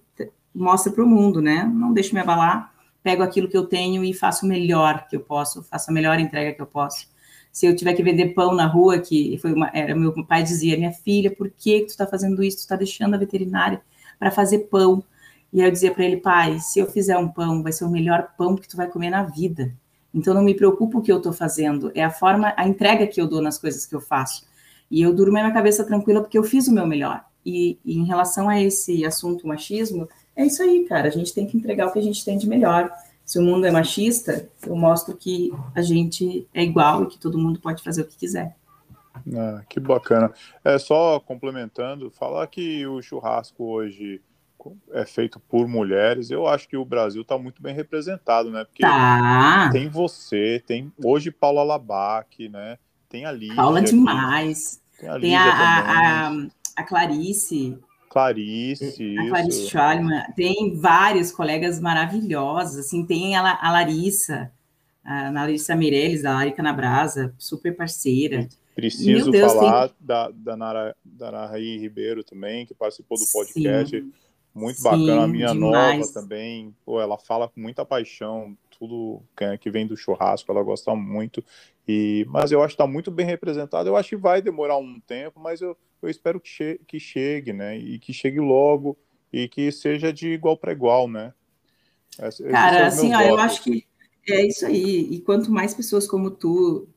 mostra 0.53 0.91
para 0.91 1.03
o 1.03 1.07
mundo, 1.07 1.41
né? 1.41 1.63
Não 1.63 1.93
deixo 1.93 2.13
me 2.13 2.21
abalar, 2.21 2.73
pego 3.03 3.23
aquilo 3.23 3.47
que 3.47 3.57
eu 3.57 3.65
tenho 3.65 4.03
e 4.03 4.13
faço 4.13 4.45
o 4.45 4.49
melhor 4.49 5.07
que 5.07 5.15
eu 5.15 5.21
posso, 5.21 5.63
faço 5.63 5.91
a 5.91 5.93
melhor 5.93 6.19
entrega 6.19 6.53
que 6.53 6.61
eu 6.61 6.65
posso. 6.65 7.07
Se 7.51 7.65
eu 7.65 7.75
tiver 7.75 7.93
que 7.93 8.03
vender 8.03 8.33
pão 8.33 8.53
na 8.53 8.67
rua, 8.67 8.99
que 8.99 9.37
foi 9.41 9.53
uma, 9.53 9.71
era 9.73 9.95
meu 9.95 10.13
pai 10.25 10.43
dizia, 10.43 10.77
minha 10.77 10.91
filha, 10.91 11.31
por 11.31 11.49
que, 11.49 11.81
tu 11.81 11.89
está 11.89 12.05
fazendo 12.05 12.43
isso? 12.43 12.57
Tu 12.57 12.61
está 12.61 12.75
deixando 12.75 13.15
a 13.15 13.17
veterinária 13.17 13.81
para 14.19 14.29
fazer 14.29 14.59
pão? 14.69 15.03
E 15.51 15.61
aí 15.61 15.67
eu 15.67 15.71
dizia 15.71 15.91
para 15.91 16.03
ele, 16.03 16.17
pai, 16.17 16.59
se 16.59 16.79
eu 16.79 16.85
fizer 16.87 17.17
um 17.17 17.27
pão, 17.27 17.63
vai 17.63 17.71
ser 17.71 17.85
o 17.85 17.89
melhor 17.89 18.33
pão 18.37 18.55
que 18.55 18.67
tu 18.67 18.77
vai 18.77 18.87
comer 18.87 19.09
na 19.09 19.23
vida. 19.23 19.73
Então 20.13 20.33
não 20.33 20.41
me 20.41 20.53
preocupa 20.53 20.97
o 20.97 21.01
que 21.01 21.11
eu 21.11 21.17
estou 21.17 21.33
fazendo, 21.33 21.91
é 21.95 22.03
a 22.03 22.09
forma, 22.09 22.53
a 22.57 22.67
entrega 22.67 23.07
que 23.07 23.19
eu 23.19 23.27
dou 23.27 23.41
nas 23.41 23.57
coisas 23.57 23.85
que 23.85 23.95
eu 23.95 24.01
faço. 24.01 24.45
E 24.89 25.01
eu 25.01 25.13
durmo 25.13 25.33
minha 25.33 25.51
cabeça 25.51 25.83
tranquila 25.83 26.21
porque 26.21 26.37
eu 26.37 26.43
fiz 26.43 26.67
o 26.67 26.73
meu 26.73 26.87
melhor. 26.87 27.23
E, 27.45 27.77
e, 27.83 27.97
em 27.97 28.05
relação 28.05 28.49
a 28.49 28.61
esse 28.61 29.05
assunto 29.05 29.47
machismo, 29.47 30.07
é 30.37 30.45
isso 30.45 30.61
aí, 30.61 30.85
cara. 30.85 31.07
A 31.07 31.11
gente 31.11 31.33
tem 31.33 31.45
que 31.45 31.57
entregar 31.57 31.87
o 31.87 31.91
que 31.91 31.99
a 31.99 32.03
gente 32.03 32.23
tem 32.23 32.37
de 32.37 32.47
melhor. 32.47 32.91
Se 33.25 33.37
o 33.37 33.41
mundo 33.41 33.65
é 33.65 33.71
machista, 33.71 34.47
eu 34.65 34.75
mostro 34.75 35.17
que 35.17 35.51
a 35.75 35.81
gente 35.81 36.47
é 36.53 36.63
igual 36.63 37.03
e 37.03 37.07
que 37.07 37.17
todo 37.17 37.37
mundo 37.37 37.59
pode 37.59 37.83
fazer 37.83 38.03
o 38.03 38.05
que 38.05 38.15
quiser. 38.15 38.55
Ah, 39.35 39.61
que 39.67 39.79
bacana. 39.79 40.31
É 40.63 40.77
só 40.77 41.19
complementando, 41.19 42.09
falar 42.11 42.47
que 42.47 42.87
o 42.87 43.01
churrasco 43.01 43.63
hoje 43.63 44.21
é 44.91 45.05
feito 45.05 45.39
por 45.39 45.67
mulheres, 45.67 46.29
eu 46.29 46.47
acho 46.47 46.67
que 46.67 46.75
o 46.75 46.85
Brasil 46.85 47.21
está 47.21 47.37
muito 47.37 47.61
bem 47.61 47.73
representado, 47.73 48.49
né? 48.51 48.65
Porque 48.65 48.81
tá. 48.81 49.69
tem 49.71 49.87
você, 49.87 50.61
tem 50.65 50.91
hoje 51.03 51.31
Paula 51.31 51.63
Labac, 51.63 52.49
né? 52.49 52.77
Tem 53.09 53.25
a 53.25 53.31
Lígia. 53.31 53.55
Paula 53.55 53.81
demais. 53.81 54.81
Tem 54.99 55.09
a, 55.09 55.19
tem 55.19 55.35
a, 55.35 55.43
a, 55.43 56.47
a, 56.75 56.83
Clarice. 56.83 57.77
Clarice, 58.09 59.15
a 59.19 59.29
Clarice 59.29 59.69
Schwalman. 59.69 60.23
Tem 60.35 60.75
vários 60.75 61.31
colegas 61.31 61.79
maravilhosos, 61.79 62.77
assim, 62.77 63.05
tem 63.05 63.35
a, 63.35 63.59
a 63.61 63.71
Larissa, 63.71 64.51
a 65.03 65.29
Larissa 65.29 65.75
Meirelles, 65.75 66.23
da 66.23 66.33
Larica 66.33 66.63
na 66.63 66.73
Brasa, 66.73 67.33
super 67.37 67.75
parceira. 67.75 68.47
Preciso 68.75 69.31
Deus, 69.31 69.53
falar 69.53 69.89
tem... 69.89 69.97
da, 69.99 70.29
da, 70.29 70.55
Nara, 70.55 70.95
da 71.03 71.31
Naraí 71.31 71.77
Ribeiro 71.77 72.23
também, 72.23 72.65
que 72.65 72.73
participou 72.73 73.17
do 73.17 73.25
podcast. 73.31 73.99
Sim 73.99 74.11
muito 74.57 74.77
Sim, 74.77 74.83
bacana. 74.83 75.23
A 75.23 75.27
minha 75.27 75.53
demais. 75.53 75.99
nova 75.99 76.13
também, 76.13 76.75
pô, 76.83 76.99
ela 76.99 77.17
fala 77.17 77.47
com 77.47 77.59
muita 77.61 77.85
paixão 77.85 78.57
tudo 78.77 79.23
que 79.59 79.71
vem 79.71 79.87
do 79.87 79.97
churrasco, 79.97 80.51
ela 80.51 80.61
gosta 80.61 80.93
muito. 80.95 81.43
E, 81.87 82.25
mas 82.29 82.51
eu 82.51 82.61
acho 82.61 82.75
que 82.75 82.81
está 82.81 82.85
muito 82.85 83.09
bem 83.09 83.25
representado. 83.25 83.89
Eu 83.89 83.95
acho 83.95 84.09
que 84.09 84.15
vai 84.15 84.41
demorar 84.41 84.77
um 84.77 84.99
tempo, 84.99 85.39
mas 85.39 85.61
eu, 85.61 85.75
eu 86.01 86.09
espero 86.09 86.39
que, 86.39 86.49
che 86.49 86.81
que 86.87 86.99
chegue, 86.99 87.53
né? 87.53 87.77
E 87.77 87.99
que 87.99 88.13
chegue 88.13 88.39
logo 88.39 88.97
e 89.31 89.47
que 89.47 89.71
seja 89.71 90.11
de 90.13 90.29
igual 90.29 90.57
para 90.57 90.71
igual, 90.71 91.07
né? 91.07 91.33
Esse, 92.19 92.43
Cara, 92.43 92.87
assim, 92.87 93.13
ó, 93.13 93.21
eu 93.21 93.37
acho 93.37 93.63
que 93.63 93.85
é 94.29 94.45
isso 94.45 94.65
aí. 94.65 95.07
E 95.11 95.21
quanto 95.21 95.51
mais 95.51 95.73
pessoas 95.73 96.07
como 96.07 96.31
tu 96.31 96.87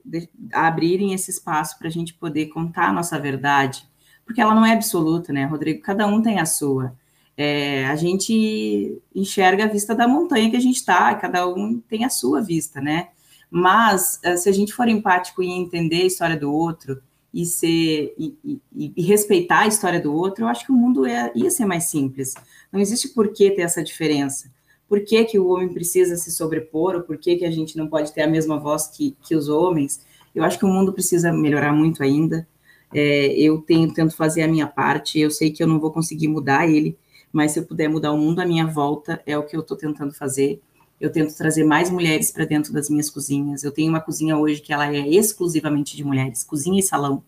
abrirem 0.53 1.13
esse 1.13 1.31
espaço 1.31 1.79
para 1.79 1.89
a 1.89 1.91
gente 1.91 2.15
poder 2.15 2.47
contar 2.47 2.89
a 2.89 2.93
nossa 2.93 3.19
verdade, 3.19 3.85
porque 4.25 4.41
ela 4.41 4.55
não 4.55 4.65
é 4.65 4.73
absoluta, 4.73 5.33
né, 5.33 5.45
Rodrigo? 5.45 5.83
Cada 5.83 6.07
um 6.07 6.23
tem 6.23 6.39
a 6.39 6.47
sua. 6.47 6.97
É, 7.37 7.87
a 7.87 7.97
gente 7.97 9.01
enxerga 9.15 9.65
a 9.65 9.69
vista 9.69 9.95
da 9.95 10.07
montanha 10.07 10.51
que 10.51 10.57
a 10.57 10.61
gente 10.61 10.77
está, 10.77 11.15
cada 11.15 11.47
um 11.49 11.81
tem 11.81 12.05
a 12.05 12.11
sua 12.11 12.43
vista, 12.43 12.81
né? 12.81 13.09
Mas 13.51 14.21
eh, 14.23 14.37
se 14.37 14.49
a 14.49 14.53
gente 14.53 14.73
for 14.73 14.87
empático 14.87 15.43
e 15.43 15.51
entender 15.51 16.03
a 16.03 16.07
história 16.07 16.37
do 16.37 16.53
outro 16.53 17.03
e 17.33 17.47
ser 17.47 18.15
e, 18.19 18.37
e, 18.45 18.93
e 18.97 19.03
respeitar 19.03 19.61
a 19.61 19.67
história 19.67 20.01
do 20.01 20.13
outro, 20.13 20.45
eu 20.45 20.49
acho 20.49 20.67
que 20.67 20.73
o 20.73 20.77
mundo 20.77 21.07
ia, 21.07 21.33
ia 21.35 21.51
ser 21.51 21.65
mais 21.65 21.85
simples. 21.85 22.35
Não 22.73 22.81
existe 22.81 23.09
por 23.09 23.29
que 23.33 23.51
ter 23.51 23.63
essa 23.63 23.83
diferença. 23.83 24.51
Por 24.89 25.05
que, 25.05 25.25
que 25.25 25.39
o 25.39 25.49
homem 25.49 25.69
precisa 25.69 26.17
se 26.17 26.33
sobrepor, 26.33 26.97
ou 26.97 27.03
por 27.03 27.17
que, 27.17 27.37
que 27.37 27.45
a 27.45 27.51
gente 27.51 27.77
não 27.77 27.87
pode 27.87 28.13
ter 28.13 28.23
a 28.23 28.27
mesma 28.27 28.59
voz 28.59 28.89
que, 28.89 29.17
que 29.23 29.37
os 29.37 29.49
homens? 29.49 30.05
Eu 30.35 30.43
acho 30.43 30.59
que 30.59 30.65
o 30.65 30.69
mundo 30.69 30.93
precisa 30.93 31.33
melhorar 31.33 31.73
muito 31.73 32.03
ainda. 32.03 32.47
É, 32.93 33.33
eu 33.39 33.59
tenho 33.59 33.93
tento 33.95 34.17
fazer 34.17 34.43
a 34.43 34.49
minha 34.49 34.67
parte, 34.67 35.21
eu 35.21 35.31
sei 35.31 35.53
que 35.53 35.63
eu 35.63 35.67
não 35.69 35.79
vou 35.79 35.93
conseguir 35.93 36.27
mudar 36.27 36.69
ele, 36.69 36.99
mas 37.33 37.53
se 37.53 37.61
eu 37.61 37.65
puder 37.65 37.89
mudar 37.89 38.11
o 38.11 38.19
mundo 38.19 38.41
à 38.41 38.47
minha 38.47 38.67
volta, 38.67 39.23
é 39.25 39.39
o 39.39 39.45
que 39.45 39.57
eu 39.57 39.61
estou 39.61 39.77
tentando 39.77 40.13
fazer. 40.13 40.61
Eu 41.01 41.11
tento 41.11 41.35
trazer 41.35 41.65
mais 41.65 41.91
mulheres 41.91 42.31
para 42.31 42.45
dentro 42.45 42.73
das 42.73 42.91
minhas 42.91 43.09
cozinhas. 43.09 43.65
Eu 43.65 43.73
tenho 43.73 43.89
uma 43.89 44.01
cozinha 44.01 44.37
hoje 44.37 44.61
que 44.61 44.73
ela 44.73 44.95
é 44.95 45.09
exclusivamente 45.09 45.97
de 45.97 46.05
mulheres, 46.05 46.45
cozinha 46.45 46.79
e 46.79 46.83
salão. 46.83 47.23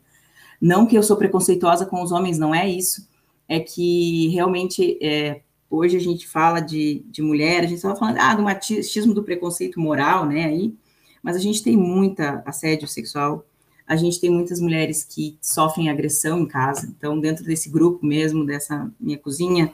Não 0.60 0.86
que 0.86 0.96
eu 0.96 1.02
sou 1.02 1.16
preconceituosa 1.16 1.86
com 1.86 2.02
os 2.02 2.12
homens, 2.12 2.38
não 2.38 2.54
é 2.54 2.68
isso. 2.68 3.08
É 3.48 3.58
que 3.58 4.28
realmente 4.28 4.98
é, 5.02 5.40
hoje 5.68 5.96
a 5.96 6.00
gente 6.00 6.28
fala 6.28 6.60
de, 6.60 7.02
de 7.10 7.22
mulher, 7.22 7.60
a 7.60 7.66
gente 7.66 7.76
estava 7.76 7.96
falando 7.96 8.18
ah, 8.18 8.34
do 8.34 8.42
machismo, 8.42 9.14
do 9.14 9.24
preconceito 9.24 9.80
moral, 9.80 10.26
né? 10.26 10.44
Aí, 10.44 10.74
mas 11.22 11.34
a 11.34 11.38
gente 11.38 11.62
tem 11.62 11.76
muita 11.76 12.42
assédio 12.44 12.86
sexual, 12.86 13.46
a 13.86 13.96
gente 13.96 14.20
tem 14.20 14.30
muitas 14.30 14.60
mulheres 14.60 15.02
que 15.02 15.38
sofrem 15.40 15.88
agressão 15.88 16.40
em 16.40 16.46
casa. 16.46 16.86
Então, 16.96 17.18
dentro 17.18 17.44
desse 17.44 17.68
grupo 17.68 18.04
mesmo, 18.04 18.44
dessa 18.44 18.90
minha 19.00 19.18
cozinha, 19.18 19.72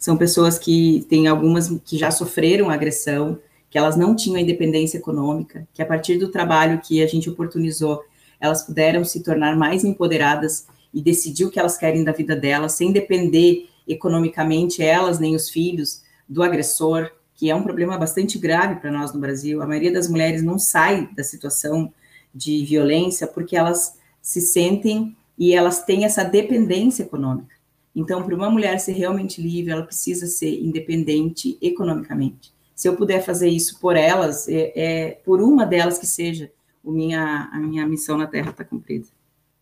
são 0.00 0.16
pessoas 0.16 0.58
que 0.58 1.06
têm 1.10 1.28
algumas 1.28 1.68
que 1.84 1.98
já 1.98 2.10
sofreram 2.10 2.70
agressão 2.70 3.38
que 3.68 3.76
elas 3.76 3.96
não 3.96 4.16
tinham 4.16 4.40
independência 4.40 4.96
econômica, 4.96 5.68
que 5.74 5.82
a 5.82 5.86
partir 5.86 6.16
do 6.16 6.30
trabalho 6.30 6.80
que 6.80 7.02
a 7.02 7.06
gente 7.06 7.28
oportunizou, 7.28 8.02
elas 8.40 8.62
puderam 8.62 9.04
se 9.04 9.22
tornar 9.22 9.54
mais 9.54 9.84
empoderadas 9.84 10.66
e 10.92 11.02
decidir 11.02 11.44
o 11.44 11.50
que 11.50 11.60
elas 11.60 11.76
querem 11.76 12.02
da 12.02 12.12
vida 12.12 12.34
delas, 12.34 12.72
sem 12.72 12.90
depender 12.90 13.68
economicamente 13.86 14.82
elas 14.82 15.18
nem 15.18 15.36
os 15.36 15.50
filhos 15.50 16.02
do 16.26 16.42
agressor, 16.42 17.10
que 17.34 17.50
é 17.50 17.54
um 17.54 17.62
problema 17.62 17.98
bastante 17.98 18.38
grave 18.38 18.80
para 18.80 18.90
nós 18.90 19.12
no 19.12 19.20
Brasil. 19.20 19.60
A 19.60 19.66
maioria 19.66 19.92
das 19.92 20.08
mulheres 20.08 20.42
não 20.42 20.58
sai 20.58 21.08
da 21.14 21.22
situação 21.22 21.92
de 22.34 22.64
violência 22.64 23.26
porque 23.26 23.54
elas 23.54 23.94
se 24.22 24.40
sentem 24.40 25.14
e 25.38 25.52
elas 25.52 25.84
têm 25.84 26.04
essa 26.04 26.24
dependência 26.24 27.02
econômica. 27.02 27.59
Então, 28.00 28.22
para 28.22 28.34
uma 28.34 28.48
mulher 28.48 28.80
ser 28.80 28.92
realmente 28.92 29.42
livre, 29.42 29.70
ela 29.70 29.82
precisa 29.82 30.26
ser 30.26 30.58
independente 30.58 31.58
economicamente. 31.60 32.50
Se 32.74 32.88
eu 32.88 32.96
puder 32.96 33.22
fazer 33.22 33.50
isso 33.50 33.78
por 33.78 33.94
elas, 33.94 34.48
é, 34.48 34.72
é 34.74 35.10
por 35.22 35.42
uma 35.42 35.66
delas 35.66 35.98
que 35.98 36.06
seja, 36.06 36.50
o 36.82 36.90
minha, 36.90 37.50
a 37.52 37.58
minha 37.58 37.86
missão 37.86 38.16
na 38.16 38.26
Terra 38.26 38.52
está 38.52 38.64
cumprida. 38.64 39.06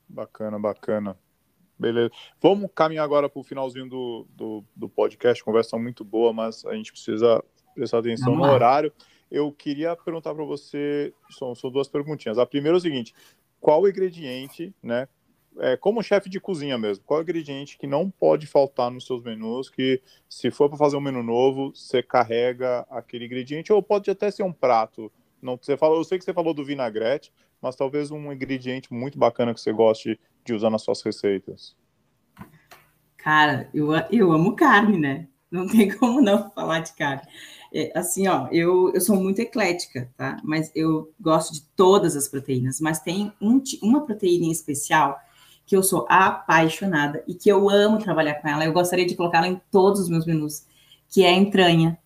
Bacana, 0.09 0.57
bacana. 0.57 1.18
Beleza. 1.76 2.12
Vamos 2.41 2.70
caminhar 2.72 3.05
agora 3.05 3.28
para 3.28 3.41
o 3.41 3.45
finalzinho 3.45 3.89
do, 3.89 4.26
do, 4.30 4.64
do, 4.74 4.89
podcast. 4.89 5.43
Conversa 5.43 5.76
muito 5.76 6.05
boa, 6.05 6.32
mas 6.32 6.64
a 6.64 6.74
gente 6.74 6.93
precisa 6.93 7.43
prestar 7.74 7.99
atenção 7.99 8.36
no 8.36 8.45
horário. 8.45 8.93
Eu 9.28 9.51
queria 9.51 9.97
perguntar 9.97 10.32
para 10.32 10.45
você, 10.45 11.12
são, 11.30 11.57
são 11.57 11.72
duas 11.72 11.89
perguntinhas. 11.89 12.39
A 12.39 12.47
primeira 12.47 12.76
é 12.76 12.78
o 12.78 12.80
seguinte: 12.80 13.12
qual 13.61 13.89
ingrediente, 13.89 14.72
né? 14.80 15.09
É, 15.61 15.77
como 15.77 16.03
chefe 16.03 16.29
de 16.29 16.41
cozinha 16.41 16.79
mesmo, 16.79 17.05
qual 17.05 17.23
ingrediente 17.23 17.77
que 17.77 17.87
não 17.87 18.11
pode 18.11 18.47
faltar 18.47 18.91
nos 18.91 19.07
seus 19.07 19.23
menus? 19.23 19.69
Que 19.69 20.01
se 20.29 20.51
for 20.51 20.69
para 20.69 20.79
fazer 20.79 20.97
um 20.97 21.01
menu 21.01 21.23
novo, 21.23 21.73
você 21.75 22.03
carrega 22.03 22.87
aquele 22.91 23.27
ingrediente, 23.27 23.73
ou 23.73 23.83
pode 23.83 24.11
até 24.11 24.31
ser 24.31 24.43
um 24.43 24.53
prato. 24.53 25.11
Não, 25.43 25.57
você 25.61 25.77
falou, 25.77 25.99
eu 25.99 26.05
sei 26.05 26.19
que 26.19 26.25
você 26.25 26.33
falou 26.33 26.55
do 26.55 26.65
vinagrete, 26.65 27.33
mas 27.61 27.77
talvez 27.77 28.11
um 28.11 28.33
ingrediente 28.33 28.93
muito 28.93 29.19
bacana 29.19 29.53
que 29.53 29.61
você 29.61 29.73
goste 29.73 30.19
de 30.45 30.55
usar 30.55 30.71
nas 30.71 30.83
suas 30.83 31.03
receitas? 31.03 31.77
Cara, 33.17 33.69
eu, 33.75 33.89
eu 34.11 34.33
amo 34.33 34.55
carne, 34.55 34.99
né? 34.99 35.29
Não 35.51 35.67
tem 35.67 35.91
como 35.97 36.21
não 36.21 36.51
falar 36.51 36.81
de 36.81 36.93
carne. 36.93 37.23
É, 37.73 37.93
assim, 37.95 38.27
ó, 38.29 38.49
eu, 38.51 38.93
eu 38.95 39.01
sou 39.01 39.17
muito 39.17 39.41
eclética, 39.41 40.11
tá? 40.17 40.39
Mas 40.43 40.71
eu 40.75 41.13
gosto 41.21 41.53
de 41.53 41.63
todas 41.77 42.17
as 42.17 42.29
proteínas, 42.29 42.81
mas 42.81 43.01
tem 43.01 43.33
um, 43.41 43.63
uma 43.83 44.05
proteína 44.07 44.47
em 44.47 44.51
especial 44.51 45.21
que 45.69 45.77
eu 45.77 45.83
sou 45.83 46.07
apaixonada 46.09 47.23
e 47.29 47.35
que 47.35 47.51
eu 47.51 47.69
amo 47.69 47.99
trabalhar 47.99 48.37
com 48.37 48.49
ela. 48.49 48.64
Eu 48.64 48.73
gostaria 48.73 49.07
de 49.07 49.14
colocá-la 49.14 49.47
em 49.47 49.61
todos 49.71 50.01
os 50.01 50.09
meus 50.09 50.25
menus, 50.25 50.64
que 51.11 51.23
é 51.23 51.29
a 51.29 51.37
entranha, 51.37 51.99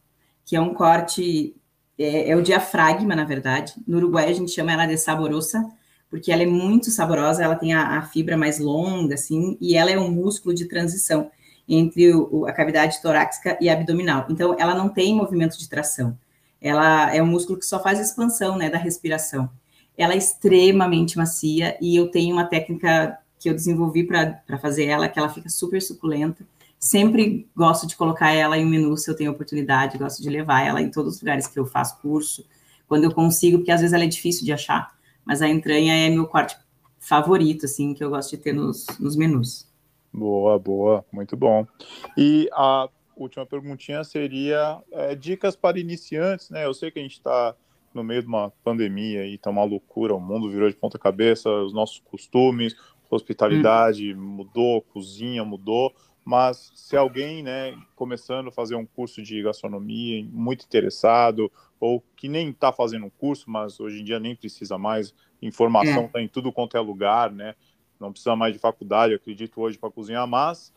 que 0.44 0.56
é 0.56 0.60
um 0.60 0.74
corte, 0.74 1.54
é, 1.96 2.30
é 2.30 2.36
o 2.36 2.42
diafragma, 2.42 3.14
na 3.14 3.24
verdade. 3.24 3.74
No 3.86 3.98
Uruguai 3.98 4.28
a 4.28 4.32
gente 4.32 4.50
chama 4.50 4.72
ela 4.72 4.84
de 4.84 4.98
saborosa, 4.98 5.64
porque 6.10 6.32
ela 6.32 6.42
é 6.42 6.46
muito 6.46 6.90
saborosa, 6.90 7.44
ela 7.44 7.54
tem 7.54 7.72
a, 7.72 7.98
a 7.98 8.02
fibra 8.02 8.36
mais 8.36 8.58
longa, 8.58 9.14
assim, 9.14 9.56
e 9.60 9.76
ela 9.76 9.92
é 9.92 9.98
um 9.98 10.10
músculo 10.10 10.52
de 10.52 10.64
transição 10.64 11.30
entre 11.68 12.12
o, 12.12 12.44
a 12.46 12.52
cavidade 12.52 13.00
torácica 13.00 13.56
e 13.60 13.70
abdominal. 13.70 14.26
Então, 14.28 14.56
ela 14.58 14.74
não 14.74 14.88
tem 14.88 15.14
movimento 15.14 15.56
de 15.56 15.68
tração. 15.68 16.18
Ela 16.60 17.14
é 17.14 17.22
um 17.22 17.26
músculo 17.26 17.60
que 17.60 17.64
só 17.64 17.80
faz 17.80 18.00
expansão, 18.00 18.58
né, 18.58 18.68
da 18.68 18.76
respiração. 18.76 19.48
Ela 19.96 20.14
é 20.14 20.16
extremamente 20.16 21.16
macia 21.16 21.78
e 21.80 21.94
eu 21.94 22.08
tenho 22.08 22.34
uma 22.34 22.44
técnica 22.44 23.21
que 23.43 23.49
eu 23.49 23.55
desenvolvi 23.55 24.05
para 24.05 24.59
fazer 24.61 24.84
ela, 24.84 25.09
que 25.09 25.18
ela 25.18 25.28
fica 25.28 25.49
super 25.49 25.80
suculenta. 25.82 26.45
Sempre 26.78 27.49
gosto 27.57 27.86
de 27.86 27.97
colocar 27.97 28.32
ela 28.32 28.59
em 28.59 28.66
menu 28.66 28.97
se 28.97 29.11
eu 29.11 29.16
tenho 29.16 29.30
oportunidade, 29.30 29.99
gosto 29.99 30.22
de 30.22 30.28
levar 30.28 30.66
ela 30.66 30.80
em 30.80 30.90
todos 30.90 31.16
os 31.16 31.20
lugares 31.20 31.47
que 31.47 31.59
eu 31.59 31.66
faço 31.66 32.01
curso, 32.01 32.45
quando 32.88 33.05
eu 33.05 33.12
consigo, 33.12 33.59
porque 33.59 33.70
às 33.70 33.80
vezes 33.80 33.95
ela 33.95 34.05
é 34.05 34.09
difícil 34.09 34.45
de 34.45 34.53
achar 34.53 34.93
mas 35.24 35.43
a 35.43 35.49
entranha 35.49 35.95
é 35.95 36.11
meu 36.11 36.26
corte 36.26 36.57
favorito, 36.99 37.66
assim, 37.66 37.95
que 37.95 38.03
eu 38.03 38.11
gosto 38.11 38.30
de 38.30 38.38
ter 38.38 38.53
nos, 38.53 38.86
nos 38.99 39.16
menus. 39.16 39.68
Boa, 40.12 40.59
boa, 40.59 41.05
muito 41.11 41.36
bom. 41.36 41.66
E 42.16 42.49
a 42.53 42.88
última 43.16 43.47
perguntinha 43.47 44.05
seria 44.05 44.80
é, 44.93 45.14
dicas 45.14 45.57
para 45.57 45.78
iniciantes, 45.78 46.51
né? 46.51 46.64
Eu 46.64 46.74
sei 46.74 46.90
que 46.90 46.99
a 46.99 47.03
gente 47.03 47.12
está 47.12 47.55
no 47.95 48.03
meio 48.03 48.22
de 48.22 48.28
uma 48.28 48.51
pandemia 48.64 49.26
e 49.26 49.34
está 49.34 49.51
uma 49.51 49.64
loucura, 49.64 50.14
o 50.14 50.20
mundo 50.20 50.51
virou 50.51 50.68
de 50.68 50.76
ponta 50.76 50.99
cabeça, 50.99 51.51
os 51.51 51.72
nossos 51.72 52.01
costumes, 52.01 52.74
hospitalidade 53.14 54.14
hum. 54.14 54.20
mudou, 54.20 54.82
cozinha 54.82 55.44
mudou, 55.44 55.94
mas 56.24 56.72
se 56.74 56.96
alguém, 56.96 57.42
né, 57.42 57.76
começando 57.96 58.48
a 58.48 58.52
fazer 58.52 58.74
um 58.76 58.86
curso 58.86 59.20
de 59.22 59.42
gastronomia, 59.42 60.24
muito 60.30 60.64
interessado, 60.64 61.50
ou 61.80 62.02
que 62.16 62.28
nem 62.28 62.50
está 62.50 62.72
fazendo 62.72 63.06
um 63.06 63.10
curso, 63.10 63.50
mas 63.50 63.80
hoje 63.80 64.00
em 64.00 64.04
dia 64.04 64.20
nem 64.20 64.36
precisa 64.36 64.78
mais, 64.78 65.14
informação 65.40 66.06
está 66.06 66.20
é. 66.20 66.22
em 66.22 66.28
tudo 66.28 66.52
quanto 66.52 66.76
é 66.76 66.80
lugar, 66.80 67.30
né? 67.30 67.54
Não 67.98 68.12
precisa 68.12 68.36
mais 68.36 68.52
de 68.52 68.58
faculdade, 68.58 69.14
acredito 69.14 69.60
hoje 69.60 69.78
para 69.78 69.90
cozinhar, 69.90 70.26
mas 70.26 70.72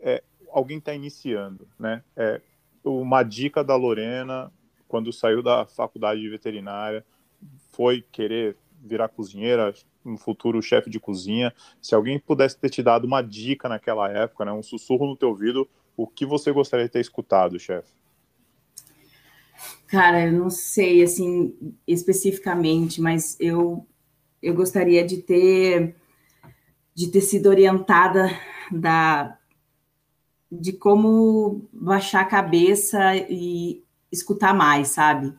é, 0.00 0.22
alguém 0.50 0.78
está 0.78 0.92
iniciando, 0.92 1.68
né? 1.78 2.02
É, 2.16 2.40
uma 2.84 3.22
dica 3.22 3.62
da 3.62 3.76
Lorena, 3.76 4.52
quando 4.88 5.12
saiu 5.12 5.42
da 5.42 5.66
faculdade 5.66 6.20
de 6.20 6.28
veterinária, 6.28 7.04
foi 7.70 8.04
querer 8.10 8.56
virar 8.82 9.08
cozinheira, 9.08 9.72
no 10.04 10.16
futuro 10.16 10.62
chefe 10.62 10.88
de 10.90 11.00
cozinha. 11.00 11.52
Se 11.80 11.94
alguém 11.94 12.18
pudesse 12.18 12.58
ter 12.58 12.70
te 12.70 12.82
dado 12.82 13.06
uma 13.06 13.22
dica 13.22 13.68
naquela 13.68 14.10
época, 14.10 14.44
né, 14.44 14.52
um 14.52 14.62
sussurro 14.62 15.06
no 15.06 15.16
teu 15.16 15.28
ouvido, 15.28 15.68
o 15.96 16.06
que 16.06 16.24
você 16.24 16.52
gostaria 16.52 16.86
de 16.86 16.92
ter 16.92 17.00
escutado, 17.00 17.58
chefe? 17.58 17.92
Cara, 19.86 20.26
eu 20.26 20.32
não 20.32 20.50
sei, 20.50 21.02
assim, 21.02 21.54
especificamente, 21.86 23.00
mas 23.00 23.36
eu, 23.40 23.86
eu 24.42 24.54
gostaria 24.54 25.04
de 25.04 25.18
ter, 25.18 25.96
de 26.94 27.08
ter 27.08 27.20
sido 27.20 27.48
orientada 27.48 28.30
da, 28.70 29.36
de 30.50 30.72
como 30.72 31.68
baixar 31.72 32.22
a 32.22 32.26
cabeça 32.26 33.16
e 33.28 33.84
escutar 34.10 34.54
mais, 34.54 34.88
sabe? 34.88 35.34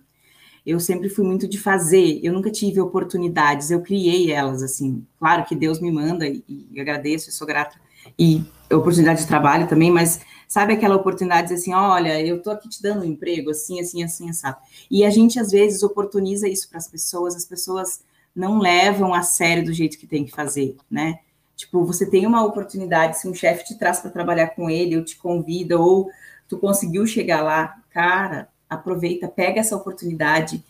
Eu 0.66 0.80
sempre 0.80 1.10
fui 1.10 1.26
muito 1.26 1.48
de 1.48 1.58
fazer, 1.58 2.20
eu 2.24 2.32
nunca 2.34 2.52
tive 2.52 2.80
oportunidades, 2.80 3.72
eu 3.72 3.82
criei 3.82 4.32
elas, 4.32 4.62
assim. 4.62 5.06
Claro 5.18 5.46
que 5.46 5.56
Deus 5.56 5.80
me 5.80 5.92
manda 5.92 6.28
e, 6.28 6.44
e 6.48 6.80
agradeço, 6.80 7.30
e 7.30 7.34
sou 7.34 7.48
grata. 7.48 7.80
E 8.18 8.44
oportunidade 8.72 9.22
de 9.22 9.28
trabalho 9.28 9.68
também, 9.68 9.92
mas 9.92 10.22
Sabe 10.52 10.74
aquela 10.74 10.98
oportunidade 10.98 11.48
de 11.48 11.54
dizer 11.54 11.62
assim, 11.62 11.74
olha, 11.74 12.22
eu 12.22 12.36
estou 12.36 12.52
aqui 12.52 12.68
te 12.68 12.82
dando 12.82 13.04
um 13.04 13.06
emprego, 13.06 13.52
assim, 13.52 13.80
assim, 13.80 14.04
assim, 14.04 14.30
assim. 14.30 14.48
E 14.92 15.06
a 15.06 15.10
gente, 15.10 15.40
às 15.40 15.50
vezes, 15.50 15.82
oportuniza 15.82 16.46
isso 16.46 16.68
para 16.68 16.78
as 16.78 16.90
pessoas, 16.90 17.38
as 17.38 17.46
pessoas 17.46 18.04
não 18.36 18.60
levam 18.60 19.14
a 19.14 19.24
sério 19.24 19.64
do 19.64 19.72
jeito 19.72 19.98
que 19.98 20.06
tem 20.06 20.26
que 20.26 20.32
fazer, 20.32 20.76
né? 20.92 21.20
Tipo, 21.56 21.86
você 21.86 22.06
tem 22.06 22.28
uma 22.28 22.44
oportunidade, 22.44 23.18
se 23.18 23.30
um 23.30 23.34
chefe 23.34 23.64
te 23.64 23.80
traz 23.80 24.02
para 24.02 24.12
trabalhar 24.12 24.48
com 24.50 24.70
ele, 24.70 24.98
ou 24.98 25.06
te 25.06 25.16
convida, 25.16 25.80
ou 25.80 26.12
tu 26.50 26.58
conseguiu 26.58 27.08
chegar 27.08 27.42
lá, 27.42 27.82
cara, 27.90 28.50
aproveita, 28.72 29.28
pega 29.28 29.60
essa 29.60 29.76
oportunidade 29.76 30.64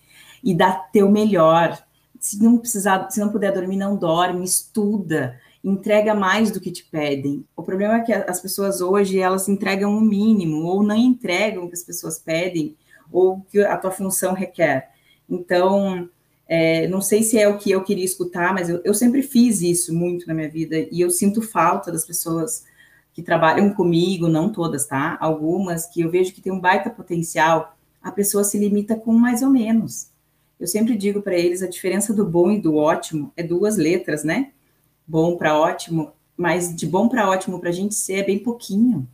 e 0.43 0.54
dá 0.54 0.72
teu 0.72 1.10
melhor. 1.10 1.82
Se 2.20 2.41
não 2.41 2.58
precisar, 2.58 3.10
se 3.10 3.20
não 3.20 3.30
puder 3.30 3.54
dormir, 3.54 3.78
não 3.78 3.95
dorme, 3.95 4.43
estuda 4.43 5.39
entrega 5.64 6.16
mais 6.16 6.52
do 6.52 6.60
que 6.60 6.72
te 6.72 6.84
pedem. 6.84 7.45
O 7.56 7.64
problema 7.64 7.97
é 7.97 8.02
que 8.02 8.12
as 8.12 8.39
pessoas 8.39 8.82
hoje, 8.82 9.20
elas 9.20 9.47
entregam 9.47 9.95
o 9.95 10.02
mínimo, 10.02 10.64
ou 10.66 10.82
não 10.82 10.95
entregam 10.95 11.64
o 11.64 11.68
que 11.68 11.76
as 11.76 11.84
pessoas 11.84 12.18
pedem, 12.18 12.76
ou 13.12 13.41
que 13.41 13.60
a 13.60 13.78
tua 13.78 13.91
função 13.91 14.34
requer. 14.34 14.89
Então, 15.30 16.10
é, 16.47 16.88
não 16.88 16.99
sei 16.99 17.24
se 17.24 17.38
é 17.38 17.47
o 17.47 17.58
que 17.58 17.70
eu 17.70 17.84
queria 17.84 18.04
escutar, 18.04 18.54
mas 18.54 18.70
eu, 18.70 18.82
eu 18.84 18.93
sempre 18.93 19.22
fiz 19.22 19.62
isso 19.62 19.93
muito 19.93 20.28
na 20.28 20.34
minha 20.34 20.49
vida, 20.49 20.76
e 20.91 20.99
eu 20.99 21.10
sinto 21.10 21.41
falta 21.41 21.91
das 21.91 22.06
pessoas 22.06 22.66
que 23.14 23.22
trabalham 23.22 23.74
comigo, 23.74 24.28
não 24.28 24.52
todas, 24.52 24.88
tá? 24.88 25.18
Algumas 25.20 25.86
que 25.86 26.02
eu 26.02 26.10
vejo 26.10 26.34
que 26.34 26.41
tem 26.41 26.52
um 26.52 26.60
baita 26.60 26.89
potencial, 26.89 27.78
a 28.02 28.12
pessoa 28.12 28.43
se 28.43 28.58
limita 28.58 28.95
com 28.95 29.14
mais 29.14 29.41
ou 29.41 29.49
menos. 29.49 30.10
Eu 30.60 30.68
sempre 30.68 30.95
digo 30.95 31.22
para 31.22 31.36
eles 31.36 31.62
a 31.62 31.68
diferença 31.68 32.14
do 32.14 32.26
bom 32.26 32.52
e 32.52 32.62
do 32.62 32.76
ótimo 32.76 33.32
é 33.36 33.43
duas 33.43 33.78
letras, 33.78 34.24
né? 34.24 34.52
bom 35.12 35.36
para 35.36 35.60
ótimo, 35.60 36.14
mas 36.38 36.74
de 36.74 36.88
bom 36.88 37.10
para 37.10 37.30
ótimo 37.30 37.60
para 37.60 37.70
a 37.70 37.74
gente 37.74 37.93
ser 37.93 38.14
é 38.14 38.24
bem 38.24 38.39
pouquinho. 38.39 39.06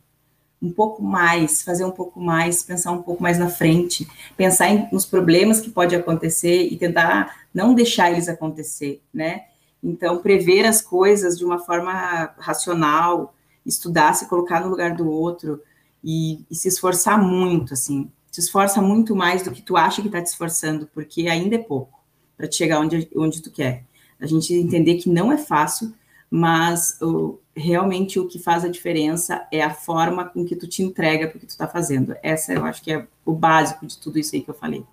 Um 0.62 0.72
pouco 0.72 1.02
mais, 1.02 1.62
fazer 1.62 1.84
um 1.84 1.90
pouco 1.90 2.20
mais, 2.20 2.62
pensar 2.62 2.92
um 2.92 3.02
pouco 3.02 3.22
mais 3.22 3.38
na 3.38 3.48
frente, 3.48 4.08
pensar 4.36 4.68
em, 4.68 4.88
nos 4.92 5.04
problemas 5.04 5.60
que 5.60 5.70
pode 5.70 5.94
acontecer 5.94 6.68
e 6.68 6.76
tentar 6.76 7.44
não 7.52 7.74
deixar 7.74 8.12
eles 8.12 8.28
acontecer, 8.28 9.02
né? 9.12 9.46
Então, 9.82 10.18
prever 10.18 10.64
as 10.66 10.80
coisas 10.80 11.38
de 11.38 11.44
uma 11.44 11.60
forma 11.60 12.32
racional, 12.38 13.34
estudar, 13.64 14.14
se 14.14 14.28
colocar 14.28 14.60
no 14.60 14.68
lugar 14.68 14.96
do 14.96 15.08
outro 15.08 15.60
e, 16.02 16.44
e 16.50 16.54
se 16.54 16.68
esforçar 16.68 17.22
muito, 17.22 17.74
assim. 17.74 18.10
Se 18.30 18.40
esforça 18.40 18.80
muito 18.80 19.16
mais 19.16 19.42
do 19.42 19.50
que 19.50 19.62
tu 19.62 19.76
acha 19.76 20.00
que 20.02 20.08
está 20.08 20.22
te 20.22 20.26
esforçando, 20.26 20.88
porque 20.92 21.28
ainda 21.28 21.56
é 21.56 21.58
pouco 21.58 21.98
para 22.36 22.46
te 22.46 22.56
chegar 22.56 22.80
onde, 22.80 23.08
onde 23.16 23.42
tu 23.42 23.50
quer 23.50 23.84
a 24.20 24.26
gente 24.26 24.52
entender 24.52 24.96
que 24.96 25.08
não 25.08 25.30
é 25.30 25.38
fácil, 25.38 25.94
mas 26.30 26.98
o, 27.00 27.38
realmente 27.56 28.18
o 28.18 28.26
que 28.26 28.38
faz 28.38 28.64
a 28.64 28.68
diferença 28.68 29.46
é 29.50 29.62
a 29.62 29.72
forma 29.72 30.24
com 30.24 30.44
que 30.44 30.56
tu 30.56 30.66
te 30.66 30.82
entrega 30.82 31.28
para 31.28 31.36
o 31.36 31.40
que 31.40 31.46
tu 31.46 31.50
está 31.50 31.66
fazendo. 31.66 32.16
Essa 32.22 32.52
eu 32.52 32.64
acho 32.64 32.82
que 32.82 32.92
é 32.92 33.06
o 33.24 33.32
básico 33.32 33.86
de 33.86 33.96
tudo 33.96 34.18
isso 34.18 34.34
aí 34.34 34.42
que 34.42 34.50
eu 34.50 34.54
falei. 34.54 34.84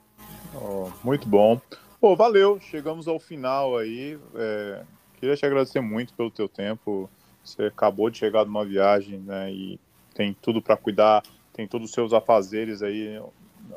Oh, 0.53 0.89
muito 1.03 1.27
bom. 1.27 1.59
Pô, 1.99 2.15
valeu, 2.15 2.59
chegamos 2.59 3.07
ao 3.07 3.19
final 3.19 3.77
aí. 3.77 4.17
É, 4.35 4.83
queria 5.19 5.35
te 5.35 5.45
agradecer 5.45 5.81
muito 5.81 6.13
pelo 6.13 6.31
teu 6.31 6.47
tempo. 6.47 7.09
Você 7.43 7.63
acabou 7.63 8.09
de 8.09 8.17
chegar 8.17 8.43
de 8.43 8.49
uma 8.49 8.63
viagem, 8.63 9.19
né? 9.19 9.51
E 9.51 9.79
tem 10.13 10.35
tudo 10.41 10.61
para 10.61 10.77
cuidar, 10.77 11.23
tem 11.55 11.65
todos 11.65 11.89
os 11.89 11.93
seus 11.93 12.11
afazeres 12.13 12.83
aí, 12.83 13.19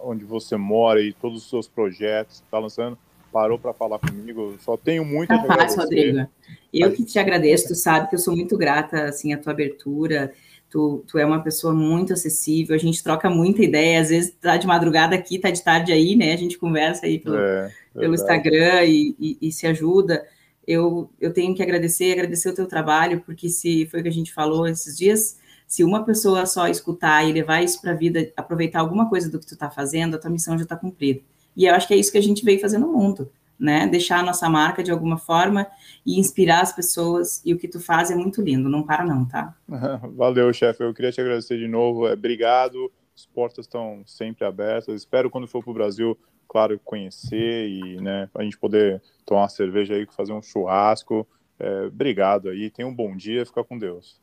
onde 0.02 0.24
você 0.24 0.56
mora 0.56 1.00
e 1.00 1.12
todos 1.12 1.44
os 1.44 1.48
seus 1.48 1.68
projetos, 1.68 2.42
está 2.44 2.58
lançando. 2.58 2.98
Parou 3.32 3.58
para 3.58 3.72
falar 3.72 3.98
comigo, 3.98 4.56
só 4.58 4.76
tenho 4.76 5.04
muito 5.04 5.32
a 5.32 5.38
Capaz, 5.38 5.76
Rodrigo. 5.76 6.26
Eu 6.72 6.92
que 6.92 7.04
te 7.04 7.18
agradeço, 7.18 7.68
tu 7.68 7.74
sabe 7.74 8.08
que 8.08 8.14
eu 8.14 8.18
sou 8.18 8.34
muito 8.34 8.56
grata 8.56 9.04
assim 9.04 9.32
à 9.32 9.38
tua 9.38 9.52
abertura. 9.52 10.32
Tu, 10.70 11.04
tu 11.06 11.18
é 11.18 11.24
uma 11.24 11.42
pessoa 11.42 11.72
muito 11.72 12.12
acessível, 12.12 12.74
a 12.74 12.78
gente 12.78 13.02
troca 13.02 13.30
muita 13.30 13.62
ideia, 13.62 14.00
às 14.00 14.10
vezes 14.10 14.34
tá 14.38 14.56
de 14.58 14.66
madrugada 14.66 15.14
aqui, 15.14 15.38
tá 15.38 15.50
de 15.50 15.62
tarde 15.62 15.92
aí, 15.92 16.14
né? 16.14 16.34
A 16.34 16.36
gente 16.36 16.58
conversa 16.58 17.06
aí 17.06 17.18
pelo, 17.18 17.36
é, 17.36 17.72
pelo 17.94 18.14
Instagram 18.14 18.84
e, 18.84 19.14
e, 19.18 19.38
e, 19.40 19.52
se 19.52 19.66
ajuda. 19.66 20.26
Eu, 20.66 21.10
eu 21.18 21.32
tenho 21.32 21.54
que 21.54 21.62
agradecer, 21.62 22.12
agradecer 22.12 22.50
o 22.50 22.54
teu 22.54 22.66
trabalho, 22.66 23.22
porque 23.24 23.48
se 23.48 23.86
foi 23.86 24.00
o 24.00 24.02
que 24.02 24.08
a 24.10 24.12
gente 24.12 24.32
falou 24.32 24.66
esses 24.66 24.96
dias, 24.98 25.38
se 25.68 25.84
uma 25.84 26.02
pessoa 26.02 26.46
só 26.46 26.66
escutar 26.66 27.28
e 27.28 27.32
levar 27.32 27.62
isso 27.62 27.80
para 27.82 27.92
a 27.92 27.94
vida, 27.94 28.32
aproveitar 28.34 28.80
alguma 28.80 29.06
coisa 29.06 29.30
do 29.30 29.38
que 29.38 29.46
tu 29.46 29.52
está 29.52 29.68
fazendo, 29.68 30.16
a 30.16 30.18
tua 30.18 30.30
missão 30.30 30.56
já 30.56 30.64
está 30.64 30.74
cumprida. 30.74 31.20
E 31.54 31.66
eu 31.66 31.74
acho 31.74 31.86
que 31.86 31.92
é 31.92 31.96
isso 31.98 32.10
que 32.10 32.16
a 32.16 32.22
gente 32.22 32.42
veio 32.42 32.58
fazer 32.58 32.78
no 32.78 32.90
mundo, 32.90 33.30
né? 33.60 33.86
Deixar 33.86 34.20
a 34.20 34.22
nossa 34.22 34.48
marca 34.48 34.82
de 34.82 34.90
alguma 34.90 35.18
forma 35.18 35.66
e 36.06 36.18
inspirar 36.18 36.62
as 36.62 36.72
pessoas. 36.72 37.42
E 37.44 37.52
o 37.52 37.58
que 37.58 37.68
tu 37.68 37.80
faz 37.80 38.10
é 38.10 38.16
muito 38.16 38.40
lindo, 38.40 38.66
não 38.70 38.82
para 38.82 39.04
não, 39.04 39.26
tá? 39.26 39.54
Valeu, 40.16 40.50
chefe. 40.54 40.82
Eu 40.82 40.94
queria 40.94 41.12
te 41.12 41.20
agradecer 41.20 41.58
de 41.58 41.68
novo. 41.68 42.08
É, 42.08 42.14
obrigado. 42.14 42.90
As 43.14 43.26
portas 43.26 43.66
estão 43.66 44.02
sempre 44.06 44.46
abertas. 44.46 45.02
Espero 45.02 45.28
quando 45.28 45.46
for 45.46 45.62
para 45.62 45.70
o 45.70 45.74
Brasil, 45.74 46.16
claro, 46.48 46.80
conhecer 46.82 47.68
e, 47.68 48.00
né, 48.00 48.30
a 48.34 48.42
gente 48.42 48.56
poder 48.56 49.02
tomar 49.26 49.42
uma 49.42 49.48
cerveja 49.50 49.94
aí, 49.94 50.06
fazer 50.16 50.32
um 50.32 50.40
churrasco. 50.40 51.28
É, 51.58 51.82
obrigado 51.82 52.48
aí. 52.48 52.70
Tenha 52.70 52.88
um 52.88 52.94
bom 52.94 53.14
dia. 53.14 53.44
Fica 53.44 53.62
com 53.62 53.76
Deus 53.76 54.18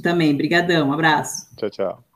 também. 0.00 0.36
Brigadão. 0.36 0.88
Um 0.88 0.92
abraço. 0.92 1.48
Tchau, 1.56 1.70
tchau. 1.70 2.11